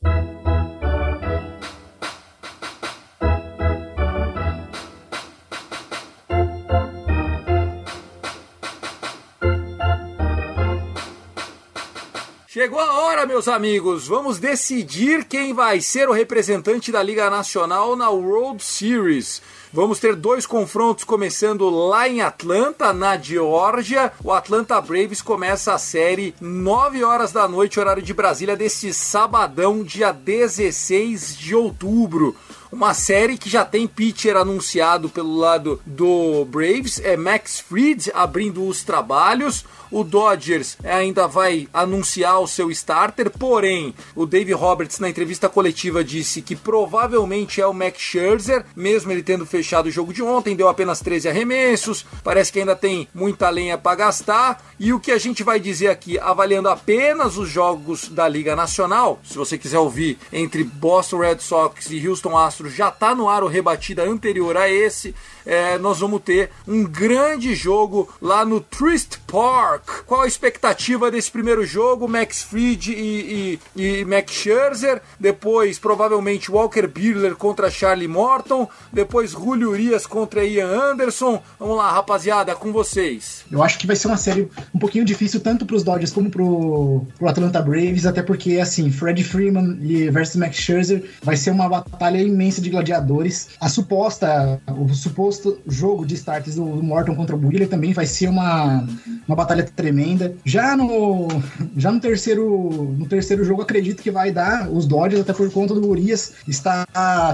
Chegou 12.52 12.78
a 12.78 13.00
hora, 13.00 13.24
meus 13.24 13.48
amigos. 13.48 14.06
Vamos 14.06 14.38
decidir 14.38 15.24
quem 15.24 15.54
vai 15.54 15.80
ser 15.80 16.10
o 16.10 16.12
representante 16.12 16.92
da 16.92 17.02
Liga 17.02 17.30
Nacional 17.30 17.96
na 17.96 18.10
World 18.10 18.62
Series. 18.62 19.40
Vamos 19.72 19.98
ter 19.98 20.14
dois 20.14 20.44
confrontos 20.44 21.02
começando 21.02 21.70
lá 21.70 22.06
em 22.06 22.20
Atlanta, 22.20 22.92
na 22.92 23.16
Geórgia. 23.16 24.12
O 24.22 24.30
Atlanta 24.30 24.78
Braves 24.82 25.22
começa 25.22 25.72
a 25.72 25.78
série 25.78 26.34
9 26.42 27.02
horas 27.02 27.32
da 27.32 27.48
noite, 27.48 27.80
horário 27.80 28.02
de 28.02 28.12
Brasília, 28.12 28.54
deste 28.54 28.92
sabadão, 28.92 29.82
dia 29.82 30.12
16 30.12 31.34
de 31.38 31.54
outubro. 31.54 32.36
Uma 32.72 32.94
série 32.94 33.37
que 33.37 33.50
já 33.50 33.66
tem 33.66 33.87
pitcher 33.87 34.35
anunciado 34.35 35.11
pelo 35.11 35.37
lado 35.37 35.80
do 35.85 36.46
Braves, 36.46 36.98
é 37.04 37.18
Max 37.18 37.61
Fried 37.61 38.11
abrindo 38.14 38.66
os 38.66 38.82
trabalhos. 38.82 39.64
O 39.90 40.02
Dodgers 40.02 40.78
ainda 40.82 41.28
vai 41.28 41.68
anunciar 41.70 42.40
o 42.40 42.48
seu 42.48 42.70
starter, 42.70 43.28
porém, 43.30 43.94
o 44.16 44.24
Dave 44.24 44.52
Roberts 44.54 44.98
na 44.98 45.11
entrevista 45.11 45.50
coletiva 45.50 46.02
disse 46.02 46.40
que 46.40 46.56
provavelmente 46.56 47.61
é 47.61 47.66
o 47.66 47.74
Max 47.74 48.00
Scherzer, 48.00 48.64
mesmo 48.74 49.12
ele 49.12 49.22
tendo 49.22 49.44
fechado 49.44 49.87
o 49.87 49.90
jogo 49.90 50.14
de 50.14 50.22
ontem, 50.22 50.56
deu 50.56 50.66
apenas 50.66 51.00
13 51.00 51.28
arremessos, 51.28 52.06
parece 52.24 52.50
que 52.50 52.61
ainda 52.61 52.74
tem 52.74 53.06
muita 53.14 53.50
lenha 53.50 53.76
para 53.76 53.96
gastar. 53.96 54.64
E 54.80 54.94
o 54.94 54.98
que 54.98 55.12
a 55.12 55.18
gente 55.18 55.42
vai 55.42 55.61
dizer 55.61 55.88
aqui, 55.88 56.18
avaliando 56.18 56.70
apenas 56.70 57.37
os 57.37 57.50
jogos 57.50 58.08
da 58.08 58.26
Liga 58.26 58.56
Nacional, 58.56 59.20
se 59.22 59.37
você 59.37 59.58
quiser 59.58 59.78
ouvir 59.78 60.18
entre 60.32 60.64
Boston 60.64 61.18
Red 61.18 61.40
Sox 61.40 61.90
e 61.90 62.08
Houston 62.08 62.37
Astros, 62.37 62.62
já 62.68 62.88
está 62.88 63.14
no 63.14 63.29
ar 63.29 63.42
o 63.42 63.48
rebatida 63.48 64.03
anterior 64.03 64.57
a 64.57 64.68
esse. 64.68 65.14
É, 65.44 65.78
nós 65.78 66.00
vamos 66.00 66.22
ter 66.22 66.50
um 66.66 66.85
grande 66.85 67.55
jogo 67.55 68.09
lá 68.20 68.44
no 68.44 68.61
Trist 68.61 69.18
Park. 69.26 70.05
Qual 70.07 70.22
a 70.22 70.26
expectativa 70.26 71.11
desse 71.11 71.31
primeiro 71.31 71.64
jogo? 71.64 72.09
Max 72.09 72.42
Fried 72.42 72.92
e, 72.92 73.59
e, 73.76 73.83
e 73.83 74.05
Max 74.05 74.33
Scherzer. 74.33 75.00
Depois, 75.18 75.78
provavelmente, 75.78 76.50
Walker 76.50 76.87
Buehler 76.87 77.37
contra 77.37 77.70
Charlie 77.70 78.09
Morton. 78.09 78.68
Depois, 78.92 79.33
Julio 79.33 79.70
Urias 79.70 80.07
contra 80.07 80.44
Ian 80.44 80.68
Anderson. 80.68 81.42
Vamos 81.59 81.76
lá, 81.76 81.90
rapaziada, 81.90 82.55
com 82.55 82.72
vocês. 82.72 83.44
Eu 83.50 83.62
acho 83.62 83.78
que 83.78 83.87
vai 83.87 83.96
ser 83.96 84.09
uma 84.09 84.16
série 84.16 84.48
um 84.74 84.78
pouquinho 84.78 85.05
difícil 85.05 85.40
tanto 85.40 85.64
para 85.66 85.76
os 85.76 85.83
Dodgers 85.83 86.12
como 86.12 86.31
pro, 86.31 87.07
pro 87.18 87.28
Atlanta 87.28 87.61
Braves, 87.61 88.07
até 88.07 88.22
porque, 88.22 88.59
assim, 88.59 88.90
Fred 88.90 89.22
Freeman 89.24 89.78
versus 90.11 90.37
Max 90.37 90.57
Scherzer 90.57 91.11
vai 91.22 91.37
ser 91.37 91.50
uma 91.50 91.68
batalha 91.68 92.18
imensa 92.18 92.61
de 92.61 92.70
gladiadores. 92.70 93.50
A 93.61 93.68
suposta, 93.68 94.61
o 94.68 94.92
suposto 94.94 95.31
jogo 95.66 96.04
de 96.06 96.14
starts 96.14 96.54
do, 96.56 96.64
Morton 96.64 97.14
contra 97.14 97.34
o 97.34 97.38
Buehler 97.38 97.68
também 97.68 97.92
vai 97.92 98.06
ser 98.06 98.28
uma, 98.28 98.86
uma 99.26 99.36
batalha 99.36 99.62
tremenda. 99.64 100.34
Já 100.44 100.76
no, 100.76 101.28
já 101.76 101.90
no 101.90 102.00
terceiro 102.00 102.94
no 102.98 103.06
terceiro 103.06 103.44
jogo, 103.44 103.62
acredito 103.62 104.02
que 104.02 104.10
vai 104.10 104.30
dar 104.30 104.70
os 104.70 104.86
Dodgers, 104.86 105.22
até 105.22 105.32
por 105.32 105.50
conta 105.50 105.74
do 105.74 105.88
Urias 105.88 106.34
está 106.46 106.86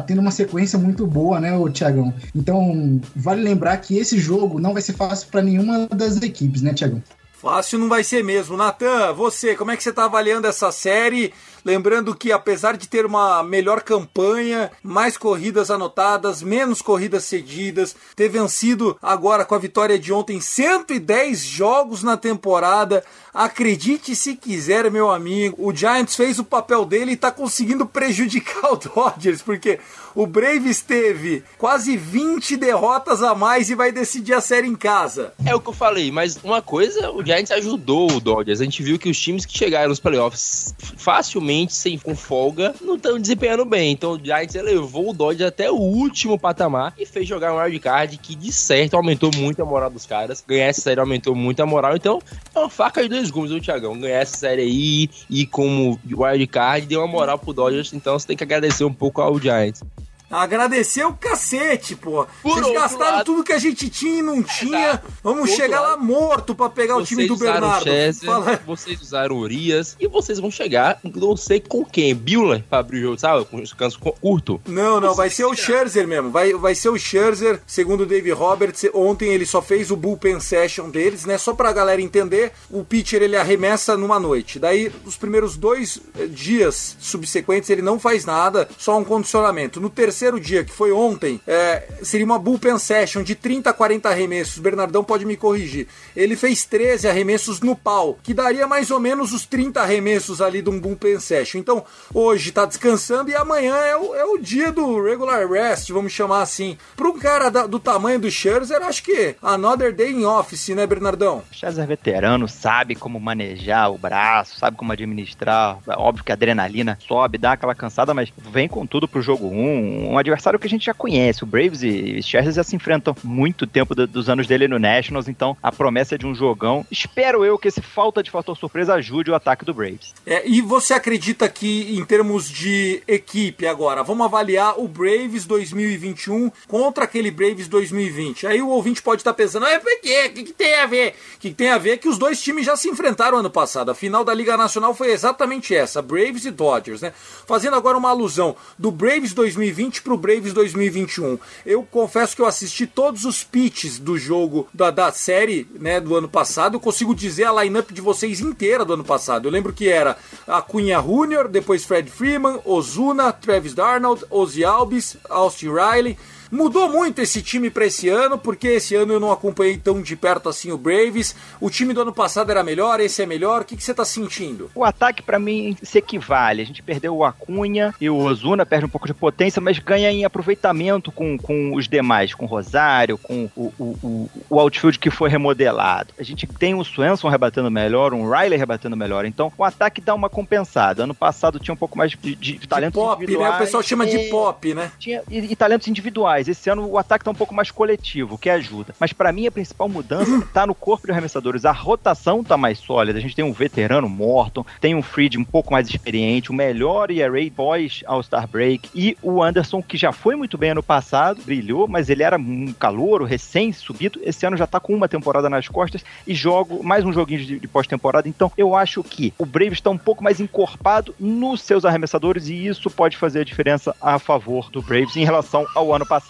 tendo 0.07 0.21
uma 0.21 0.31
sequência 0.31 0.79
muito 0.79 1.07
boa, 1.07 1.41
né, 1.41 1.57
o 1.57 1.69
Thiagão? 1.69 2.13
Então, 2.35 3.01
vale 3.15 3.43
lembrar 3.43 3.77
que 3.79 3.97
esse 3.99 4.19
jogo 4.19 4.59
não 4.61 4.73
vai 4.73 4.83
ser 4.83 4.93
fácil 4.93 5.29
para 5.29 5.43
nenhuma 5.43 5.87
das 5.89 6.21
equipes, 6.23 6.63
né, 6.63 6.73
Thiagão? 6.73 7.03
Fácil 7.41 7.79
não 7.79 7.89
vai 7.89 8.03
ser 8.03 8.25
mesmo. 8.25 8.57
Natan, 8.57 9.13
você, 9.13 9.55
como 9.55 9.71
é 9.71 9.77
que 9.77 9.83
você 9.83 9.91
está 9.91 10.07
avaliando 10.07 10.49
essa 10.49 10.73
série? 10.73 11.33
Lembrando 11.65 12.15
que 12.15 12.33
apesar 12.33 12.77
de 12.77 12.89
ter 12.89 13.05
uma 13.05 13.43
melhor 13.43 13.83
campanha, 13.83 14.71
mais 14.83 15.17
corridas 15.17 15.71
anotadas, 15.71 16.43
menos 16.43 16.83
corridas 16.83 17.25
cedidas, 17.25 17.95
ter 18.15 18.29
vencido 18.29 18.97
agora 19.03 19.45
com 19.45 19.55
a 19.55 19.59
vitória 19.59 19.99
de 19.99 20.13
ontem 20.13 20.41
110 20.41 21.41
jogos 21.43 22.03
na 22.03 22.17
temporada, 22.17 23.05
acredite 23.33 24.17
se 24.17 24.35
quiser, 24.35 24.91
meu 24.91 25.11
amigo, 25.11 25.57
o 25.59 25.75
Giants 25.75 26.17
fez 26.17 26.39
o 26.39 26.45
papel 26.45 26.85
dele 26.85 27.13
e 27.13 27.15
está 27.15 27.31
conseguindo 27.31 27.87
prejudicar 27.87 28.73
o 28.73 28.77
Dodgers, 28.77 29.43
porque 29.43 29.79
o 30.15 30.27
Braves 30.27 30.81
teve 30.83 31.45
quase 31.57 31.97
20 31.97 32.57
derrotas 32.57 33.23
a 33.23 33.35
mais 33.35 33.71
e 33.71 33.75
vai 33.75 33.93
decidir 33.93 34.35
a 34.35 34.41
série 34.41 34.67
em 34.67 34.75
casa. 34.75 35.33
É 35.45 35.55
o 35.55 35.61
que 35.61 35.69
eu 35.69 35.73
falei, 35.73 36.11
mas 36.11 36.37
uma 36.43 36.61
coisa, 36.61 37.11
o 37.11 37.25
Giants 37.25 37.51
ajudou 37.53 38.11
o 38.11 38.21
Dodgers. 38.21 38.61
A 38.61 38.65
gente 38.65 38.83
viu 38.83 38.99
que 38.99 39.09
os 39.09 39.21
times 39.21 39.47
que 39.47 39.57
chegaram 39.57 39.89
nos 39.89 40.01
playoffs 40.01 40.75
facilmente, 40.97 41.48
sem 41.69 41.99
com 41.99 42.15
folga, 42.15 42.75
não 42.81 42.97
estão 42.97 43.19
desempenhando 43.19 43.65
bem. 43.65 43.93
Então 43.93 44.13
o 44.13 44.19
Giants 44.23 44.55
elevou 44.55 45.11
o 45.11 45.13
Dodgers 45.13 45.49
até 45.49 45.71
o 45.71 45.77
último 45.77 46.39
patamar 46.39 46.95
e 46.99 47.07
fez 47.07 47.27
jogar 47.27 47.53
um 47.53 47.59
wildcard 47.59 48.17
que, 48.19 48.35
de 48.35 48.53
certo, 48.53 48.95
aumentou 48.95 49.31
muito 49.37 49.63
a 49.63 49.65
moral 49.65 49.91
dos 49.91 50.07
caras. 50.07 50.45
Ganhar 50.47 50.67
essa 50.67 50.81
série 50.81 51.01
aumentou 51.01 51.35
muito 51.35 51.61
a 51.61 51.67
moral. 51.67 51.97
Então, 51.97 52.21
é 52.55 52.59
uma 52.59 52.69
faca 52.69 53.03
de 53.03 53.09
dois 53.09 53.31
gumes, 53.31 53.51
o 53.51 53.61
Thiagão. 53.61 53.99
Ganhar 53.99 54.21
essa 54.21 54.37
série 54.37 54.63
aí 54.63 55.11
e 55.31 55.47
como 55.47 55.99
wildcard 56.07 56.87
deu 56.87 57.01
uma 57.01 57.07
moral 57.07 57.39
pro 57.39 57.53
Dodgers. 57.53 57.93
Então 57.93 58.19
você 58.19 58.27
tem 58.27 58.37
que 58.37 58.45
agradecer 58.45 58.85
um 58.85 58.93
pouco 58.93 59.21
ao 59.21 59.39
Giants. 59.39 59.83
Agradecer 60.31 61.05
o 61.05 61.15
cacete, 61.15 61.97
pô. 61.97 62.27
Por 62.43 62.61
Vocês 62.61 62.75
gastaram 62.75 63.17
lado... 63.17 63.25
tudo 63.25 63.43
que 63.43 63.53
a 63.53 63.59
gente 63.59 63.89
tinha 63.89 64.19
e 64.19 64.23
não 64.23 64.43
tinha. 64.43 65.03
Vamos 65.23 65.51
chegar 65.51 65.81
lado. 65.81 65.91
lá 65.93 65.97
morto 65.97 66.55
pra 66.55 66.69
pegar 66.69 66.95
vocês 66.95 67.07
o 67.07 67.09
time 67.09 67.27
do 67.27 67.37
Bernardo. 67.37 67.85
Chester, 67.85 68.31
vocês 68.67 69.01
usaram 69.01 69.37
Urias 69.37 69.97
e 69.99 70.07
vocês 70.07 70.39
vão 70.39 70.51
chegar, 70.51 71.01
não 71.03 71.37
sei 71.37 71.61
com 71.61 71.85
quem. 71.85 72.15
Bueller 72.15 72.63
pra 72.69 72.79
abrir 72.79 72.99
o 72.99 73.03
jogo, 73.03 73.19
sabe? 73.19 73.45
Com 73.47 73.61
descanso 73.61 73.99
curto. 73.99 74.61
Não, 74.67 75.01
não, 75.01 75.15
vai 75.15 75.31
ser 75.31 75.47
o 75.47 75.55
Scherzer 75.55 76.07
mesmo. 76.07 76.31
Vai, 76.31 76.53
vai 76.53 76.75
ser 76.75 76.91
o 76.91 76.99
Scherzer, 76.99 77.63
segundo 77.67 78.03
o 78.03 78.07
Dave 78.07 78.31
Roberts. 78.31 78.85
Ontem 78.93 79.33
ele 79.33 79.47
só 79.47 79.63
fez 79.63 79.91
o 79.91 79.97
bullpen 79.97 80.41
session 80.41 80.91
deles, 80.91 81.25
né? 81.25 81.39
Só 81.39 81.55
pra 81.55 81.73
galera 81.73 82.03
entender, 82.03 82.53
o 82.71 82.85
pitcher 82.85 83.23
ele 83.23 83.37
arremessa 83.37 83.97
numa 83.97 84.21
noite. 84.21 84.59
Daí, 84.59 84.93
os 85.07 85.17
primeiros 85.17 85.57
dois 85.57 86.01
eh, 86.19 86.27
dias 86.27 86.97
subsequentes, 87.01 87.71
ele 87.71 87.83
não 87.83 87.99
faz 87.99 88.27
nada, 88.27 88.69
só 88.77 88.99
um 88.99 89.05
condicionamento. 89.05 89.81
No 89.81 89.89
terceiro 89.89 90.18
terceiro 90.19 90.41
dia, 90.41 90.65
que 90.65 90.73
foi 90.73 90.91
ontem, 90.91 91.41
é, 91.47 91.87
seria 92.03 92.27
uma 92.27 92.41
bullpen 92.41 92.77
session 92.77 93.23
de 93.23 93.37
30 93.37 93.71
a 93.71 93.73
40 93.73 94.09
arremessos. 94.09 94.57
O 94.57 94.63
Bernardão 94.63 95.05
pode 95.05 95.25
me 95.25 95.37
corrigir. 95.37 95.87
Ele 96.17 96.35
fez 96.35 96.65
13 96.65 97.07
arremessos 97.07 97.61
no 97.61 97.77
pau, 97.77 98.19
que 98.21 98.35
daria 98.35 98.67
mais 98.67 98.91
ou 98.91 98.99
menos 98.99 99.33
os 99.33 99.47
30 99.47 99.81
arremessos 99.81 100.43
ali 100.43 100.61
de 100.61 100.71
um 100.71 100.81
bullpen 100.81 101.21
session. 101.21 101.59
Então, 101.59 101.85
hoje 102.13 102.51
tá 102.51 102.67
descansando 102.67 103.31
e 103.31 103.37
amanhã 103.37 103.77
é 103.77 103.97
o, 103.97 104.15
é 104.17 104.25
o 104.25 104.39
dia 104.39 104.73
do 104.73 105.01
regular 105.01 105.49
rest, 105.49 105.91
vamos 105.91 106.13
chamar 106.13 106.43
assim. 106.43 106.77
Para 106.97 107.09
um 107.09 107.17
cara 107.17 107.49
da, 107.49 107.69
do 107.69 107.79
tamanho 107.79 108.19
do 108.19 108.29
Scherzer, 108.29 108.83
acho 108.83 109.05
que 109.05 109.37
another 109.41 109.95
day 109.95 110.11
in 110.11 110.25
office, 110.25 110.71
né, 110.71 110.85
Bernardão? 110.85 111.45
Scherzer 111.53 111.85
é 111.85 111.87
veterano, 111.87 112.49
sabe 112.49 112.97
como 112.97 113.21
manejar 113.21 113.93
o 113.93 113.99
braço, 113.99 114.59
sabe 114.59 114.77
como 114.77 114.93
administrar. 114.93 115.79
Óbvio 115.87 116.25
que 116.25 116.33
a 116.33 116.35
adrenalina 116.35 116.99
sobe, 117.07 117.39
dá 117.39 117.53
aquela 117.53 117.75
cansada, 117.75 118.13
mas 118.13 118.33
vem 118.51 118.67
com 118.67 118.85
tudo 118.85 119.07
pro 119.07 119.23
jogo 119.23 119.47
1 119.47 120.08
um 120.08 120.08
adversário 120.17 120.59
que 120.59 120.67
a 120.67 120.71
gente 120.71 120.87
já 120.87 120.95
conhece. 120.95 121.43
O 121.43 121.47
Braves 121.47 121.83
e 121.83 122.23
Chargers 122.23 122.55
já 122.55 122.63
se 122.63 122.77
enfrentam 122.77 123.15
muito 123.25 123.67
tempo 123.67 123.95
do, 123.95 124.07
dos 124.07 124.29
anos 124.29 124.47
dele 124.47 124.69
no 124.69 124.79
Nationals, 124.79 125.29
então 125.29 125.57
a 125.63 125.73
promessa 125.73 126.15
é 126.15 126.19
de 126.19 126.27
um 126.27 126.35
jogão. 126.35 126.87
Espero 126.91 127.45
eu 127.45 127.59
que 127.59 127.69
esse 127.69 127.83
falta 127.83 128.23
de 128.23 128.31
fator 128.31 128.57
surpresa 128.57 128.95
ajude 128.95 129.31
o 129.31 129.35
ataque 129.35 129.65
do 129.65 129.75
Braves. 129.75 130.15
É, 130.25 130.49
e 130.49 130.63
você 130.63 130.95
acredita 130.95 131.49
que, 131.49 131.97
em 131.99 132.05
termos 132.05 132.49
de 132.49 133.03
equipe 133.09 133.67
agora, 133.67 134.03
vamos 134.03 134.25
avaliar 134.25 134.79
o 134.79 134.87
Braves 134.87 135.45
2021 135.45 136.51
contra 136.67 137.05
aquele 137.05 137.31
Braves 137.31 137.69
2020? 137.69 138.47
Aí 138.47 138.63
o 138.63 138.69
ouvinte 138.69 139.03
pode 139.03 139.21
estar 139.21 139.35
pensando, 139.35 139.67
ah, 139.67 139.81
por 139.81 140.01
quê? 140.01 140.29
O 140.29 140.33
que, 140.33 140.45
que 140.45 140.53
tem 140.53 140.75
a 140.77 140.87
ver? 140.87 141.15
O 141.35 141.39
que, 141.39 141.49
que 141.51 141.55
tem 141.55 141.71
a 141.71 141.79
ver 141.79 141.91
é 141.91 141.97
que 141.97 142.09
os 142.09 142.19
dois 142.19 142.41
times 142.41 142.65
já 142.65 142.77
se 142.77 142.89
enfrentaram 142.89 143.39
ano 143.39 143.51
passado. 143.51 143.91
A 143.91 143.95
final 143.95 144.25
da 144.25 144.33
Liga 144.33 144.57
Nacional 144.57 144.95
foi 144.95 145.11
exatamente 145.11 145.75
essa, 145.75 146.01
Braves 146.01 146.45
e 146.45 146.51
Dodgers, 146.51 147.03
né? 147.03 147.13
Fazendo 147.47 147.77
agora 147.77 147.99
uma 147.99 148.11
alusão 148.11 148.55
do 148.79 148.91
Braves 148.91 149.33
2020 149.33 149.98
pitch 149.99 150.03
pro 150.03 150.17
Braves 150.17 150.53
2021. 150.53 151.39
Eu 151.67 151.83
confesso 151.83 152.35
que 152.35 152.43
eu 152.43 152.47
assisti 152.47 152.87
todos 152.87 153.25
os 153.25 153.45
pitches 153.45 153.99
do 153.99 154.17
jogo 154.17 154.69
da, 154.73 154.91
da 154.91 155.13
série 155.13 155.67
né, 155.79 156.01
do 156.01 156.17
ano 156.17 156.29
passado. 156.29 156.75
Eu 156.75 156.81
consigo 156.81 157.15
dizer 157.15 157.45
a 157.45 157.63
lineup 157.63 157.91
de 157.91 158.01
vocês 158.01 158.41
inteira 158.41 158.85
do 158.85 158.95
ano 158.95 159.05
passado. 159.05 159.47
Eu 159.47 159.53
lembro 159.53 159.73
que 159.73 159.89
era 159.89 160.17
a 160.47 160.63
Cunha 160.63 161.01
Jr., 161.01 161.49
depois 161.49 161.85
Fred 161.85 162.11
Freeman, 162.11 162.61
Ozuna, 162.65 163.33
Travis 163.33 163.75
Darnold, 163.75 164.25
Ozzy 164.31 164.65
Alves, 164.65 165.17
Austin 165.29 165.69
Riley. 165.69 166.17
Mudou 166.51 166.89
muito 166.89 167.21
esse 167.21 167.43
time 167.43 167.71
para 167.71 167.87
esse 167.87 168.09
ano, 168.09 168.39
porque 168.39 168.69
esse 168.69 168.95
ano 168.95 169.13
eu 169.13 169.21
não 169.21 169.31
acompanhei 169.31 169.77
tão 169.77 170.01
de 170.01 170.17
perto 170.17 170.49
assim 170.49 170.73
o 170.73 170.79
Braves. 170.79 171.35
O 171.61 171.69
time 171.71 171.93
do 171.93 172.01
ano 172.01 172.13
passado 172.13 172.51
era 172.51 172.63
melhor, 172.63 173.01
esse 173.01 173.23
é 173.23 173.27
melhor. 173.27 173.63
O 173.63 173.65
que, 173.65 173.77
que 173.77 173.83
você 173.83 173.93
tá 173.93 174.05
sentindo? 174.05 174.71
O 174.75 174.85
ataque 174.85 175.23
para 175.23 175.39
mim 175.39 175.77
se 175.83 175.99
equivale. 175.99 176.63
A 176.63 176.65
gente 176.65 176.83
perdeu 176.83 177.15
o 177.17 177.25
Acunha 177.25 177.95
e 178.01 178.09
o 178.09 178.17
Ozuna, 178.17 178.65
perde 178.65 178.87
um 178.87 178.89
pouco 178.89 179.07
de 179.07 179.15
potência, 179.15 179.61
mas 179.61 179.79
ganha 179.79 180.11
em 180.11 180.25
aproveitamento 180.25 181.13
com, 181.13 181.37
com 181.37 181.75
os 181.75 181.89
demais, 181.89 182.35
com 182.35 182.45
o 182.45 182.49
Rosário, 182.49 183.19
com 183.19 183.51
o, 183.55 183.73
o, 183.79 183.85
o, 184.03 184.31
o 184.49 184.61
outfield 184.61 184.99
que 184.99 185.11
foi 185.11 185.29
remodelado. 185.29 186.15
A 186.19 186.23
gente 186.23 186.47
tem 186.47 186.75
o 186.75 186.85
Swenson 186.85 187.29
rebatendo 187.29 187.71
melhor, 187.71 188.15
um 188.15 188.29
Riley 188.31 188.59
rebatendo 188.59 188.97
melhor. 188.97 189.25
Então 189.25 189.53
o 189.57 189.65
ataque 189.65 190.01
dá 190.01 190.15
uma 190.15 190.31
compensada. 190.31 191.05
Ano 191.05 191.15
passado 191.15 191.59
tinha 191.59 191.75
um 191.75 191.77
pouco 191.77 191.97
mais 191.97 192.11
de, 192.13 192.17
de, 192.17 192.59
de 192.59 192.69
talentos 192.69 193.01
pop, 193.01 193.23
individuais. 193.23 193.51
né? 193.51 193.57
O 193.57 193.61
pessoal 193.61 193.83
chama 193.83 194.07
de 194.07 194.19
pop, 194.31 194.75
né? 194.75 194.91
Tinha, 194.99 195.23
e, 195.31 195.53
e 195.53 195.57
talentos 195.57 195.89
individuais 195.89 196.38
Esse 196.47 196.71
ano 196.71 196.87
o 196.87 196.99
ataque 196.99 197.25
tá 197.25 197.31
um 197.31 197.35
pouco 197.35 197.55
mais 197.55 197.71
coletivo, 197.71 198.35
o 198.35 198.39
que 198.39 198.51
ajuda. 198.51 198.95
Mas 199.01 199.13
para 199.13 199.33
mim 199.33 199.47
a 199.47 199.51
principal 199.51 199.89
mudança 199.89 200.47
tá 200.53 200.67
no 200.67 200.75
corpo 200.75 201.07
de 201.07 201.13
arremessadores. 201.13 201.65
A 201.65 201.73
rotação 201.73 202.45
tá 202.45 202.57
mais 202.57 202.79
sólida. 202.79 203.19
A 203.19 203.23
gente 203.23 203.35
tem 203.35 203.45
um 203.45 203.53
veterano 203.53 204.09
Morton, 204.09 204.65
tem 204.81 204.95
um 204.95 205.03
Freed 205.03 205.37
um 205.37 205.45
pouco 205.45 205.73
mais 205.73 205.89
experiente, 205.89 206.51
o 206.51 206.55
melhor 206.55 207.11
ERA 207.11 207.39
pós 207.55 208.03
All-Star 208.07 208.47
Break 208.47 208.91
e 208.95 209.17
o 209.23 209.43
Anderson 209.43 209.83
que 209.83 209.97
já 209.97 210.13
foi 210.13 210.37
muito 210.37 210.59
bem 210.59 210.71
ano 210.71 210.83
passado, 210.83 211.43
brilhou, 211.43 211.89
mas 211.89 212.11
ele 212.11 212.23
era 212.23 212.37
um 212.37 212.73
calouro, 212.73 213.25
recém-subido. 213.25 214.21
Esse 214.23 214.47
ano 214.47 214.57
já 214.57 214.67
tá 214.67 214.79
com 214.79 214.95
uma 214.95 215.09
temporada 215.09 215.49
nas 215.49 215.67
costas 215.69 216.05
e 216.27 216.35
jogo 216.35 216.83
mais 216.85 217.05
um 217.05 217.13
joguinho 217.13 217.45
de, 217.45 217.59
de 217.59 217.69
pós-temporada. 217.69 218.29
Então 218.29 218.53
eu 218.57 218.75
acho 218.75 219.03
que 219.03 219.33
o 219.39 219.47
Braves 219.47 219.79
está 219.79 219.91
um 219.91 219.99
pouco 219.99 220.23
mais 220.23 220.41
encorpado 220.41 221.15
nos 221.19 221.63
seus 221.63 221.85
arremessadores 221.85 222.49
e 222.49 222.67
isso 222.67 222.91
pode 222.91 223.17
fazer 223.17 223.41
a 223.41 223.45
diferença 223.45 223.95
a 224.01 224.19
favor 224.19 224.71
do 224.71 224.83
Braves 224.83 225.17
em 225.17 225.25
relação 225.25 225.67
ao 225.75 225.95
ano 225.95 226.07
passado. 226.07 226.28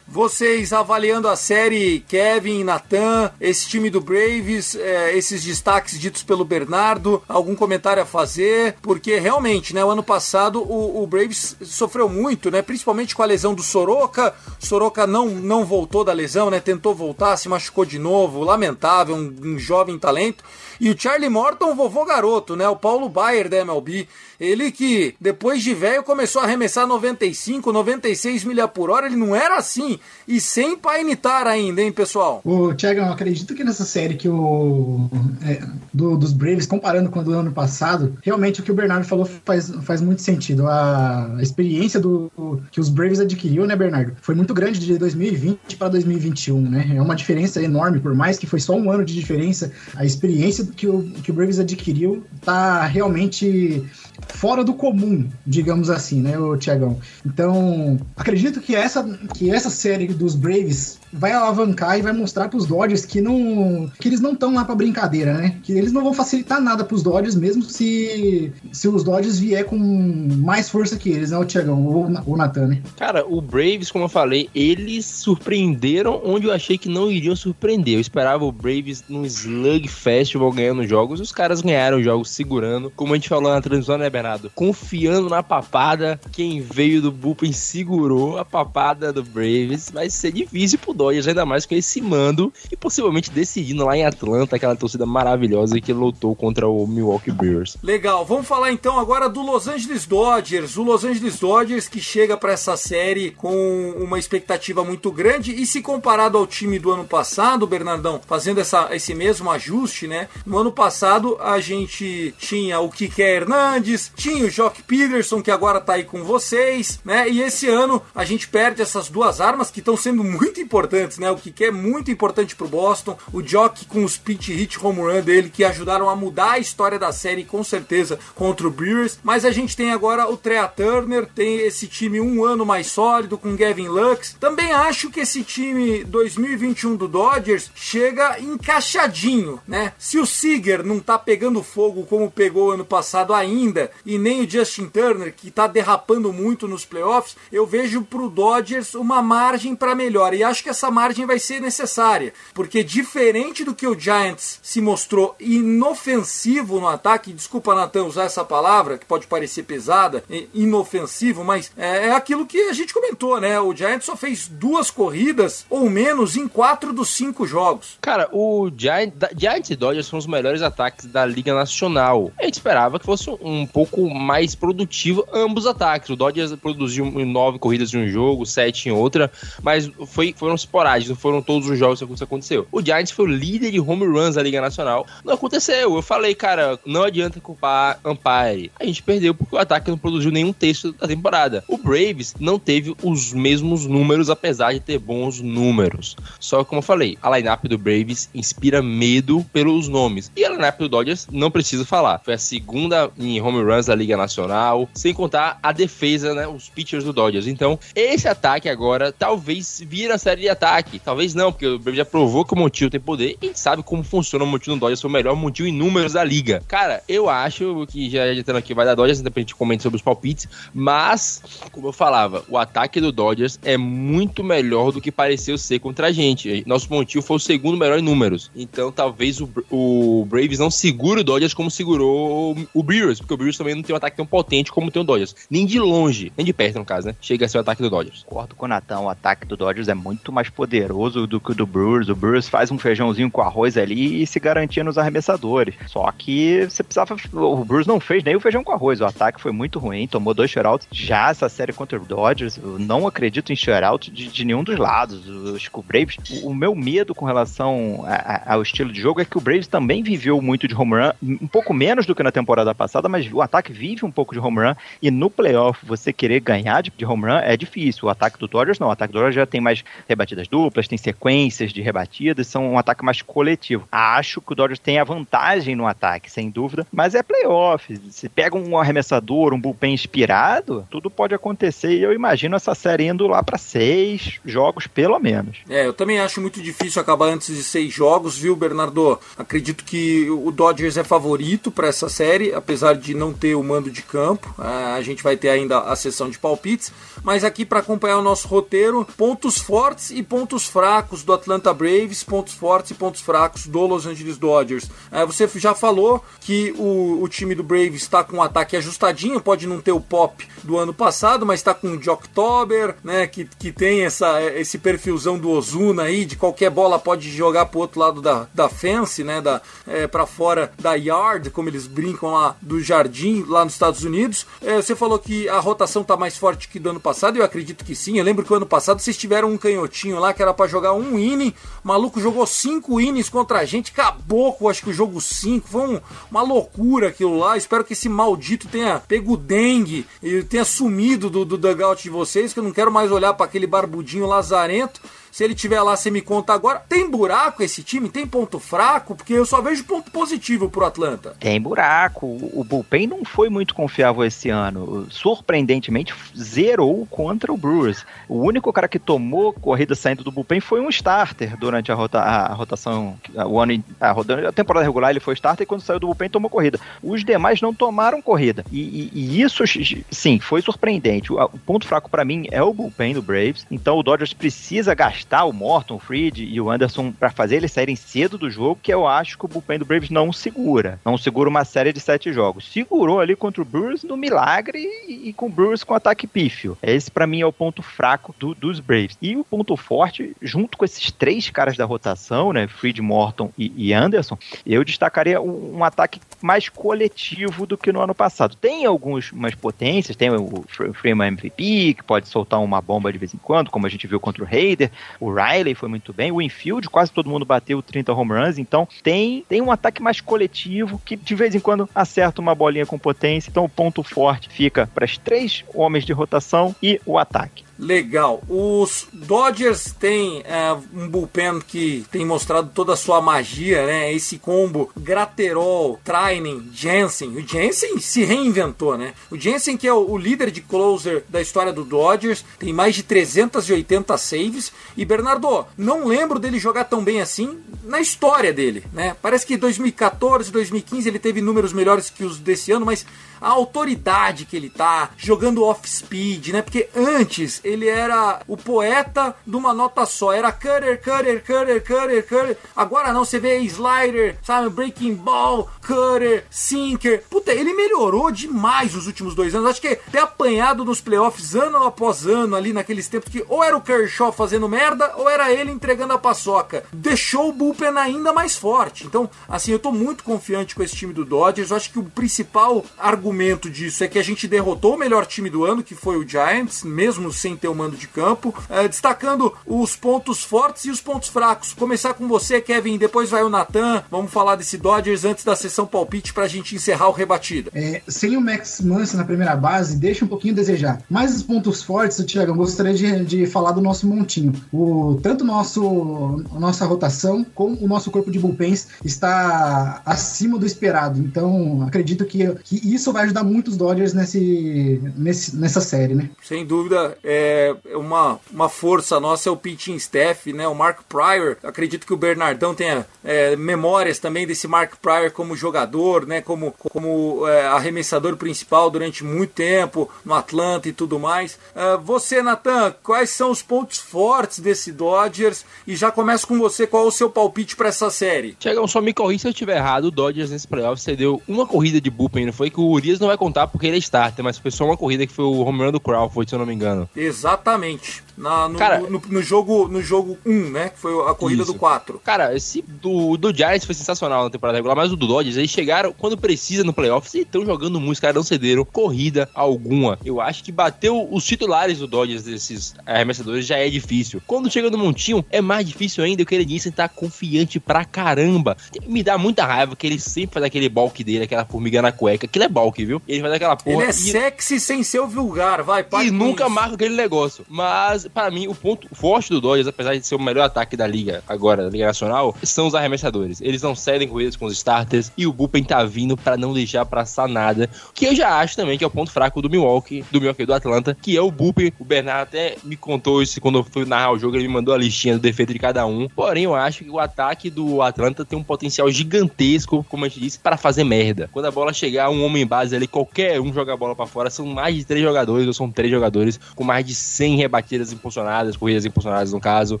Vocês 0.06 0.72
avaliando 0.72 1.28
a 1.28 1.36
série, 1.36 2.00
Kevin, 2.08 2.64
Natan, 2.64 3.30
esse 3.40 3.68
time 3.68 3.88
do 3.88 4.00
Braves, 4.00 4.74
é, 4.74 5.16
esses 5.16 5.42
destaques 5.42 5.98
ditos 5.98 6.22
pelo 6.22 6.44
Bernardo, 6.44 7.22
algum 7.28 7.54
comentário 7.54 8.02
a 8.02 8.06
fazer? 8.06 8.76
Porque 8.82 9.18
realmente, 9.18 9.74
né, 9.74 9.82
o 9.82 9.90
ano 9.90 10.02
passado 10.02 10.60
o, 10.60 11.02
o 11.02 11.06
Braves 11.06 11.56
sofreu 11.62 12.08
muito, 12.08 12.50
né, 12.50 12.60
principalmente 12.60 13.14
com 13.14 13.22
a 13.22 13.26
lesão 13.26 13.54
do 13.54 13.62
Soroka. 13.62 14.34
Soroka 14.58 15.06
não, 15.06 15.28
não 15.28 15.64
voltou 15.64 16.04
da 16.04 16.12
lesão, 16.12 16.50
né, 16.50 16.60
tentou 16.60 16.94
voltar, 16.94 17.36
se 17.36 17.48
machucou 17.48 17.84
de 17.84 17.98
novo, 17.98 18.42
lamentável, 18.42 19.14
um, 19.14 19.34
um 19.42 19.58
jovem 19.58 19.98
talento. 19.98 20.44
E 20.80 20.90
o 20.90 20.98
Charlie 20.98 21.28
Morton, 21.28 21.74
vovô 21.74 22.04
garoto, 22.04 22.56
né, 22.56 22.68
o 22.68 22.76
Paulo 22.76 23.08
Bayer 23.08 23.48
da 23.48 23.58
MLB. 23.58 24.06
Ele 24.42 24.72
que, 24.72 25.14
depois 25.20 25.62
de 25.62 25.72
velho, 25.72 26.02
começou 26.02 26.42
a 26.42 26.44
arremessar 26.44 26.84
95, 26.84 27.72
96 27.72 28.42
milha 28.42 28.66
por 28.66 28.90
hora. 28.90 29.06
Ele 29.06 29.14
não 29.14 29.36
era 29.36 29.56
assim. 29.56 30.00
E 30.26 30.40
sem 30.40 30.76
painitar 30.76 31.46
ainda, 31.46 31.80
hein, 31.80 31.92
pessoal? 31.92 32.40
O 32.44 32.74
Thiago, 32.74 32.98
eu 32.98 33.12
acredito 33.12 33.54
que 33.54 33.62
nessa 33.62 33.84
série 33.84 34.14
que 34.14 34.28
o. 34.28 35.08
É, 35.46 35.62
do, 35.94 36.16
dos 36.16 36.32
Braves, 36.32 36.66
comparando 36.66 37.08
com 37.08 37.20
a 37.20 37.22
do 37.22 37.32
ano 37.32 37.52
passado, 37.52 38.18
realmente 38.20 38.60
o 38.60 38.64
que 38.64 38.72
o 38.72 38.74
Bernardo 38.74 39.06
falou 39.06 39.28
faz, 39.44 39.70
faz 39.82 40.00
muito 40.00 40.22
sentido. 40.22 40.66
A 40.66 41.38
experiência 41.40 42.00
do, 42.00 42.30
que 42.72 42.80
os 42.80 42.88
Braves 42.88 43.20
adquiriu, 43.20 43.64
né, 43.64 43.76
Bernardo? 43.76 44.16
Foi 44.20 44.34
muito 44.34 44.52
grande 44.52 44.80
de 44.80 44.98
2020 44.98 45.76
para 45.76 45.88
2021, 45.88 46.60
né? 46.60 46.92
É 46.96 47.00
uma 47.00 47.14
diferença 47.14 47.62
enorme, 47.62 48.00
por 48.00 48.12
mais 48.12 48.38
que 48.38 48.46
foi 48.46 48.58
só 48.58 48.74
um 48.74 48.90
ano 48.90 49.04
de 49.04 49.14
diferença, 49.14 49.70
a 49.94 50.04
experiência 50.04 50.61
que 50.66 50.86
o, 50.86 51.02
que 51.22 51.30
o 51.30 51.34
Braves 51.34 51.58
adquiriu 51.58 52.24
tá 52.44 52.86
realmente 52.86 53.84
fora 54.28 54.62
do 54.64 54.74
comum, 54.74 55.28
digamos 55.46 55.90
assim, 55.90 56.20
né, 56.20 56.38
o 56.38 56.56
Tiagão. 56.56 56.98
Então, 57.24 57.98
acredito 58.16 58.60
que 58.60 58.74
essa, 58.74 59.02
que 59.34 59.50
essa 59.50 59.70
série 59.70 60.08
dos 60.08 60.34
Braves 60.34 60.98
vai 61.12 61.32
alavancar 61.32 61.98
e 61.98 62.02
vai 62.02 62.12
mostrar 62.12 62.48
para 62.48 62.56
os 62.56 62.66
Dodgers 62.66 63.04
que 63.04 63.20
não 63.20 63.90
que 64.00 64.08
eles 64.08 64.20
não 64.20 64.32
estão 64.32 64.54
lá 64.54 64.64
para 64.64 64.74
brincadeira, 64.74 65.34
né? 65.34 65.56
Que 65.62 65.72
eles 65.72 65.92
não 65.92 66.02
vão 66.02 66.14
facilitar 66.14 66.60
nada 66.60 66.84
para 66.84 66.94
os 66.94 67.02
Dodgers 67.02 67.34
mesmo 67.34 67.62
se 67.62 68.52
se 68.72 68.88
os 68.88 69.04
Dodgers 69.04 69.38
vier 69.38 69.64
com 69.64 69.76
mais 69.78 70.68
força 70.68 70.96
que 70.96 71.10
eles, 71.10 71.30
né, 71.30 71.38
o 71.38 71.44
Tiagão 71.44 71.84
ou 71.86 72.06
o 72.26 72.36
Nathan, 72.36 72.68
né? 72.68 72.82
Cara, 72.96 73.24
o 73.26 73.40
Braves, 73.40 73.90
como 73.90 74.04
eu 74.04 74.08
falei, 74.08 74.48
eles 74.54 75.04
surpreenderam 75.04 76.20
onde 76.24 76.46
eu 76.46 76.52
achei 76.52 76.78
que 76.78 76.88
não 76.88 77.10
iriam 77.10 77.36
surpreender. 77.36 77.94
Eu 77.94 78.00
esperava 78.00 78.44
o 78.44 78.52
Braves 78.52 79.04
num 79.08 79.24
slug 79.24 79.86
festival 79.88 80.50
ganhando 80.52 80.86
jogos, 80.86 81.20
os 81.20 81.32
caras 81.32 81.60
ganharam 81.60 82.02
jogos 82.02 82.30
segurando, 82.30 82.90
como 82.94 83.12
a 83.12 83.16
gente 83.16 83.28
falou 83.28 83.52
na 83.52 83.60
transmissão, 83.60 83.98
né, 83.98 84.08
Bernardo? 84.08 84.50
Confiando 84.54 85.28
na 85.28 85.42
papada, 85.42 86.20
quem 86.30 86.60
veio 86.60 87.02
do 87.02 87.12
bullpen 87.12 87.52
segurou 87.52 88.38
a 88.38 88.44
papada 88.44 89.12
do 89.12 89.22
Braves. 89.22 89.90
Vai 89.92 90.08
ser 90.10 90.32
difícil 90.32 90.78
pro 90.78 90.94
Dodgers, 91.02 91.26
ainda 91.26 91.44
mais 91.44 91.66
com 91.66 91.74
esse 91.74 92.00
mando 92.00 92.52
e 92.70 92.76
possivelmente 92.76 93.30
decidindo 93.30 93.84
lá 93.84 93.96
em 93.96 94.04
Atlanta, 94.04 94.54
aquela 94.54 94.76
torcida 94.76 95.04
maravilhosa 95.04 95.80
que 95.80 95.92
lutou 95.92 96.34
contra 96.36 96.68
o 96.68 96.86
Milwaukee 96.86 97.32
Brewers. 97.32 97.76
Legal, 97.82 98.24
vamos 98.24 98.46
falar 98.46 98.70
então 98.70 98.98
agora 98.98 99.28
do 99.28 99.42
Los 99.42 99.66
Angeles 99.66 100.06
Dodgers. 100.06 100.76
O 100.76 100.82
Los 100.84 101.04
Angeles 101.04 101.40
Dodgers 101.40 101.88
que 101.88 102.00
chega 102.00 102.36
para 102.36 102.52
essa 102.52 102.76
série 102.76 103.32
com 103.32 103.90
uma 103.98 104.18
expectativa 104.18 104.84
muito 104.84 105.10
grande 105.10 105.52
e 105.52 105.66
se 105.66 105.82
comparado 105.82 106.38
ao 106.38 106.46
time 106.46 106.78
do 106.78 106.92
ano 106.92 107.04
passado, 107.04 107.66
Bernardão, 107.66 108.20
fazendo 108.26 108.60
essa, 108.60 108.88
esse 108.92 109.14
mesmo 109.14 109.50
ajuste, 109.50 110.06
né? 110.06 110.28
No 110.46 110.58
ano 110.58 110.70
passado 110.70 111.36
a 111.40 111.58
gente 111.60 112.32
tinha 112.38 112.78
o 112.78 112.88
Kike 112.88 113.22
Hernandes, 113.22 114.12
tinha 114.14 114.44
o 114.44 114.50
Jock 114.50 114.82
Peterson 114.84 115.42
que 115.42 115.50
agora 115.50 115.80
tá 115.80 115.94
aí 115.94 116.04
com 116.04 116.22
vocês, 116.22 117.00
né? 117.04 117.28
E 117.28 117.42
esse 117.42 117.68
ano 117.68 118.00
a 118.14 118.24
gente 118.24 118.48
perde 118.48 118.82
essas 118.82 119.08
duas 119.08 119.40
armas 119.40 119.70
que 119.70 119.80
estão 119.80 119.96
sendo 119.96 120.22
muito 120.22 120.60
importantes, 120.60 120.91
né? 121.18 121.30
O 121.30 121.36
Kike 121.36 121.64
é 121.64 121.70
muito 121.70 122.10
importante 122.10 122.54
pro 122.54 122.68
Boston, 122.68 123.16
o 123.32 123.42
Jock 123.42 123.86
com 123.86 124.04
os 124.04 124.16
pitch 124.16 124.48
hit 124.48 124.78
home 124.84 125.00
run 125.00 125.22
dele 125.22 125.50
que 125.50 125.64
ajudaram 125.64 126.08
a 126.08 126.16
mudar 126.16 126.52
a 126.52 126.58
história 126.58 126.98
da 126.98 127.12
série 127.12 127.44
com 127.44 127.64
certeza 127.64 128.18
contra 128.34 128.66
o 128.66 128.70
Brewers, 128.70 129.18
mas 129.22 129.44
a 129.44 129.50
gente 129.50 129.76
tem 129.76 129.92
agora 129.92 130.28
o 130.28 130.36
Trea 130.36 130.68
Turner, 130.68 131.26
tem 131.26 131.60
esse 131.60 131.86
time 131.86 132.20
um 132.20 132.44
ano 132.44 132.66
mais 132.66 132.88
sólido 132.88 133.38
com 133.38 133.56
Gavin 133.56 133.88
Lux. 133.88 134.36
Também 134.38 134.72
acho 134.72 135.10
que 135.10 135.20
esse 135.20 135.42
time 135.42 136.04
2021 136.04 136.96
do 136.96 137.08
Dodgers 137.08 137.70
chega 137.74 138.38
encaixadinho, 138.40 139.60
né? 139.66 139.92
Se 139.98 140.18
o 140.18 140.26
Seager 140.26 140.84
não 140.84 141.00
tá 141.00 141.18
pegando 141.18 141.62
fogo 141.62 142.04
como 142.04 142.30
pegou 142.30 142.72
ano 142.72 142.84
passado 142.84 143.34
ainda, 143.34 143.90
e 144.04 144.18
nem 144.18 144.42
o 144.44 144.50
Justin 144.50 144.86
Turner, 144.86 145.32
que 145.34 145.50
tá 145.50 145.66
derrapando 145.66 146.32
muito 146.32 146.68
nos 146.68 146.84
playoffs, 146.84 147.36
eu 147.50 147.66
vejo 147.66 148.02
pro 148.02 148.28
Dodgers 148.28 148.94
uma 148.94 149.22
margem 149.22 149.74
para 149.74 149.94
melhor. 149.94 150.34
E 150.34 150.42
acho 150.42 150.62
que 150.62 150.70
essa 150.70 150.81
margem 150.90 151.26
vai 151.26 151.38
ser 151.38 151.60
necessária, 151.60 152.32
porque 152.54 152.82
diferente 152.82 153.64
do 153.64 153.74
que 153.74 153.86
o 153.86 153.98
Giants 153.98 154.60
se 154.62 154.80
mostrou 154.80 155.34
inofensivo 155.38 156.80
no 156.80 156.88
ataque, 156.88 157.32
desculpa, 157.32 157.74
Natan, 157.74 158.04
usar 158.04 158.24
essa 158.24 158.44
palavra, 158.44 158.98
que 158.98 159.06
pode 159.06 159.26
parecer 159.26 159.62
pesada, 159.64 160.24
inofensivo, 160.54 161.44
mas 161.44 161.70
é, 161.76 162.08
é 162.08 162.12
aquilo 162.12 162.46
que 162.46 162.58
a 162.68 162.72
gente 162.72 162.94
comentou, 162.94 163.40
né? 163.40 163.60
O 163.60 163.74
Giants 163.74 164.06
só 164.06 164.16
fez 164.16 164.48
duas 164.48 164.90
corridas 164.90 165.66
ou 165.68 165.88
menos 165.88 166.36
em 166.36 166.48
quatro 166.48 166.92
dos 166.92 167.10
cinco 167.10 167.46
jogos. 167.46 167.98
Cara, 168.00 168.28
o 168.32 168.70
Giant, 168.76 169.12
Giants 169.36 169.70
e 169.70 169.76
Dodgers 169.76 170.06
são 170.06 170.18
os 170.18 170.26
melhores 170.26 170.62
ataques 170.62 171.06
da 171.06 171.24
Liga 171.24 171.54
Nacional. 171.54 172.30
A 172.38 172.44
gente 172.44 172.54
esperava 172.54 172.98
que 172.98 173.06
fosse 173.06 173.30
um 173.40 173.66
pouco 173.66 174.08
mais 174.08 174.54
produtivo 174.54 175.26
ambos 175.32 175.66
ataques. 175.66 176.10
O 176.10 176.16
Dodgers 176.16 176.54
produziu 176.56 177.04
nove 177.26 177.58
corridas 177.58 177.92
em 177.92 177.98
um 177.98 178.08
jogo, 178.08 178.46
sete 178.46 178.88
em 178.88 178.92
outra, 178.92 179.30
mas 179.62 179.90
foi, 180.06 180.34
foram 180.36 180.54
esporádicos, 180.72 181.10
não 181.10 181.16
foram 181.16 181.42
todos 181.42 181.68
os 181.68 181.78
jogos 181.78 182.02
que 182.02 182.12
isso 182.12 182.24
aconteceu. 182.24 182.66
O 182.72 182.80
Giants 182.82 183.10
foi 183.10 183.26
o 183.26 183.28
líder 183.28 183.70
de 183.70 183.78
home 183.78 184.06
runs 184.06 184.36
da 184.36 184.42
Liga 184.42 184.60
Nacional. 184.60 185.06
Não 185.22 185.34
aconteceu. 185.34 185.94
Eu 185.94 186.02
falei, 186.02 186.34
cara, 186.34 186.78
não 186.86 187.02
adianta 187.02 187.40
culpar 187.40 188.00
Umpire. 188.04 188.72
A 188.80 188.84
gente 188.84 189.02
perdeu 189.02 189.34
porque 189.34 189.54
o 189.54 189.58
ataque 189.58 189.90
não 189.90 189.98
produziu 189.98 190.32
nenhum 190.32 190.52
texto 190.52 190.92
da 190.92 191.06
temporada. 191.06 191.62
O 191.68 191.76
Braves 191.76 192.34
não 192.40 192.58
teve 192.58 192.94
os 193.02 193.32
mesmos 193.32 193.86
números, 193.86 194.30
apesar 194.30 194.72
de 194.72 194.80
ter 194.80 194.98
bons 194.98 195.40
números. 195.40 196.16
Só 196.40 196.64
que, 196.64 196.70
como 196.70 196.78
eu 196.78 196.82
falei, 196.82 197.18
a 197.22 197.36
lineup 197.36 197.64
do 197.64 197.76
Braves 197.76 198.30
inspira 198.34 198.80
medo 198.80 199.44
pelos 199.52 199.88
nomes. 199.88 200.32
E 200.34 200.44
a 200.44 200.50
lineup 200.50 200.78
do 200.78 200.88
Dodgers 200.88 201.28
não 201.30 201.50
precisa 201.50 201.84
falar. 201.84 202.20
Foi 202.24 202.34
a 202.34 202.38
segunda 202.38 203.10
em 203.18 203.40
home 203.40 203.62
runs 203.62 203.86
da 203.86 203.94
Liga 203.94 204.16
Nacional, 204.16 204.88
sem 204.94 205.12
contar 205.12 205.58
a 205.62 205.72
defesa, 205.72 206.34
né, 206.34 206.46
os 206.46 206.68
pitchers 206.68 207.04
do 207.04 207.12
Dodgers. 207.12 207.46
Então, 207.46 207.78
esse 207.94 208.26
ataque 208.26 208.68
agora 208.68 209.12
talvez 209.12 209.82
vira 209.86 210.14
a 210.14 210.18
série 210.18 210.42
de 210.42 210.48
ataque. 210.62 210.98
Talvez 210.98 211.34
não, 211.34 211.50
porque 211.50 211.66
o 211.66 211.78
Braves 211.78 211.98
já 211.98 212.04
provou 212.04 212.44
que 212.44 212.54
o 212.54 212.56
Montil 212.56 212.88
tem 212.88 213.00
poder 213.00 213.36
e 213.42 213.50
sabe 213.54 213.82
como 213.82 214.04
funciona 214.04 214.44
o 214.44 214.48
Montil 214.48 214.74
no 214.74 214.80
Dodgers, 214.80 215.00
foi 215.00 215.10
o 215.10 215.12
melhor 215.12 215.34
Montil 215.34 215.66
em 215.66 215.72
números 215.72 216.12
da 216.12 216.22
liga. 216.22 216.62
Cara, 216.68 217.02
eu 217.08 217.28
acho 217.28 217.86
que 217.88 218.08
já 218.08 218.26
editando 218.28 218.58
aqui 218.58 218.72
vai 218.72 218.86
dar 218.86 218.94
Dodgers, 218.94 219.18
ainda 219.18 219.30
pra 219.30 219.40
gente 219.40 219.54
comentar 219.54 219.82
sobre 219.82 219.96
os 219.96 220.02
palpites, 220.02 220.48
mas, 220.72 221.42
como 221.72 221.88
eu 221.88 221.92
falava, 221.92 222.44
o 222.48 222.56
ataque 222.56 223.00
do 223.00 223.10
Dodgers 223.10 223.58
é 223.64 223.76
muito 223.76 224.44
melhor 224.44 224.92
do 224.92 225.00
que 225.00 225.10
pareceu 225.10 225.58
ser 225.58 225.80
contra 225.80 226.08
a 226.08 226.12
gente. 226.12 226.62
Nosso 226.66 226.88
Montil 226.90 227.22
foi 227.22 227.36
o 227.36 227.40
segundo 227.40 227.76
melhor 227.76 227.98
em 227.98 228.02
números. 228.02 228.50
Então, 228.54 228.92
talvez 228.92 229.40
o, 229.40 229.48
o 229.70 230.24
Braves 230.28 230.58
não 230.58 230.70
segure 230.70 231.20
o 231.20 231.24
Dodgers 231.24 231.54
como 231.54 231.70
segurou 231.70 232.56
o 232.72 232.82
Brewers, 232.82 233.18
porque 233.18 233.34
o 233.34 233.36
Brewers 233.36 233.58
também 233.58 233.74
não 233.74 233.82
tem 233.82 233.94
um 233.94 233.96
ataque 233.96 234.16
tão 234.16 234.26
potente 234.26 234.70
como 234.70 234.90
tem 234.90 235.02
o 235.02 235.04
Dodgers. 235.04 235.34
Nem 235.50 235.66
de 235.66 235.80
longe, 235.80 236.32
nem 236.36 236.46
de 236.46 236.52
perto, 236.52 236.78
no 236.78 236.84
caso, 236.84 237.08
né? 237.08 237.16
Chega 237.20 237.46
a 237.46 237.48
ser 237.48 237.58
o 237.58 237.60
ataque 237.60 237.82
do 237.82 237.90
Dodgers. 237.90 238.24
Concordo 238.24 238.54
com 238.54 238.66
o 238.66 238.68
Nathan, 238.68 239.00
o 239.00 239.08
ataque 239.08 239.46
do 239.46 239.56
Dodgers 239.56 239.88
é 239.88 239.94
muito 239.94 240.30
mais 240.30 240.41
mais 240.42 240.50
poderoso 240.50 241.26
do 241.26 241.40
que 241.40 241.52
o 241.52 241.54
do 241.54 241.64
Brewers. 241.64 242.08
O 242.08 242.16
Brewers 242.16 242.48
faz 242.48 242.70
um 242.72 242.78
feijãozinho 242.78 243.30
com 243.30 243.40
arroz 243.40 243.76
ali 243.76 244.22
e 244.22 244.26
se 244.26 244.40
garantia 244.40 244.82
nos 244.82 244.98
arremessadores. 244.98 245.74
Só 245.86 246.10
que 246.10 246.66
você 246.68 246.82
precisava. 246.82 247.16
O 247.32 247.64
Brewers 247.64 247.86
não 247.86 248.00
fez 248.00 248.24
nem 248.24 248.34
o 248.34 248.40
feijão 248.40 248.64
com 248.64 248.72
arroz. 248.72 249.00
O 249.00 249.06
ataque 249.06 249.40
foi 249.40 249.52
muito 249.52 249.78
ruim, 249.78 250.08
tomou 250.08 250.34
dois 250.34 250.50
shutouts. 250.50 250.88
Já 250.90 251.30
essa 251.30 251.48
série 251.48 251.72
contra 251.72 251.96
o 251.96 252.04
Dodgers, 252.04 252.56
eu 252.56 252.78
não 252.78 253.06
acredito 253.06 253.52
em 253.52 253.56
shutout 253.56 254.10
de, 254.10 254.26
de 254.26 254.44
nenhum 254.44 254.64
dos 254.64 254.76
lados. 254.76 255.22
Que 255.68 255.78
o 255.78 255.82
Braves. 255.82 256.16
O, 256.42 256.48
o 256.48 256.54
meu 256.54 256.74
medo 256.74 257.14
com 257.14 257.24
relação 257.24 258.04
a, 258.04 258.14
a, 258.14 258.54
ao 258.54 258.62
estilo 258.62 258.92
de 258.92 259.00
jogo 259.00 259.20
é 259.20 259.24
que 259.24 259.38
o 259.38 259.40
Braves 259.40 259.68
também 259.68 260.02
viveu 260.02 260.42
muito 260.42 260.66
de 260.66 260.74
home 260.74 260.94
run, 260.94 261.12
um 261.22 261.46
pouco 261.46 261.72
menos 261.72 262.04
do 262.04 262.14
que 262.14 262.22
na 262.22 262.32
temporada 262.32 262.74
passada, 262.74 263.08
mas 263.08 263.30
o 263.32 263.40
ataque 263.40 263.72
vive 263.72 264.04
um 264.04 264.10
pouco 264.10 264.34
de 264.34 264.40
home 264.40 264.58
run. 264.58 264.74
E 265.00 265.10
no 265.10 265.30
playoff, 265.30 265.86
você 265.86 266.12
querer 266.12 266.40
ganhar 266.40 266.82
de, 266.82 266.92
de 266.96 267.04
home 267.04 267.24
run 267.24 267.38
é 267.38 267.56
difícil. 267.56 268.06
O 268.06 268.10
ataque 268.10 268.38
do 268.38 268.48
Dodgers 268.48 268.80
não. 268.80 268.88
O 268.88 268.90
ataque 268.90 269.12
do 269.12 269.18
Dodgers 269.18 269.36
já 269.36 269.46
tem 269.46 269.60
mais 269.60 269.84
rebatidas 270.32 270.48
duplas, 270.48 270.88
tem 270.88 270.98
sequências 270.98 271.72
de 271.72 271.80
rebatidas, 271.80 272.46
são 272.46 272.72
um 272.72 272.78
ataque 272.78 273.04
mais 273.04 273.22
coletivo. 273.22 273.86
Acho 273.90 274.40
que 274.40 274.52
o 274.52 274.54
Dodgers 274.54 274.78
tem 274.78 274.98
a 274.98 275.04
vantagem 275.04 275.76
no 275.76 275.86
ataque, 275.86 276.30
sem 276.30 276.50
dúvida, 276.50 276.86
mas 276.90 277.14
é 277.14 277.22
playoff. 277.22 278.00
Se 278.10 278.28
pega 278.28 278.56
um 278.56 278.78
arremessador, 278.78 279.52
um 279.52 279.60
bullpen 279.60 279.94
inspirado, 279.94 280.86
tudo 280.90 281.10
pode 281.10 281.34
acontecer. 281.34 281.98
E 281.98 282.02
eu 282.02 282.12
imagino 282.12 282.56
essa 282.56 282.74
série 282.74 283.06
indo 283.06 283.26
lá 283.26 283.42
para 283.42 283.58
seis 283.58 284.40
jogos, 284.44 284.86
pelo 284.86 285.18
menos. 285.18 285.58
É, 285.68 285.86
eu 285.86 285.92
também 285.92 286.18
acho 286.18 286.40
muito 286.40 286.60
difícil 286.62 287.00
acabar 287.00 287.26
antes 287.26 287.54
de 287.54 287.62
seis 287.62 287.92
jogos, 287.92 288.38
viu, 288.38 288.56
Bernardo? 288.56 289.18
Acredito 289.36 289.84
que 289.84 290.28
o 290.30 290.50
Dodgers 290.50 290.96
é 290.96 291.04
favorito 291.04 291.70
para 291.70 291.88
essa 291.88 292.08
série, 292.08 292.54
apesar 292.54 292.94
de 292.94 293.14
não 293.14 293.32
ter 293.32 293.54
o 293.54 293.62
mando 293.62 293.90
de 293.90 294.02
campo. 294.02 294.54
A 294.58 295.00
gente 295.02 295.22
vai 295.22 295.36
ter 295.36 295.50
ainda 295.50 295.80
a 295.80 295.96
sessão 295.96 296.30
de 296.30 296.38
palpites, 296.38 296.92
mas 297.22 297.44
aqui 297.44 297.64
para 297.64 297.80
acompanhar 297.80 298.18
o 298.18 298.22
nosso 298.22 298.48
roteiro, 298.48 299.06
pontos 299.16 299.58
fortes 299.58 300.10
e 300.10 300.21
pontos 300.22 300.66
fracos 300.66 301.22
do 301.22 301.32
Atlanta 301.32 301.72
Braves, 301.72 302.22
pontos 302.22 302.54
fortes 302.54 302.90
e 302.90 302.94
pontos 302.94 303.20
fracos 303.20 303.66
do 303.66 303.86
Los 303.86 304.06
Angeles 304.06 304.36
Dodgers. 304.36 304.88
É, 305.10 305.24
você 305.24 305.48
já 305.56 305.74
falou 305.74 306.24
que 306.40 306.74
o, 306.78 307.22
o 307.22 307.28
time 307.28 307.54
do 307.54 307.62
Braves 307.62 308.02
está 308.02 308.22
com 308.22 308.36
um 308.36 308.42
ataque 308.42 308.76
ajustadinho, 308.76 309.40
pode 309.40 309.66
não 309.66 309.80
ter 309.80 309.92
o 309.92 310.00
pop 310.00 310.46
do 310.62 310.78
ano 310.78 310.94
passado, 310.94 311.44
mas 311.46 311.60
está 311.60 311.74
com 311.74 311.92
o 311.92 311.98
de 311.98 312.10
October, 312.10 312.94
né, 313.02 313.26
que, 313.26 313.48
que 313.58 313.72
tem 313.72 314.04
essa, 314.04 314.42
esse 314.42 314.78
perfilzão 314.78 315.38
do 315.38 315.50
Ozuna 315.50 316.04
aí, 316.04 316.24
de 316.24 316.36
qualquer 316.36 316.70
bola 316.70 316.98
pode 316.98 317.30
jogar 317.30 317.66
pro 317.66 317.80
outro 317.80 318.00
lado 318.00 318.20
da, 318.20 318.46
da 318.54 318.68
fence, 318.68 319.24
né, 319.24 319.40
da, 319.40 319.60
é, 319.86 320.06
para 320.06 320.26
fora 320.26 320.72
da 320.78 320.94
yard, 320.94 321.50
como 321.50 321.68
eles 321.68 321.86
brincam 321.86 322.32
lá 322.32 322.56
do 322.60 322.80
jardim, 322.80 323.44
lá 323.48 323.64
nos 323.64 323.74
Estados 323.74 324.04
Unidos. 324.04 324.46
É, 324.60 324.76
você 324.76 324.94
falou 324.94 325.18
que 325.18 325.48
a 325.48 325.58
rotação 325.58 326.04
tá 326.04 326.16
mais 326.16 326.36
forte 326.36 326.68
que 326.68 326.78
do 326.78 326.90
ano 326.90 327.00
passado, 327.00 327.36
eu 327.36 327.44
acredito 327.44 327.84
que 327.84 327.94
sim. 327.94 328.18
Eu 328.18 328.24
lembro 328.24 328.44
que 328.44 328.52
o 328.52 328.56
ano 328.56 328.66
passado 328.66 329.00
vocês 329.00 329.16
tiveram 329.16 329.50
um 329.50 329.58
canhotinho 329.58 330.11
lá 330.18 330.32
que 330.32 330.42
era 330.42 330.52
para 330.52 330.68
jogar 330.68 330.92
um 330.92 331.18
inning, 331.18 331.54
o 331.84 331.88
maluco 331.88 332.20
jogou 332.20 332.46
cinco 332.46 333.00
innings 333.00 333.28
contra 333.28 333.60
a 333.60 333.64
gente, 333.64 333.92
acabou 333.92 334.52
com 334.52 334.68
acho 334.68 334.82
que 334.82 334.90
o 334.90 334.94
jogo 334.94 335.20
5, 335.20 335.68
foi 335.68 335.96
um, 335.96 336.00
uma 336.30 336.42
loucura 336.42 337.08
aquilo 337.08 337.38
lá. 337.38 337.56
Espero 337.56 337.84
que 337.84 337.92
esse 337.92 338.08
maldito 338.08 338.68
tenha 338.68 338.98
pego 338.98 339.36
dengue 339.36 340.06
e 340.22 340.42
tenha 340.42 340.64
sumido 340.64 341.30
do, 341.30 341.44
do 341.44 341.56
dugout 341.56 342.02
de 342.02 342.10
vocês, 342.10 342.52
que 342.52 342.58
eu 342.58 342.64
não 342.64 342.72
quero 342.72 342.90
mais 342.90 343.10
olhar 343.12 343.34
para 343.34 343.46
aquele 343.46 343.66
barbudinho 343.66 344.26
lazarento. 344.26 345.00
Se 345.32 345.42
ele 345.42 345.54
tiver 345.54 345.80
lá, 345.80 345.96
você 345.96 346.10
me 346.10 346.20
conta 346.20 346.52
agora. 346.52 346.82
Tem 346.86 347.10
buraco 347.10 347.62
esse 347.62 347.82
time? 347.82 348.10
Tem 348.10 348.26
ponto 348.26 348.58
fraco? 348.58 349.16
Porque 349.16 349.32
eu 349.32 349.46
só 349.46 349.62
vejo 349.62 349.82
ponto 349.84 350.10
positivo 350.10 350.68
pro 350.68 350.84
Atlanta. 350.84 351.34
Tem 351.40 351.58
buraco. 351.58 352.26
O 352.52 352.62
bullpen 352.62 353.06
não 353.06 353.24
foi 353.24 353.48
muito 353.48 353.74
confiável 353.74 354.22
esse 354.24 354.50
ano. 354.50 355.06
Surpreendentemente, 355.08 356.14
zerou 356.36 357.06
contra 357.06 357.50
o 357.50 357.56
Brewers. 357.56 358.04
O 358.28 358.40
único 358.40 358.70
cara 358.74 358.86
que 358.86 358.98
tomou 358.98 359.54
corrida 359.54 359.94
saindo 359.94 360.22
do 360.22 360.30
bullpen 360.30 360.60
foi 360.60 360.82
um 360.82 360.90
starter 360.90 361.56
durante 361.56 361.90
a, 361.90 361.94
rota, 361.94 362.20
a 362.20 362.52
rotação, 362.52 363.18
o 363.34 363.58
ano, 363.58 363.82
a, 363.98 364.10
a 364.10 364.52
temporada 364.52 364.84
regular 364.84 365.12
ele 365.12 365.20
foi 365.20 365.32
starter 365.32 365.64
e 365.64 365.66
quando 365.66 365.80
saiu 365.80 365.98
do 365.98 366.08
bullpen 366.08 366.28
tomou 366.28 366.50
corrida. 366.50 366.78
Os 367.02 367.24
demais 367.24 367.62
não 367.62 367.72
tomaram 367.72 368.20
corrida. 368.20 368.66
E, 368.70 368.80
e, 368.80 369.10
e 369.14 369.40
isso, 369.40 369.64
sim, 370.10 370.38
foi 370.38 370.60
surpreendente. 370.60 371.32
O, 371.32 371.42
o 371.42 371.58
ponto 371.58 371.86
fraco 371.86 372.10
para 372.10 372.22
mim 372.22 372.48
é 372.50 372.62
o 372.62 372.74
bullpen 372.74 373.14
do 373.14 373.22
Braves. 373.22 373.66
Então 373.70 373.96
o 373.96 374.02
Dodgers 374.02 374.34
precisa 374.34 374.92
gastar 374.92 375.21
o 375.44 375.52
Morton, 375.52 375.96
o 375.96 375.98
Freed 375.98 376.38
e 376.38 376.60
o 376.60 376.70
Anderson 376.70 377.12
para 377.12 377.30
fazer 377.30 377.56
eles 377.56 377.72
saírem 377.72 377.96
cedo 377.96 378.36
do 378.36 378.50
jogo, 378.50 378.78
que 378.82 378.92
eu 378.92 379.06
acho 379.06 379.38
que 379.38 379.44
o 379.44 379.48
bullpen 379.48 379.78
do 379.78 379.84
Braves 379.84 380.10
não 380.10 380.32
segura. 380.32 381.00
Não 381.04 381.16
segura 381.16 381.48
uma 381.48 381.64
série 381.64 381.92
de 381.92 382.00
sete 382.00 382.32
jogos. 382.32 382.70
Segurou 382.70 383.20
ali 383.20 383.34
contra 383.34 383.62
o 383.62 383.64
Brewers 383.64 384.02
no 384.02 384.16
milagre 384.16 384.86
e, 385.08 385.28
e 385.28 385.32
com 385.32 385.46
o 385.46 385.48
Brewers 385.48 385.84
com 385.84 385.94
ataque 385.94 386.26
pífio. 386.26 386.76
Esse 386.82 387.10
para 387.10 387.26
mim 387.26 387.40
é 387.40 387.46
o 387.46 387.52
ponto 387.52 387.82
fraco 387.82 388.34
do, 388.38 388.54
dos 388.54 388.80
Braves. 388.80 389.16
E 389.20 389.36
o 389.36 389.44
ponto 389.44 389.76
forte, 389.76 390.36
junto 390.40 390.76
com 390.76 390.84
esses 390.84 391.10
três 391.10 391.50
caras 391.50 391.76
da 391.76 391.84
rotação, 391.84 392.52
né, 392.52 392.66
Freed, 392.68 393.00
Morton 393.00 393.50
e, 393.56 393.72
e 393.76 393.92
Anderson, 393.92 394.38
eu 394.66 394.84
destacaria 394.84 395.40
um, 395.40 395.78
um, 395.78 395.84
ataque 395.84 396.20
mais 396.40 396.68
coletivo 396.68 397.66
do 397.66 397.78
que 397.78 397.92
no 397.92 398.00
ano 398.00 398.14
passado. 398.14 398.56
Tem 398.56 398.84
algumas 398.84 399.30
potências, 399.60 400.16
tem 400.16 400.30
o 400.30 400.64
Freeman 400.94 401.28
MVP, 401.28 401.94
que 401.94 402.02
pode 402.02 402.28
soltar 402.28 402.60
uma 402.60 402.80
bomba 402.80 403.12
de 403.12 403.18
vez 403.18 403.34
em 403.34 403.38
quando, 403.38 403.70
como 403.70 403.86
a 403.86 403.88
gente 403.88 404.06
viu 404.06 404.20
contra 404.20 404.42
o 404.42 404.46
Raider, 404.46 404.90
o 405.20 405.32
Riley 405.32 405.74
foi 405.74 405.88
muito 405.88 406.12
bem, 406.12 406.32
o 406.32 406.40
infield 406.40 406.88
quase 406.88 407.12
todo 407.12 407.28
mundo 407.28 407.44
bateu 407.44 407.82
30 407.82 408.12
home 408.12 408.32
runs, 408.32 408.58
então 408.58 408.88
tem, 409.02 409.44
tem 409.48 409.60
um 409.60 409.70
ataque 409.70 410.02
mais 410.02 410.20
coletivo 410.20 411.00
que 411.04 411.16
de 411.16 411.34
vez 411.34 411.54
em 411.54 411.60
quando 411.60 411.88
acerta 411.94 412.40
uma 412.40 412.54
bolinha 412.54 412.86
com 412.86 412.98
potência, 412.98 413.50
então 413.50 413.64
o 413.64 413.68
ponto 413.68 414.02
forte 414.02 414.48
fica 414.48 414.88
para 414.94 415.04
os 415.04 415.18
três 415.18 415.64
homens 415.74 416.04
de 416.04 416.12
rotação 416.12 416.74
e 416.82 417.00
o 417.06 417.18
ataque. 417.18 417.64
Legal. 417.82 418.40
Os 418.48 419.08
Dodgers 419.12 419.92
têm 419.98 420.42
é, 420.44 420.72
um 420.94 421.08
bullpen 421.08 421.60
que 421.60 422.04
tem 422.12 422.24
mostrado 422.24 422.70
toda 422.72 422.92
a 422.92 422.96
sua 422.96 423.20
magia, 423.20 423.84
né? 423.84 424.12
Esse 424.12 424.38
combo 424.38 424.90
Graterol, 424.96 425.98
Trining, 426.04 426.70
Jensen. 426.72 427.30
O 427.30 427.46
Jensen 427.46 427.98
se 427.98 428.24
reinventou, 428.24 428.96
né? 428.96 429.14
O 429.30 429.38
Jensen, 429.38 429.76
que 429.76 429.88
é 429.88 429.92
o, 429.92 430.10
o, 430.10 430.16
líder 430.16 430.52
de 430.52 430.60
closer 430.60 431.24
da 431.28 431.40
história 431.40 431.72
do 431.72 431.84
Dodgers, 431.84 432.44
tem 432.56 432.72
mais 432.72 432.94
de 432.94 433.02
380 433.02 434.16
saves. 434.16 434.72
E 434.96 435.01
Bernardo, 435.04 435.66
não 435.76 436.06
lembro 436.06 436.38
dele 436.38 436.58
jogar 436.58 436.84
tão 436.84 437.02
bem 437.02 437.20
assim 437.20 437.60
na 437.84 438.00
história 438.00 438.52
dele, 438.52 438.84
né? 438.92 439.16
Parece 439.20 439.46
que 439.46 439.56
2014, 439.56 440.50
2015 440.50 441.08
ele 441.08 441.18
teve 441.18 441.40
números 441.40 441.72
melhores 441.72 442.10
que 442.10 442.24
os 442.24 442.38
desse 442.38 442.72
ano, 442.72 442.86
mas 442.86 443.04
a 443.42 443.50
autoridade 443.50 444.46
que 444.46 444.56
ele 444.56 444.70
tá, 444.70 445.10
jogando 445.16 445.64
off-speed, 445.64 446.48
né? 446.48 446.62
Porque 446.62 446.88
antes 446.94 447.60
ele 447.64 447.88
era 447.88 448.40
o 448.46 448.56
poeta 448.56 449.34
de 449.44 449.56
uma 449.56 449.74
nota 449.74 450.06
só, 450.06 450.32
era 450.32 450.52
cutter, 450.52 451.02
cutter, 451.02 451.44
cutter, 451.44 451.80
cutter, 451.84 452.22
cutter. 452.22 452.58
Agora 452.76 453.12
não, 453.12 453.24
você 453.24 453.40
vê 453.40 453.58
slider, 453.58 454.38
sabe? 454.42 454.70
Breaking 454.70 455.14
ball, 455.14 455.68
cutter, 455.84 456.46
sinker. 456.48 457.24
Puta, 457.28 457.52
ele 457.52 457.74
melhorou 457.74 458.30
demais 458.30 458.94
nos 458.94 459.08
últimos 459.08 459.34
dois 459.34 459.54
anos. 459.54 459.70
Acho 459.70 459.80
que 459.80 459.96
ter 459.96 460.18
apanhado 460.18 460.84
nos 460.84 461.00
playoffs 461.00 461.56
ano 461.56 461.78
após 461.78 462.26
ano 462.26 462.54
ali 462.54 462.72
naqueles 462.72 463.08
tempos 463.08 463.32
que 463.32 463.44
ou 463.48 463.64
era 463.64 463.76
o 463.76 463.80
Kershaw 463.80 464.32
fazendo 464.32 464.68
merda 464.68 465.14
ou 465.16 465.28
era 465.28 465.52
ele 465.52 465.72
entregando 465.72 466.12
a 466.12 466.18
paçoca. 466.18 466.84
Deixou 466.92 467.48
o 467.48 467.52
bullpen 467.52 467.96
ainda 467.96 468.32
mais 468.32 468.56
forte. 468.56 469.04
Então, 469.04 469.28
assim, 469.48 469.72
eu 469.72 469.78
tô 469.78 469.90
muito 469.90 470.22
confiante 470.22 470.74
com 470.74 470.82
esse 470.82 470.94
time 470.94 471.12
do 471.12 471.24
Dodgers. 471.24 471.70
Eu 471.70 471.76
acho 471.76 471.90
que 471.90 471.98
o 471.98 472.04
principal 472.04 472.84
argumento 472.98 473.31
argumento 473.32 473.70
disso 473.70 474.04
é 474.04 474.08
que 474.08 474.18
a 474.18 474.22
gente 474.22 474.46
derrotou 474.46 474.94
o 474.94 474.98
melhor 474.98 475.24
time 475.24 475.48
do 475.48 475.64
ano, 475.64 475.82
que 475.82 475.94
foi 475.94 476.16
o 476.16 476.28
Giants, 476.28 476.84
mesmo 476.84 477.32
sem 477.32 477.56
ter 477.56 477.68
o 477.68 477.74
mando 477.74 477.96
de 477.96 478.06
campo, 478.06 478.54
é, 478.68 478.86
destacando 478.86 479.52
os 479.66 479.96
pontos 479.96 480.44
fortes 480.44 480.84
e 480.84 480.90
os 480.90 481.00
pontos 481.00 481.30
fracos. 481.30 481.72
Começar 481.72 482.12
com 482.12 482.28
você, 482.28 482.60
Kevin, 482.60 482.98
depois 482.98 483.30
vai 483.30 483.42
o 483.42 483.48
Nathan. 483.48 484.04
Vamos 484.10 484.30
falar 484.30 484.56
desse 484.56 484.76
Dodgers 484.76 485.24
antes 485.24 485.44
da 485.44 485.56
sessão 485.56 485.86
palpite 485.86 486.34
para 486.34 486.44
a 486.44 486.48
gente 486.48 486.74
encerrar 486.74 487.08
o 487.08 487.12
rebatida. 487.12 487.70
É, 487.74 488.02
sem 488.06 488.36
o 488.36 488.40
Max 488.40 488.82
Muncy 488.82 489.16
na 489.16 489.24
primeira 489.24 489.56
base, 489.56 489.96
deixa 489.96 490.24
um 490.26 490.28
pouquinho 490.28 490.52
a 490.52 490.56
desejar. 490.56 491.02
Mas 491.08 491.34
os 491.34 491.42
pontos 491.42 491.82
fortes, 491.82 492.22
Thiago, 492.26 492.52
eu 492.52 492.56
gostaria 492.56 492.92
de, 492.92 493.24
de 493.24 493.46
falar 493.46 493.72
do 493.72 493.80
nosso 493.80 494.06
montinho. 494.06 494.52
O, 494.70 495.18
tanto 495.22 495.42
nosso, 495.42 496.44
nossa 496.52 496.84
rotação 496.84 497.46
como 497.54 497.82
o 497.82 497.88
nosso 497.88 498.10
corpo 498.10 498.30
de 498.30 498.38
bullpens 498.38 498.88
está 499.02 500.02
acima 500.04 500.58
do 500.58 500.66
esperado. 500.66 501.18
Então, 501.18 501.82
acredito 501.86 502.26
que, 502.26 502.46
que 502.64 502.94
isso 502.94 503.10
vai 503.10 503.21
vai 503.22 503.24
ajudar 503.24 503.44
muito 503.44 503.68
os 503.68 503.76
Dodgers 503.76 504.12
nesse, 504.12 505.00
nesse, 505.16 505.56
nessa 505.56 505.80
série, 505.80 506.14
né? 506.14 506.30
Sem 506.42 506.66
dúvida, 506.66 507.16
é 507.22 507.74
uma, 507.94 508.38
uma 508.50 508.68
força 508.68 509.20
nossa 509.20 509.48
é 509.48 509.52
o 509.52 509.56
pitching 509.56 509.96
staff, 509.96 510.52
né? 510.52 510.66
O 510.66 510.74
Mark 510.74 511.00
Pryor, 511.08 511.56
acredito 511.62 512.06
que 512.06 512.12
o 512.12 512.16
Bernardão 512.16 512.74
tenha 512.74 513.06
é, 513.24 513.56
memórias 513.56 514.18
também 514.18 514.46
desse 514.46 514.66
Mark 514.66 514.94
Pryor 515.00 515.30
como 515.30 515.56
jogador, 515.56 516.26
né? 516.26 516.40
Como, 516.40 516.72
como 516.72 517.46
é, 517.46 517.66
arremessador 517.66 518.36
principal 518.36 518.90
durante 518.90 519.24
muito 519.24 519.52
tempo 519.52 520.10
no 520.24 520.34
Atlanta 520.34 520.88
e 520.88 520.92
tudo 520.92 521.18
mais. 521.18 521.58
É, 521.74 521.96
você, 521.98 522.42
Nathan, 522.42 522.94
quais 523.02 523.30
são 523.30 523.50
os 523.50 523.62
pontos 523.62 523.98
fortes 523.98 524.58
desse 524.58 524.92
Dodgers. 524.92 525.64
E 525.86 525.96
já 525.96 526.10
começo 526.10 526.46
com 526.46 526.58
você, 526.58 526.86
qual 526.86 527.04
é 527.04 527.08
o 527.08 527.10
seu 527.10 527.30
palpite 527.30 527.76
para 527.76 527.88
essa 527.88 528.10
série? 528.10 528.54
Tiagão, 528.54 528.86
só 528.86 529.00
me 529.00 529.12
corri 529.12 529.38
se 529.38 529.46
eu 529.46 529.50
estiver 529.50 529.76
errado. 529.76 530.06
O 530.06 530.10
Dodgers 530.10 530.50
nesse 530.50 530.66
playoff 530.66 531.00
cedeu 531.00 531.42
uma 531.46 531.66
corrida 531.66 532.00
de 532.00 532.10
bullpen, 532.10 532.46
não 532.46 532.52
foi? 532.52 532.70
Que 532.70 532.80
o 532.80 532.84
Urias 533.02 533.18
não 533.18 533.26
vai 533.26 533.36
contar 533.36 533.66
porque 533.66 533.88
ele 533.88 533.96
é 533.96 533.98
starter, 533.98 534.44
mas 534.44 534.58
foi 534.58 534.70
só 534.70 534.84
uma 534.84 534.96
corrida 534.96 535.26
que 535.26 535.32
foi 535.32 535.44
o 535.44 535.60
home 535.60 535.80
run 535.82 535.90
do 535.90 535.98
Crawford, 535.98 536.48
se 536.48 536.54
eu 536.54 536.58
não 536.60 536.66
me 536.66 536.72
engano. 536.72 537.08
Exatamente. 537.16 538.22
Na, 538.36 538.68
no, 538.68 538.78
Cara- 538.78 539.00
no, 539.00 539.22
no 539.28 539.42
jogo 539.42 539.88
no 539.88 540.02
jogo 540.02 540.38
1, 540.44 540.70
né? 540.70 540.88
Que 540.88 540.98
foi 540.98 541.12
a 541.30 541.34
corrida 541.34 541.62
Isso. 541.62 541.72
do 541.72 541.78
4. 541.78 542.20
Cara, 542.24 542.54
esse 542.56 542.82
do, 542.82 543.36
do 543.36 543.54
Giants 543.54 543.84
foi 543.84 543.94
sensacional 543.94 544.44
na 544.44 544.50
temporada 544.50 544.78
regular, 544.78 544.96
mas 544.96 545.12
o 545.12 545.16
do 545.16 545.26
Dodgers, 545.26 545.56
eles 545.56 545.70
chegaram 545.70 546.12
quando 546.16 546.36
precisa 546.36 546.82
no 546.84 546.92
playoffs 546.92 547.34
e 547.34 547.40
estão 547.40 547.64
jogando 547.64 548.00
muito, 548.00 548.12
os 548.12 548.20
caras 548.20 548.36
não 548.36 548.42
cederam 548.42 548.84
corrida 548.84 549.48
alguma. 549.54 550.18
Eu 550.24 550.40
acho 550.40 550.62
que 550.64 550.72
bateu 550.72 551.28
os 551.30 551.44
titulares 551.44 551.98
do 551.98 552.06
Dodgers 552.06 552.42
desses 552.44 552.94
arremessadores 553.06 553.66
já 553.66 553.76
é 553.76 553.88
difícil. 553.88 554.40
Quando 554.46 554.70
chega 554.70 554.90
no 554.90 554.98
montinho, 554.98 555.44
é 555.50 555.60
mais 555.60 555.86
difícil 555.86 556.24
ainda, 556.24 556.42
porque 556.42 556.54
ele 556.54 556.64
disse 556.64 556.90
tá 556.90 557.08
confiante 557.08 557.78
pra 557.78 558.04
caramba. 558.04 558.76
Me 559.06 559.22
dá 559.22 559.36
muita 559.38 559.64
raiva 559.64 559.94
que 559.96 560.06
ele 560.06 560.18
sempre 560.18 560.54
faz 560.54 560.64
aquele 560.66 560.88
balk 560.88 561.22
dele, 561.22 561.44
aquela 561.44 561.64
formiga 561.64 562.00
na 562.02 562.12
cueca. 562.12 562.46
Aquilo 562.46 562.64
é 562.64 562.68
balk, 562.68 563.04
viu? 563.04 563.20
Ele 563.28 563.40
faz 563.40 563.52
aquela 563.54 563.76
porra 563.76 563.96
Ele 563.96 564.06
é 564.06 564.10
e- 564.10 564.12
sexy 564.12 564.80
sem 564.80 565.02
ser 565.02 565.20
o 565.20 565.26
vulgar, 565.28 565.82
vai, 565.82 566.02
para 566.02 566.24
e 566.24 566.30
nunca 566.30 566.64
isso. 566.64 566.72
marca 566.74 566.94
aquele 566.94 567.14
negócio. 567.16 567.64
Mas, 567.68 568.21
para 568.28 568.50
mim, 568.50 568.66
o 568.68 568.74
ponto 568.74 569.08
forte 569.12 569.50
do 569.50 569.60
Dodgers, 569.60 569.88
apesar 569.88 570.14
de 570.14 570.26
ser 570.26 570.34
o 570.34 570.40
melhor 570.40 570.64
ataque 570.64 570.96
da 570.96 571.06
liga 571.06 571.42
agora, 571.48 571.84
da 571.84 571.90
Liga 571.90 572.06
Nacional, 572.06 572.54
são 572.62 572.86
os 572.86 572.94
arremessadores. 572.94 573.60
Eles 573.60 573.82
não 573.82 573.94
cedem 573.94 574.28
corridas 574.28 574.56
com 574.56 574.66
os 574.66 574.74
starters 574.74 575.32
e 575.36 575.46
o 575.46 575.52
bullpen 575.52 575.84
tá 575.84 576.04
vindo 576.04 576.36
pra 576.36 576.56
não 576.56 576.72
deixar 576.72 577.04
passar 577.04 577.48
nada. 577.48 577.88
Que 578.14 578.26
eu 578.26 578.34
já 578.34 578.58
acho 578.58 578.76
também 578.76 578.98
que 578.98 579.04
é 579.04 579.06
o 579.06 579.10
ponto 579.10 579.30
fraco 579.30 579.60
do 579.62 579.70
Milwaukee, 579.70 580.24
do 580.30 580.40
Milwaukee 580.40 580.66
do 580.66 580.74
Atlanta, 580.74 581.16
que 581.20 581.36
é 581.36 581.40
o 581.40 581.50
bullpen. 581.50 581.92
O 581.98 582.04
Bernardo 582.04 582.42
até 582.42 582.76
me 582.82 582.96
contou 582.96 583.42
isso 583.42 583.60
quando 583.60 583.78
eu 583.78 583.84
fui 583.84 584.04
narrar 584.04 584.32
o 584.32 584.38
jogo, 584.38 584.56
ele 584.56 584.66
me 584.68 584.74
mandou 584.74 584.94
a 584.94 584.98
listinha 584.98 585.34
do 585.34 585.40
defeito 585.40 585.72
de 585.72 585.78
cada 585.78 586.06
um. 586.06 586.28
Porém, 586.28 586.64
eu 586.64 586.74
acho 586.74 587.04
que 587.04 587.10
o 587.10 587.18
ataque 587.18 587.70
do 587.70 588.02
Atlanta 588.02 588.44
tem 588.44 588.58
um 588.58 588.62
potencial 588.62 589.10
gigantesco, 589.10 590.04
como 590.08 590.24
a 590.24 590.28
gente 590.28 590.40
disse, 590.40 590.58
para 590.58 590.76
fazer 590.76 591.04
merda. 591.04 591.48
Quando 591.52 591.66
a 591.66 591.70
bola 591.70 591.92
chegar, 591.92 592.30
um 592.30 592.44
homem 592.44 592.62
em 592.62 592.66
base 592.66 592.94
ali, 592.94 593.06
qualquer 593.06 593.60
um 593.60 593.72
joga 593.72 593.92
a 593.92 593.96
bola 593.96 594.14
pra 594.14 594.26
fora, 594.26 594.50
são 594.50 594.66
mais 594.66 594.96
de 594.96 595.04
três 595.04 595.24
jogadores, 595.24 595.66
ou 595.66 595.72
são 595.72 595.90
três 595.90 596.10
jogadores 596.10 596.58
com 596.74 596.84
mais 596.84 597.04
de 597.06 597.14
100 597.14 597.56
rebatidas 597.56 598.11
impulsionadas, 598.12 598.76
corridas 598.76 599.04
impulsionadas 599.04 599.52
no 599.52 599.60
caso. 599.60 600.00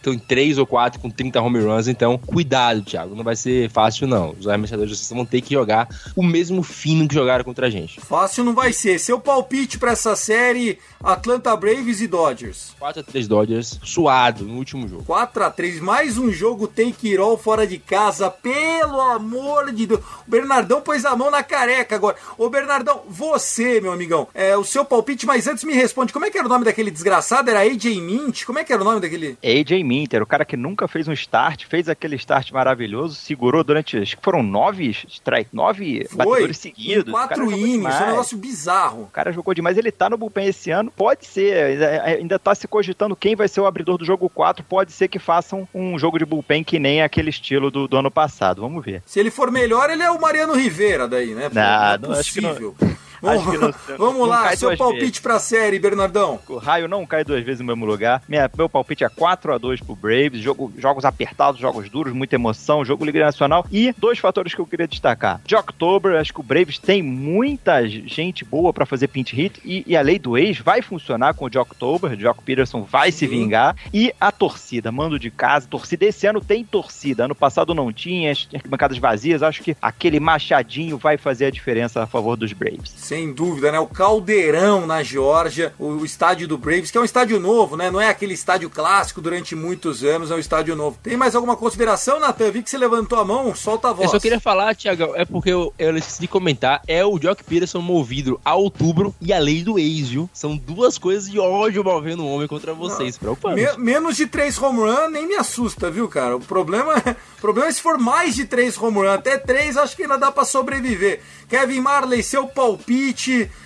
Então, 0.00 0.12
em 0.12 0.18
três 0.18 0.58
ou 0.58 0.66
quatro 0.66 1.00
com 1.00 1.10
30 1.10 1.40
home 1.40 1.60
runs. 1.60 1.88
Então, 1.88 2.18
cuidado, 2.18 2.82
Thiago, 2.82 3.14
não 3.14 3.24
vai 3.24 3.36
ser 3.36 3.70
fácil 3.70 4.06
não. 4.06 4.34
Os 4.38 4.46
arremessadores 4.46 4.98
vocês 4.98 5.16
vão 5.16 5.26
ter 5.26 5.40
que 5.40 5.54
jogar 5.54 5.88
o 6.14 6.22
mesmo 6.22 6.62
fino 6.62 7.08
que 7.08 7.14
jogaram 7.14 7.44
contra 7.44 7.66
a 7.66 7.70
gente. 7.70 8.00
Fácil 8.00 8.44
não 8.44 8.54
vai 8.54 8.72
ser. 8.72 8.98
Seu 8.98 9.20
palpite 9.20 9.78
pra 9.78 9.92
essa 9.92 10.14
série, 10.16 10.78
Atlanta 11.02 11.54
Braves 11.56 12.00
e 12.00 12.06
Dodgers. 12.06 12.74
4 12.78 13.00
a 13.00 13.04
3 13.04 13.28
Dodgers, 13.28 13.80
suado 13.82 14.44
no 14.44 14.56
último 14.56 14.88
jogo. 14.88 15.04
4 15.04 15.44
a 15.44 15.50
3 15.50 15.80
mais 15.80 16.18
um 16.18 16.30
jogo 16.30 16.66
take 16.66 17.10
it 17.10 17.18
all 17.18 17.36
fora 17.36 17.66
de 17.66 17.78
casa, 17.78 18.30
pelo 18.30 19.00
amor 19.00 19.72
de 19.72 19.86
Deus. 19.86 20.00
O 20.26 20.30
Bernardão 20.30 20.80
pôs 20.80 21.04
a 21.04 21.16
mão 21.16 21.30
na 21.30 21.42
careca 21.42 21.96
agora. 21.96 22.16
Ô 22.36 22.48
Bernardão, 22.48 23.02
você, 23.08 23.80
meu 23.80 23.92
amigão, 23.92 24.28
é 24.34 24.56
o 24.56 24.64
seu 24.64 24.84
palpite, 24.84 25.26
mas 25.26 25.46
antes 25.46 25.64
me 25.64 25.72
responde, 25.72 26.12
como 26.12 26.24
é 26.24 26.30
que 26.30 26.38
era 26.38 26.46
o 26.46 26.50
nome 26.50 26.64
daquele 26.64 26.90
desgraçado? 26.90 27.50
Era 27.50 27.66
AJ 27.70 28.00
Mint? 28.00 28.44
Como 28.44 28.58
é 28.58 28.64
que 28.64 28.72
era 28.72 28.82
o 28.82 28.84
nome 28.84 29.00
daquele? 29.00 29.36
AJ 29.42 29.82
Minter, 29.84 30.22
o 30.22 30.26
cara 30.26 30.44
que 30.44 30.56
nunca 30.56 30.86
fez 30.88 31.06
um 31.08 31.12
start, 31.12 31.64
fez 31.66 31.88
aquele 31.88 32.16
start 32.16 32.50
maravilhoso, 32.52 33.14
segurou 33.14 33.62
durante, 33.64 33.96
acho 33.98 34.16
que 34.16 34.22
foram 34.22 34.42
nove 34.42 34.90
strike, 35.08 35.50
nove 35.52 36.06
batedores 36.12 36.58
seguidos. 36.58 37.10
Quatro 37.12 37.50
innings, 37.50 37.94
é 37.94 38.04
um 38.04 38.06
negócio 38.10 38.36
bizarro. 38.38 39.02
O 39.02 39.06
cara 39.06 39.32
jogou 39.32 39.54
demais, 39.54 39.76
ele 39.78 39.90
tá 39.92 40.08
no 40.10 40.16
bullpen 40.16 40.46
esse 40.48 40.70
ano, 40.70 40.90
pode 40.90 41.26
ser, 41.26 41.82
ainda- 42.02 42.38
tá 42.38 42.54
se 42.54 42.66
cogitando 42.66 43.14
quem 43.16 43.34
vai 43.36 43.48
ser 43.48 43.60
o 43.60 43.66
abridor 43.66 43.98
do 43.98 44.04
jogo 44.04 44.28
4, 44.28 44.64
pode 44.64 44.92
ser 44.92 45.08
que 45.08 45.18
façam 45.18 45.68
um 45.74 45.98
jogo 45.98 46.18
de 46.18 46.24
bullpen 46.24 46.64
que 46.64 46.78
nem 46.78 47.02
aquele 47.02 47.30
estilo 47.30 47.70
do, 47.70 47.86
do 47.86 47.96
ano 47.96 48.10
passado, 48.10 48.62
vamos 48.62 48.84
ver. 48.84 49.02
Se 49.06 49.20
ele 49.20 49.30
for 49.30 49.50
melhor, 49.50 49.90
ele 49.90 50.02
é 50.02 50.10
o 50.10 50.20
Mariano 50.20 50.54
Rivera 50.54 51.06
daí, 51.06 51.34
né? 51.34 51.50
Não, 51.52 52.08
não 52.08 52.16
é 52.16 52.20
acho 52.20 52.32
que 52.32 52.40
não- 52.40 52.50
que 53.20 53.58
não- 53.58 53.74
Vamos 53.98 54.18
não 54.20 54.26
lá, 54.26 54.54
seu 54.56 54.76
palpite 54.76 55.00
vezes. 55.00 55.20
pra 55.20 55.38
série, 55.38 55.78
Bernardão. 55.78 56.38
O 56.48 56.56
raio 56.56 56.88
não 56.88 57.04
cai 57.06 57.24
duas 57.24 57.44
vezes 57.44 57.60
no 57.60 57.66
mesmo 57.66 57.84
lugar. 57.84 58.22
Minha, 58.28 58.50
meu 58.56 58.68
palpite 58.68 59.04
é 59.04 59.08
4 59.08 59.52
a 59.52 59.58
2 59.58 59.80
pro 59.80 59.94
Braves. 59.94 60.40
Jogo, 60.40 60.72
jogos 60.78 61.04
apertados, 61.04 61.60
jogos 61.60 61.88
duros, 61.90 62.12
muita 62.12 62.34
emoção, 62.36 62.84
jogo 62.84 63.04
Liga 63.04 63.24
Nacional. 63.24 63.64
E 63.70 63.94
dois 63.98 64.18
fatores 64.18 64.54
que 64.54 64.60
eu 64.60 64.66
queria 64.66 64.86
destacar. 64.88 65.40
De 65.44 65.54
October, 65.54 66.16
acho 66.18 66.32
que 66.32 66.40
o 66.40 66.42
Braves 66.44 66.78
tem 66.78 67.02
muita 67.02 67.86
gente 67.88 68.44
boa 68.44 68.72
pra 68.72 68.86
fazer 68.86 69.08
pinch 69.08 69.34
hit. 69.34 69.60
E, 69.64 69.84
e 69.86 69.96
a 69.96 70.00
lei 70.02 70.18
do 70.18 70.36
ex 70.38 70.58
vai 70.58 70.82
funcionar 70.82 71.34
com 71.34 71.44
o 71.44 71.50
de 71.50 71.58
October. 71.58 72.16
Jock 72.16 72.42
Peterson 72.42 72.82
vai 72.82 73.12
se 73.12 73.20
Sim. 73.20 73.28
vingar. 73.28 73.76
E 73.92 74.12
a 74.20 74.32
torcida, 74.32 74.90
mando 74.90 75.18
de 75.18 75.30
casa. 75.30 75.66
Torcida 75.68 76.06
esse 76.06 76.26
ano 76.26 76.40
tem 76.40 76.64
torcida. 76.64 77.24
Ano 77.24 77.34
passado 77.34 77.74
não 77.74 77.92
tinha, 77.92 78.30
as 78.32 78.48
arquibancadas 78.54 78.98
vazias. 78.98 79.42
Acho 79.42 79.62
que 79.62 79.76
aquele 79.80 80.18
machadinho 80.20 80.96
vai 80.98 81.16
fazer 81.16 81.46
a 81.46 81.50
diferença 81.50 82.02
a 82.02 82.06
favor 82.06 82.36
dos 82.36 82.52
Braves. 82.52 82.90
Sem 83.10 83.32
dúvida, 83.32 83.72
né? 83.72 83.80
O 83.80 83.88
Caldeirão 83.88 84.86
na 84.86 85.02
Geórgia, 85.02 85.74
o, 85.80 86.04
estádio 86.04 86.46
do 86.46 86.56
Braves, 86.56 86.92
que 86.92 86.96
é 86.96 87.00
um 87.00 87.04
estádio 87.04 87.40
novo, 87.40 87.76
né? 87.76 87.90
Não 87.90 88.00
é 88.00 88.08
aquele 88.08 88.34
estádio 88.34 88.70
clássico 88.70 89.20
durante 89.20 89.56
muitos 89.56 90.04
anos, 90.04 90.30
é 90.30 90.34
um 90.36 90.38
estádio 90.38 90.76
novo. 90.76 90.96
Tem 91.02 91.16
mais 91.16 91.34
alguma 91.34 91.56
consideração, 91.56 92.20
Natan? 92.20 92.52
Vi 92.52 92.62
que 92.62 92.70
você 92.70 92.78
levantou 92.78 93.18
a 93.18 93.24
mão, 93.24 93.52
solta 93.52 93.88
a 93.88 93.92
voz. 93.92 94.04
Eu 94.04 94.10
só 94.12 94.20
queria 94.20 94.38
falar, 94.38 94.76
Thiago, 94.76 95.16
é 95.16 95.24
porque 95.24 95.50
eu, 95.50 95.74
eu 95.76 95.96
esqueci 95.96 96.20
de 96.20 96.28
comentar, 96.28 96.82
é 96.86 97.04
o 97.04 97.18
Jock 97.18 97.42
Peterson 97.42 97.80
movido 97.80 98.40
a 98.44 98.54
outubro 98.54 99.12
e 99.20 99.32
a 99.32 99.40
lei 99.40 99.64
do 99.64 99.76
ex, 99.76 100.10
viu? 100.10 100.30
São 100.32 100.56
duas 100.56 100.96
coisas 100.96 101.28
de 101.28 101.40
ódio 101.40 101.82
movendo 101.82 102.22
o 102.22 102.32
homem 102.32 102.46
contra 102.46 102.72
vocês, 102.72 103.18
preocupante. 103.18 103.60
Me- 103.60 103.76
menos 103.76 104.16
de 104.16 104.28
três 104.28 104.56
home 104.56 104.78
run 104.78 105.08
nem 105.08 105.26
me 105.26 105.34
assusta, 105.34 105.90
viu, 105.90 106.06
cara? 106.06 106.36
O 106.36 106.40
problema, 106.40 106.94
é- 107.04 107.10
o 107.38 107.40
problema 107.40 107.68
é 107.70 107.72
se 107.72 107.82
for 107.82 107.98
mais 107.98 108.36
de 108.36 108.44
três 108.44 108.78
home 108.80 108.98
run. 108.98 109.08
Até 109.10 109.36
três, 109.36 109.76
acho 109.76 109.96
que 109.96 110.02
ainda 110.04 110.16
dá 110.16 110.30
pra 110.30 110.44
sobreviver. 110.44 111.20
Kevin 111.48 111.80
Marley, 111.80 112.22
seu 112.22 112.46
palpite, 112.46 112.99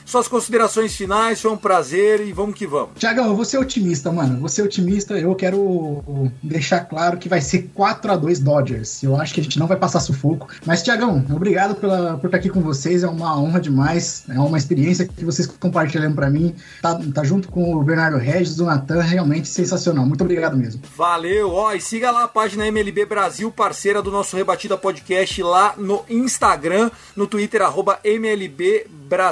suas 0.05 0.29
considerações 0.29 0.95
finais, 0.95 1.41
foi 1.41 1.51
um 1.51 1.57
prazer 1.57 2.21
e 2.21 2.33
vamos 2.33 2.55
que 2.55 2.67
vamos. 2.67 2.91
Tiagão, 2.99 3.27
eu 3.27 3.35
vou 3.35 3.45
ser 3.45 3.59
otimista, 3.59 4.13
mano. 4.13 4.39
Vou 4.39 4.49
ser 4.49 4.63
otimista. 4.63 5.19
Eu 5.19 5.35
quero 5.35 6.03
deixar 6.43 6.81
claro 6.81 7.17
que 7.17 7.29
vai 7.29 7.41
ser 7.41 7.71
4 7.75 8.13
a 8.13 8.17
2 8.17 8.39
Dodgers. 8.41 9.03
Eu 9.03 9.17
acho 9.17 9.35
que 9.35 9.41
a 9.41 9.43
gente 9.43 9.59
não 9.59 9.67
vai 9.67 9.77
passar 9.77 10.01
sufoco. 10.01 10.49
Mas, 10.65 10.83
Tiagão, 10.83 11.25
obrigado 11.31 11.75
pela, 11.75 12.19
por 12.19 12.27
estar 12.27 12.37
aqui 12.37 12.51
com 12.51 12.61
vocês. 12.61 13.03
É 13.03 13.09
uma 13.09 13.39
honra 13.39 13.61
demais. 13.61 14.25
É 14.29 14.39
uma 14.39 14.59
experiência 14.59 15.07
que 15.07 15.25
vocês 15.25 15.47
compartilham 15.47 16.13
pra 16.13 16.31
mim. 16.31 16.55
Tá, 16.83 17.01
tá 17.13 17.25
junto 17.25 17.49
com 17.49 17.75
o 17.75 17.83
Bernardo 17.83 18.19
Regis, 18.19 18.57
do 18.57 18.67
Natan. 18.67 19.01
Realmente 19.01 19.49
sensacional. 19.49 20.07
Muito 20.07 20.23
obrigado 20.23 20.57
mesmo. 20.57 20.83
Valeu, 20.97 21.51
ó, 21.51 21.73
e 21.73 21.81
siga 21.81 22.11
lá 22.11 22.25
a 22.25 22.29
página 22.29 22.67
MLB 22.67 23.07
Brasil, 23.07 23.51
parceira 23.51 24.03
do 24.03 24.11
nosso 24.11 24.37
Rebatida 24.37 24.77
Podcast 24.77 25.43
lá 25.43 25.75
no 25.77 26.05
Instagram, 26.09 26.91
no 27.17 27.27
Twitter, 27.27 27.63
arroba 27.63 27.99
MLB 28.05 28.87
Brasil 29.09 29.24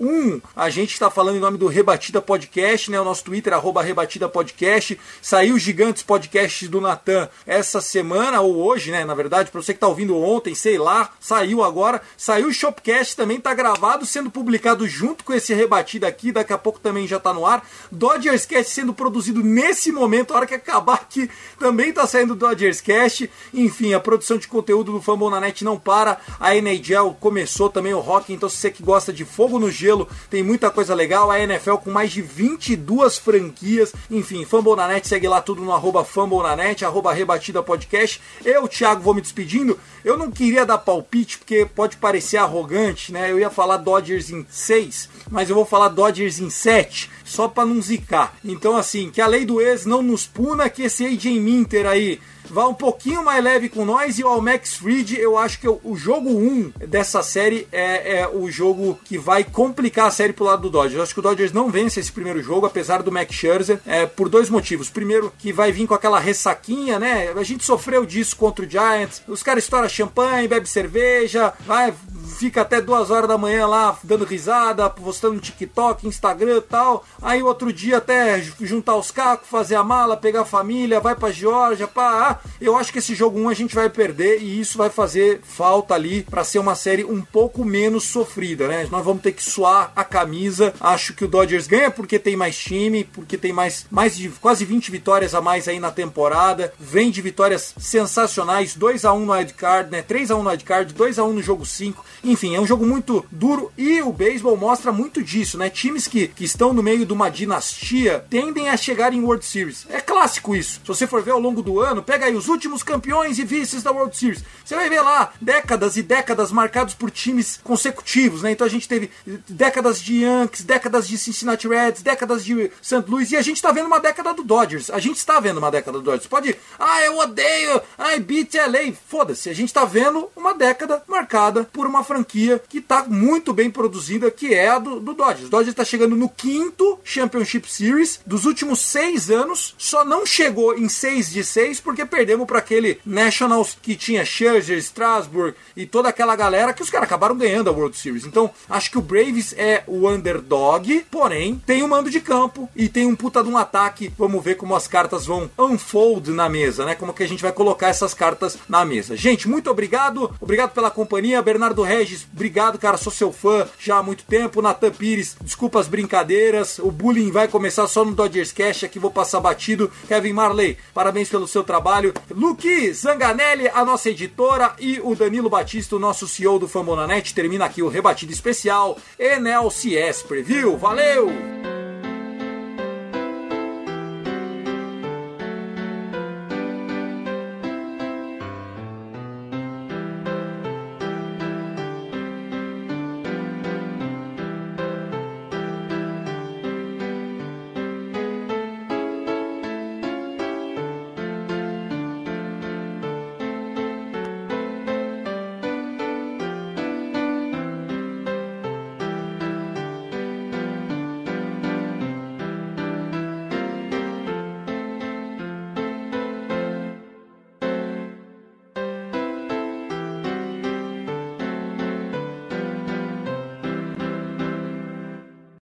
1. 0.00 0.40
A 0.56 0.70
gente 0.70 0.92
está 0.92 1.10
falando 1.10 1.36
em 1.36 1.40
nome 1.40 1.58
do 1.58 1.66
Rebatida 1.66 2.22
Podcast, 2.22 2.90
né? 2.90 3.00
O 3.00 3.04
nosso 3.04 3.24
Twitter, 3.24 3.52
arroba 3.52 3.82
Rebatida 3.82 4.28
Podcast. 4.28 4.98
Saiu 5.20 5.58
Gigantes 5.58 6.02
Podcast 6.02 6.66
do 6.68 6.80
Natan 6.80 7.28
essa 7.46 7.80
semana, 7.80 8.40
ou 8.40 8.56
hoje, 8.56 8.90
né? 8.90 9.04
Na 9.04 9.14
verdade, 9.14 9.50
para 9.50 9.60
você 9.60 9.74
que 9.74 9.80
tá 9.80 9.88
ouvindo 9.88 10.16
ontem, 10.16 10.54
sei 10.54 10.78
lá, 10.78 11.10
saiu 11.20 11.62
agora. 11.62 12.00
Saiu 12.16 12.48
o 12.48 12.52
Shopcast, 12.52 13.16
também 13.16 13.40
tá 13.40 13.52
gravado, 13.52 14.06
sendo 14.06 14.30
publicado 14.30 14.88
junto 14.88 15.24
com 15.24 15.32
esse 15.32 15.52
Rebatida 15.52 16.08
aqui, 16.08 16.32
daqui 16.32 16.52
a 16.52 16.58
pouco 16.58 16.80
também 16.80 17.06
já 17.06 17.20
tá 17.20 17.34
no 17.34 17.44
ar. 17.44 17.66
Dodgers 17.92 18.46
Cast 18.46 18.72
sendo 18.72 18.94
produzido 18.94 19.42
nesse 19.42 19.92
momento, 19.92 20.32
a 20.32 20.36
hora 20.36 20.46
que 20.46 20.54
acabar 20.54 20.94
aqui, 20.94 21.30
também 21.58 21.92
tá 21.92 22.06
saindo 22.06 22.34
Dodgers 22.34 22.80
Cast. 22.80 23.30
Enfim, 23.52 23.94
a 23.94 24.00
produção 24.00 24.38
de 24.38 24.48
conteúdo 24.48 24.92
do 24.92 25.02
Fambonanet 25.02 25.64
não 25.64 25.78
para. 25.78 26.18
A 26.40 26.56
NHL 26.56 27.14
começou 27.20 27.68
também 27.68 27.94
o 27.94 28.00
rock, 28.00 28.32
então 28.32 28.48
se 28.48 28.56
você 28.56 28.70
que 28.70 28.82
gosta 28.82 29.12
de 29.12 29.24
fogo 29.34 29.58
no 29.58 29.70
gelo, 29.70 30.08
tem 30.30 30.44
muita 30.44 30.70
coisa 30.70 30.94
legal. 30.94 31.30
A 31.30 31.40
NFL 31.40 31.76
com 31.76 31.90
mais 31.90 32.12
de 32.12 32.22
22 32.22 33.18
franquias. 33.18 33.92
Enfim, 34.08 34.44
Fambonanet, 34.44 35.08
segue 35.08 35.26
lá 35.26 35.42
tudo 35.42 35.62
no 35.62 35.72
arroba 35.72 36.04
Fambonanet, 36.04 36.84
arroba 36.84 37.12
Rebatida 37.12 37.62
Podcast. 37.62 38.20
Eu, 38.44 38.68
Thiago, 38.68 39.02
vou 39.02 39.12
me 39.12 39.20
despedindo. 39.20 39.78
Eu 40.04 40.16
não 40.16 40.30
queria 40.30 40.64
dar 40.64 40.78
palpite, 40.78 41.38
porque 41.38 41.66
pode 41.66 41.96
parecer 41.96 42.36
arrogante, 42.36 43.12
né? 43.12 43.30
Eu 43.30 43.40
ia 43.40 43.50
falar 43.50 43.78
Dodgers 43.78 44.30
em 44.30 44.46
6, 44.48 45.08
mas 45.30 45.48
eu 45.48 45.56
vou 45.56 45.64
falar 45.64 45.88
Dodgers 45.88 46.38
em 46.38 46.50
7, 46.50 47.10
só 47.24 47.48
pra 47.48 47.66
não 47.66 47.82
zicar. 47.82 48.36
Então, 48.44 48.76
assim, 48.76 49.10
que 49.10 49.20
a 49.20 49.26
lei 49.26 49.44
do 49.44 49.60
ex 49.60 49.84
não 49.84 50.02
nos 50.02 50.26
puna, 50.26 50.70
que 50.70 50.82
esse 50.82 51.04
AJ 51.04 51.40
Minter 51.40 51.86
aí 51.86 52.20
vá 52.54 52.68
um 52.68 52.74
pouquinho 52.74 53.24
mais 53.24 53.42
leve 53.42 53.68
com 53.68 53.84
nós 53.84 54.16
e 54.16 54.22
o 54.22 54.28
Almax 54.28 54.76
Fried, 54.76 55.18
eu 55.18 55.36
acho 55.36 55.58
que 55.58 55.68
o, 55.68 55.80
o 55.82 55.96
jogo 55.96 56.30
1 56.30 56.86
dessa 56.86 57.20
série 57.20 57.66
é, 57.72 58.20
é 58.20 58.28
o 58.28 58.48
jogo 58.48 58.96
que 59.04 59.18
vai 59.18 59.42
complicar 59.42 60.06
a 60.06 60.10
série 60.12 60.32
pro 60.32 60.44
lado 60.44 60.62
do 60.62 60.70
Dodgers. 60.70 60.94
Eu 60.94 61.02
acho 61.02 61.12
que 61.12 61.18
o 61.18 61.22
Dodgers 61.22 61.52
não 61.52 61.68
vence 61.68 61.98
esse 61.98 62.12
primeiro 62.12 62.40
jogo, 62.40 62.64
apesar 62.64 63.02
do 63.02 63.10
Max 63.10 63.34
Scherzer, 63.34 63.80
é, 63.84 64.06
por 64.06 64.28
dois 64.28 64.48
motivos. 64.48 64.88
Primeiro, 64.88 65.32
que 65.36 65.52
vai 65.52 65.72
vir 65.72 65.88
com 65.88 65.94
aquela 65.94 66.20
ressaquinha, 66.20 66.96
né? 67.00 67.32
A 67.34 67.42
gente 67.42 67.64
sofreu 67.64 68.06
disso 68.06 68.36
contra 68.36 68.64
o 68.64 68.70
Giants. 68.70 69.20
Os 69.26 69.42
caras 69.42 69.64
estouram 69.64 69.88
champanhe, 69.88 70.46
bebe 70.46 70.68
cerveja, 70.68 71.52
vai 71.66 71.92
fica 72.34 72.62
até 72.62 72.80
duas 72.80 73.10
horas 73.10 73.28
da 73.28 73.38
manhã 73.38 73.66
lá 73.66 73.96
dando 74.02 74.24
risada, 74.24 74.88
postando 74.90 75.34
no 75.34 75.40
TikTok, 75.40 76.06
Instagram 76.06 76.58
e 76.58 76.62
tal. 76.62 77.04
Aí 77.22 77.42
outro 77.42 77.72
dia 77.72 77.98
até 77.98 78.40
juntar 78.60 78.96
os 78.96 79.10
cacos, 79.10 79.48
fazer 79.48 79.76
a 79.76 79.84
mala, 79.84 80.16
pegar 80.16 80.42
a 80.42 80.44
família, 80.44 81.00
vai 81.00 81.14
pra 81.14 81.30
Geórgia, 81.30 81.86
pá. 81.86 82.40
Eu 82.60 82.76
acho 82.76 82.92
que 82.92 82.98
esse 82.98 83.14
jogo 83.14 83.38
1 83.38 83.48
a 83.48 83.54
gente 83.54 83.74
vai 83.74 83.88
perder 83.88 84.40
e 84.40 84.60
isso 84.60 84.78
vai 84.78 84.90
fazer 84.90 85.40
falta 85.42 85.94
ali 85.94 86.22
para 86.22 86.44
ser 86.44 86.58
uma 86.58 86.74
série 86.74 87.04
um 87.04 87.22
pouco 87.22 87.64
menos 87.64 88.04
sofrida, 88.04 88.68
né? 88.68 88.88
Nós 88.90 89.04
vamos 89.04 89.22
ter 89.22 89.32
que 89.32 89.42
suar 89.42 89.92
a 89.94 90.04
camisa. 90.04 90.74
Acho 90.80 91.14
que 91.14 91.24
o 91.24 91.28
Dodgers 91.28 91.66
ganha 91.66 91.90
porque 91.90 92.18
tem 92.18 92.36
mais 92.36 92.56
time, 92.58 93.04
porque 93.04 93.38
tem 93.38 93.52
mais, 93.52 93.86
mais 93.90 94.16
de 94.16 94.28
quase 94.28 94.64
20 94.64 94.90
vitórias 94.90 95.34
a 95.34 95.40
mais 95.40 95.68
aí 95.68 95.78
na 95.78 95.90
temporada. 95.90 96.72
Vem 96.78 97.10
de 97.10 97.20
vitórias 97.20 97.74
sensacionais, 97.78 98.74
2 98.74 99.04
a 99.04 99.12
1 99.12 99.24
no 99.24 99.32
wildcard, 99.32 99.90
né? 99.90 100.02
3 100.02 100.30
a 100.30 100.36
1 100.36 100.42
no 100.42 100.50
wildcard, 100.50 100.92
2 100.92 101.18
a 101.18 101.24
1 101.24 101.32
no 101.32 101.42
jogo 101.42 101.64
5. 101.64 102.04
Enfim, 102.24 102.54
é 102.54 102.60
um 102.60 102.66
jogo 102.66 102.86
muito 102.86 103.24
duro 103.30 103.70
e 103.76 104.00
o 104.00 104.10
beisebol 104.10 104.56
mostra 104.56 104.90
muito 104.90 105.22
disso, 105.22 105.58
né? 105.58 105.68
Times 105.68 106.08
que, 106.08 106.26
que 106.28 106.44
estão 106.44 106.72
no 106.72 106.82
meio 106.82 107.04
de 107.04 107.12
uma 107.12 107.28
dinastia 107.28 108.24
tendem 108.30 108.70
a 108.70 108.78
chegar 108.78 109.12
em 109.12 109.20
World 109.20 109.44
Series. 109.44 109.86
É 109.90 110.00
clássico 110.00 110.56
isso. 110.56 110.80
Se 110.80 110.88
você 110.88 111.06
for 111.06 111.22
ver 111.22 111.32
ao 111.32 111.38
longo 111.38 111.62
do 111.62 111.80
ano, 111.80 112.02
pega 112.02 112.24
aí 112.24 112.34
os 112.34 112.48
últimos 112.48 112.82
campeões 112.82 113.38
e 113.38 113.44
vices 113.44 113.82
da 113.82 113.90
World 113.90 114.16
Series. 114.16 114.42
Você 114.64 114.74
vai 114.74 114.88
ver 114.88 115.02
lá 115.02 115.34
décadas 115.38 115.98
e 115.98 116.02
décadas 116.02 116.50
marcados 116.50 116.94
por 116.94 117.10
times 117.10 117.60
consecutivos, 117.62 118.42
né? 118.42 118.52
Então 118.52 118.66
a 118.66 118.70
gente 118.70 118.88
teve 118.88 119.10
décadas 119.46 120.00
de 120.00 120.22
Yankees, 120.22 120.64
décadas 120.64 121.06
de 121.06 121.18
Cincinnati 121.18 121.68
Reds, 121.68 122.02
décadas 122.02 122.42
de 122.42 122.70
St. 122.80 123.04
Louis 123.06 123.30
e 123.32 123.36
a 123.36 123.42
gente 123.42 123.60
tá 123.60 123.70
vendo 123.70 123.86
uma 123.86 124.00
década 124.00 124.32
do 124.32 124.42
Dodgers. 124.42 124.88
A 124.88 124.98
gente 124.98 125.18
está 125.18 125.40
vendo 125.40 125.58
uma 125.58 125.70
década 125.70 125.98
do 125.98 126.04
Dodgers. 126.04 126.26
Pode, 126.26 126.56
ah, 126.78 127.02
eu 127.02 127.18
odeio, 127.18 127.82
ai, 127.98 128.18
beat 128.18 128.54
LA. 128.54 128.94
Foda-se, 129.08 129.50
a 129.50 129.54
gente 129.54 129.74
tá 129.74 129.84
vendo 129.84 130.30
uma 130.34 130.54
década 130.54 131.02
marcada 131.06 131.64
por 131.64 131.86
uma 131.86 132.02
franquia 132.02 132.13
que 132.22 132.80
tá 132.80 133.04
muito 133.08 133.52
bem 133.52 133.70
produzida, 133.70 134.30
que 134.30 134.52
é 134.52 134.68
a 134.68 134.78
do, 134.78 135.00
do 135.00 135.14
Dodgers. 135.14 135.46
O 135.46 135.50
Dodgers 135.50 135.74
tá 135.74 135.84
chegando 135.84 136.14
no 136.14 136.28
quinto 136.28 136.98
Championship 137.02 137.70
Series 137.70 138.20
dos 138.26 138.44
últimos 138.44 138.80
seis 138.80 139.30
anos, 139.30 139.74
só 139.78 140.04
não 140.04 140.26
chegou 140.26 140.76
em 140.76 140.88
seis 140.88 141.30
de 141.30 141.42
seis 141.42 141.80
porque 141.80 142.04
perdemos 142.04 142.46
para 142.46 142.58
aquele 142.58 143.00
Nationals 143.04 143.76
que 143.80 143.96
tinha 143.96 144.24
Scherzer, 144.24 144.78
Strasburg 144.78 145.56
e 145.76 145.86
toda 145.86 146.08
aquela 146.08 146.36
galera 146.36 146.72
que 146.72 146.82
os 146.82 146.90
caras 146.90 147.06
acabaram 147.06 147.36
ganhando 147.36 147.70
a 147.70 147.72
World 147.72 147.96
Series. 147.96 148.26
Então, 148.26 148.50
acho 148.68 148.90
que 148.90 148.98
o 148.98 149.02
Braves 149.02 149.54
é 149.56 149.82
o 149.86 150.08
underdog, 150.08 151.06
porém, 151.10 151.60
tem 151.66 151.82
um 151.82 151.88
mando 151.88 152.10
de 152.10 152.20
campo 152.20 152.68
e 152.76 152.88
tem 152.88 153.06
um 153.06 153.16
puta 153.16 153.42
de 153.42 153.48
um 153.48 153.56
ataque. 153.56 154.12
Vamos 154.18 154.44
ver 154.44 154.56
como 154.56 154.76
as 154.76 154.86
cartas 154.86 155.26
vão 155.26 155.50
unfold 155.58 156.30
na 156.30 156.48
mesa, 156.48 156.84
né? 156.84 156.94
Como 156.94 157.14
que 157.14 157.22
a 157.22 157.28
gente 157.28 157.42
vai 157.42 157.52
colocar 157.52 157.88
essas 157.88 158.12
cartas 158.12 158.58
na 158.68 158.84
mesa. 158.84 159.16
Gente, 159.16 159.48
muito 159.48 159.70
obrigado. 159.70 160.34
Obrigado 160.40 160.72
pela 160.72 160.90
companhia. 160.90 161.42
Bernardo 161.42 161.82
Regis, 162.04 162.26
obrigado, 162.30 162.78
cara. 162.78 162.98
Sou 162.98 163.10
seu 163.10 163.32
fã 163.32 163.66
já 163.78 163.96
há 163.96 164.02
muito 164.02 164.24
tempo. 164.24 164.60
Natan 164.60 164.90
Pires, 164.90 165.36
desculpa 165.40 165.80
as 165.80 165.88
brincadeiras. 165.88 166.78
O 166.78 166.90
bullying 166.90 167.30
vai 167.30 167.48
começar 167.48 167.86
só 167.88 168.04
no 168.04 168.14
Dodgers 168.14 168.52
Cash. 168.52 168.84
Aqui 168.84 168.98
vou 168.98 169.10
passar 169.10 169.40
batido. 169.40 169.90
Kevin 170.06 170.34
Marley, 170.34 170.76
parabéns 170.92 171.30
pelo 171.30 171.48
seu 171.48 171.64
trabalho. 171.64 172.12
Luque 172.30 172.92
Zanganelli, 172.92 173.68
a 173.68 173.84
nossa 173.84 174.10
editora, 174.10 174.74
e 174.78 175.00
o 175.02 175.14
Danilo 175.14 175.48
Batista, 175.48 175.96
o 175.96 175.98
nosso 175.98 176.28
CEO 176.28 176.58
do 176.58 176.68
Fambonanet. 176.68 177.34
Termina 177.34 177.64
aqui 177.64 177.82
o 177.82 177.88
rebatido 177.88 178.32
especial 178.32 178.98
Enel 179.18 179.70
CS 179.70 180.22
Preview. 180.22 180.76
Valeu! 180.76 181.73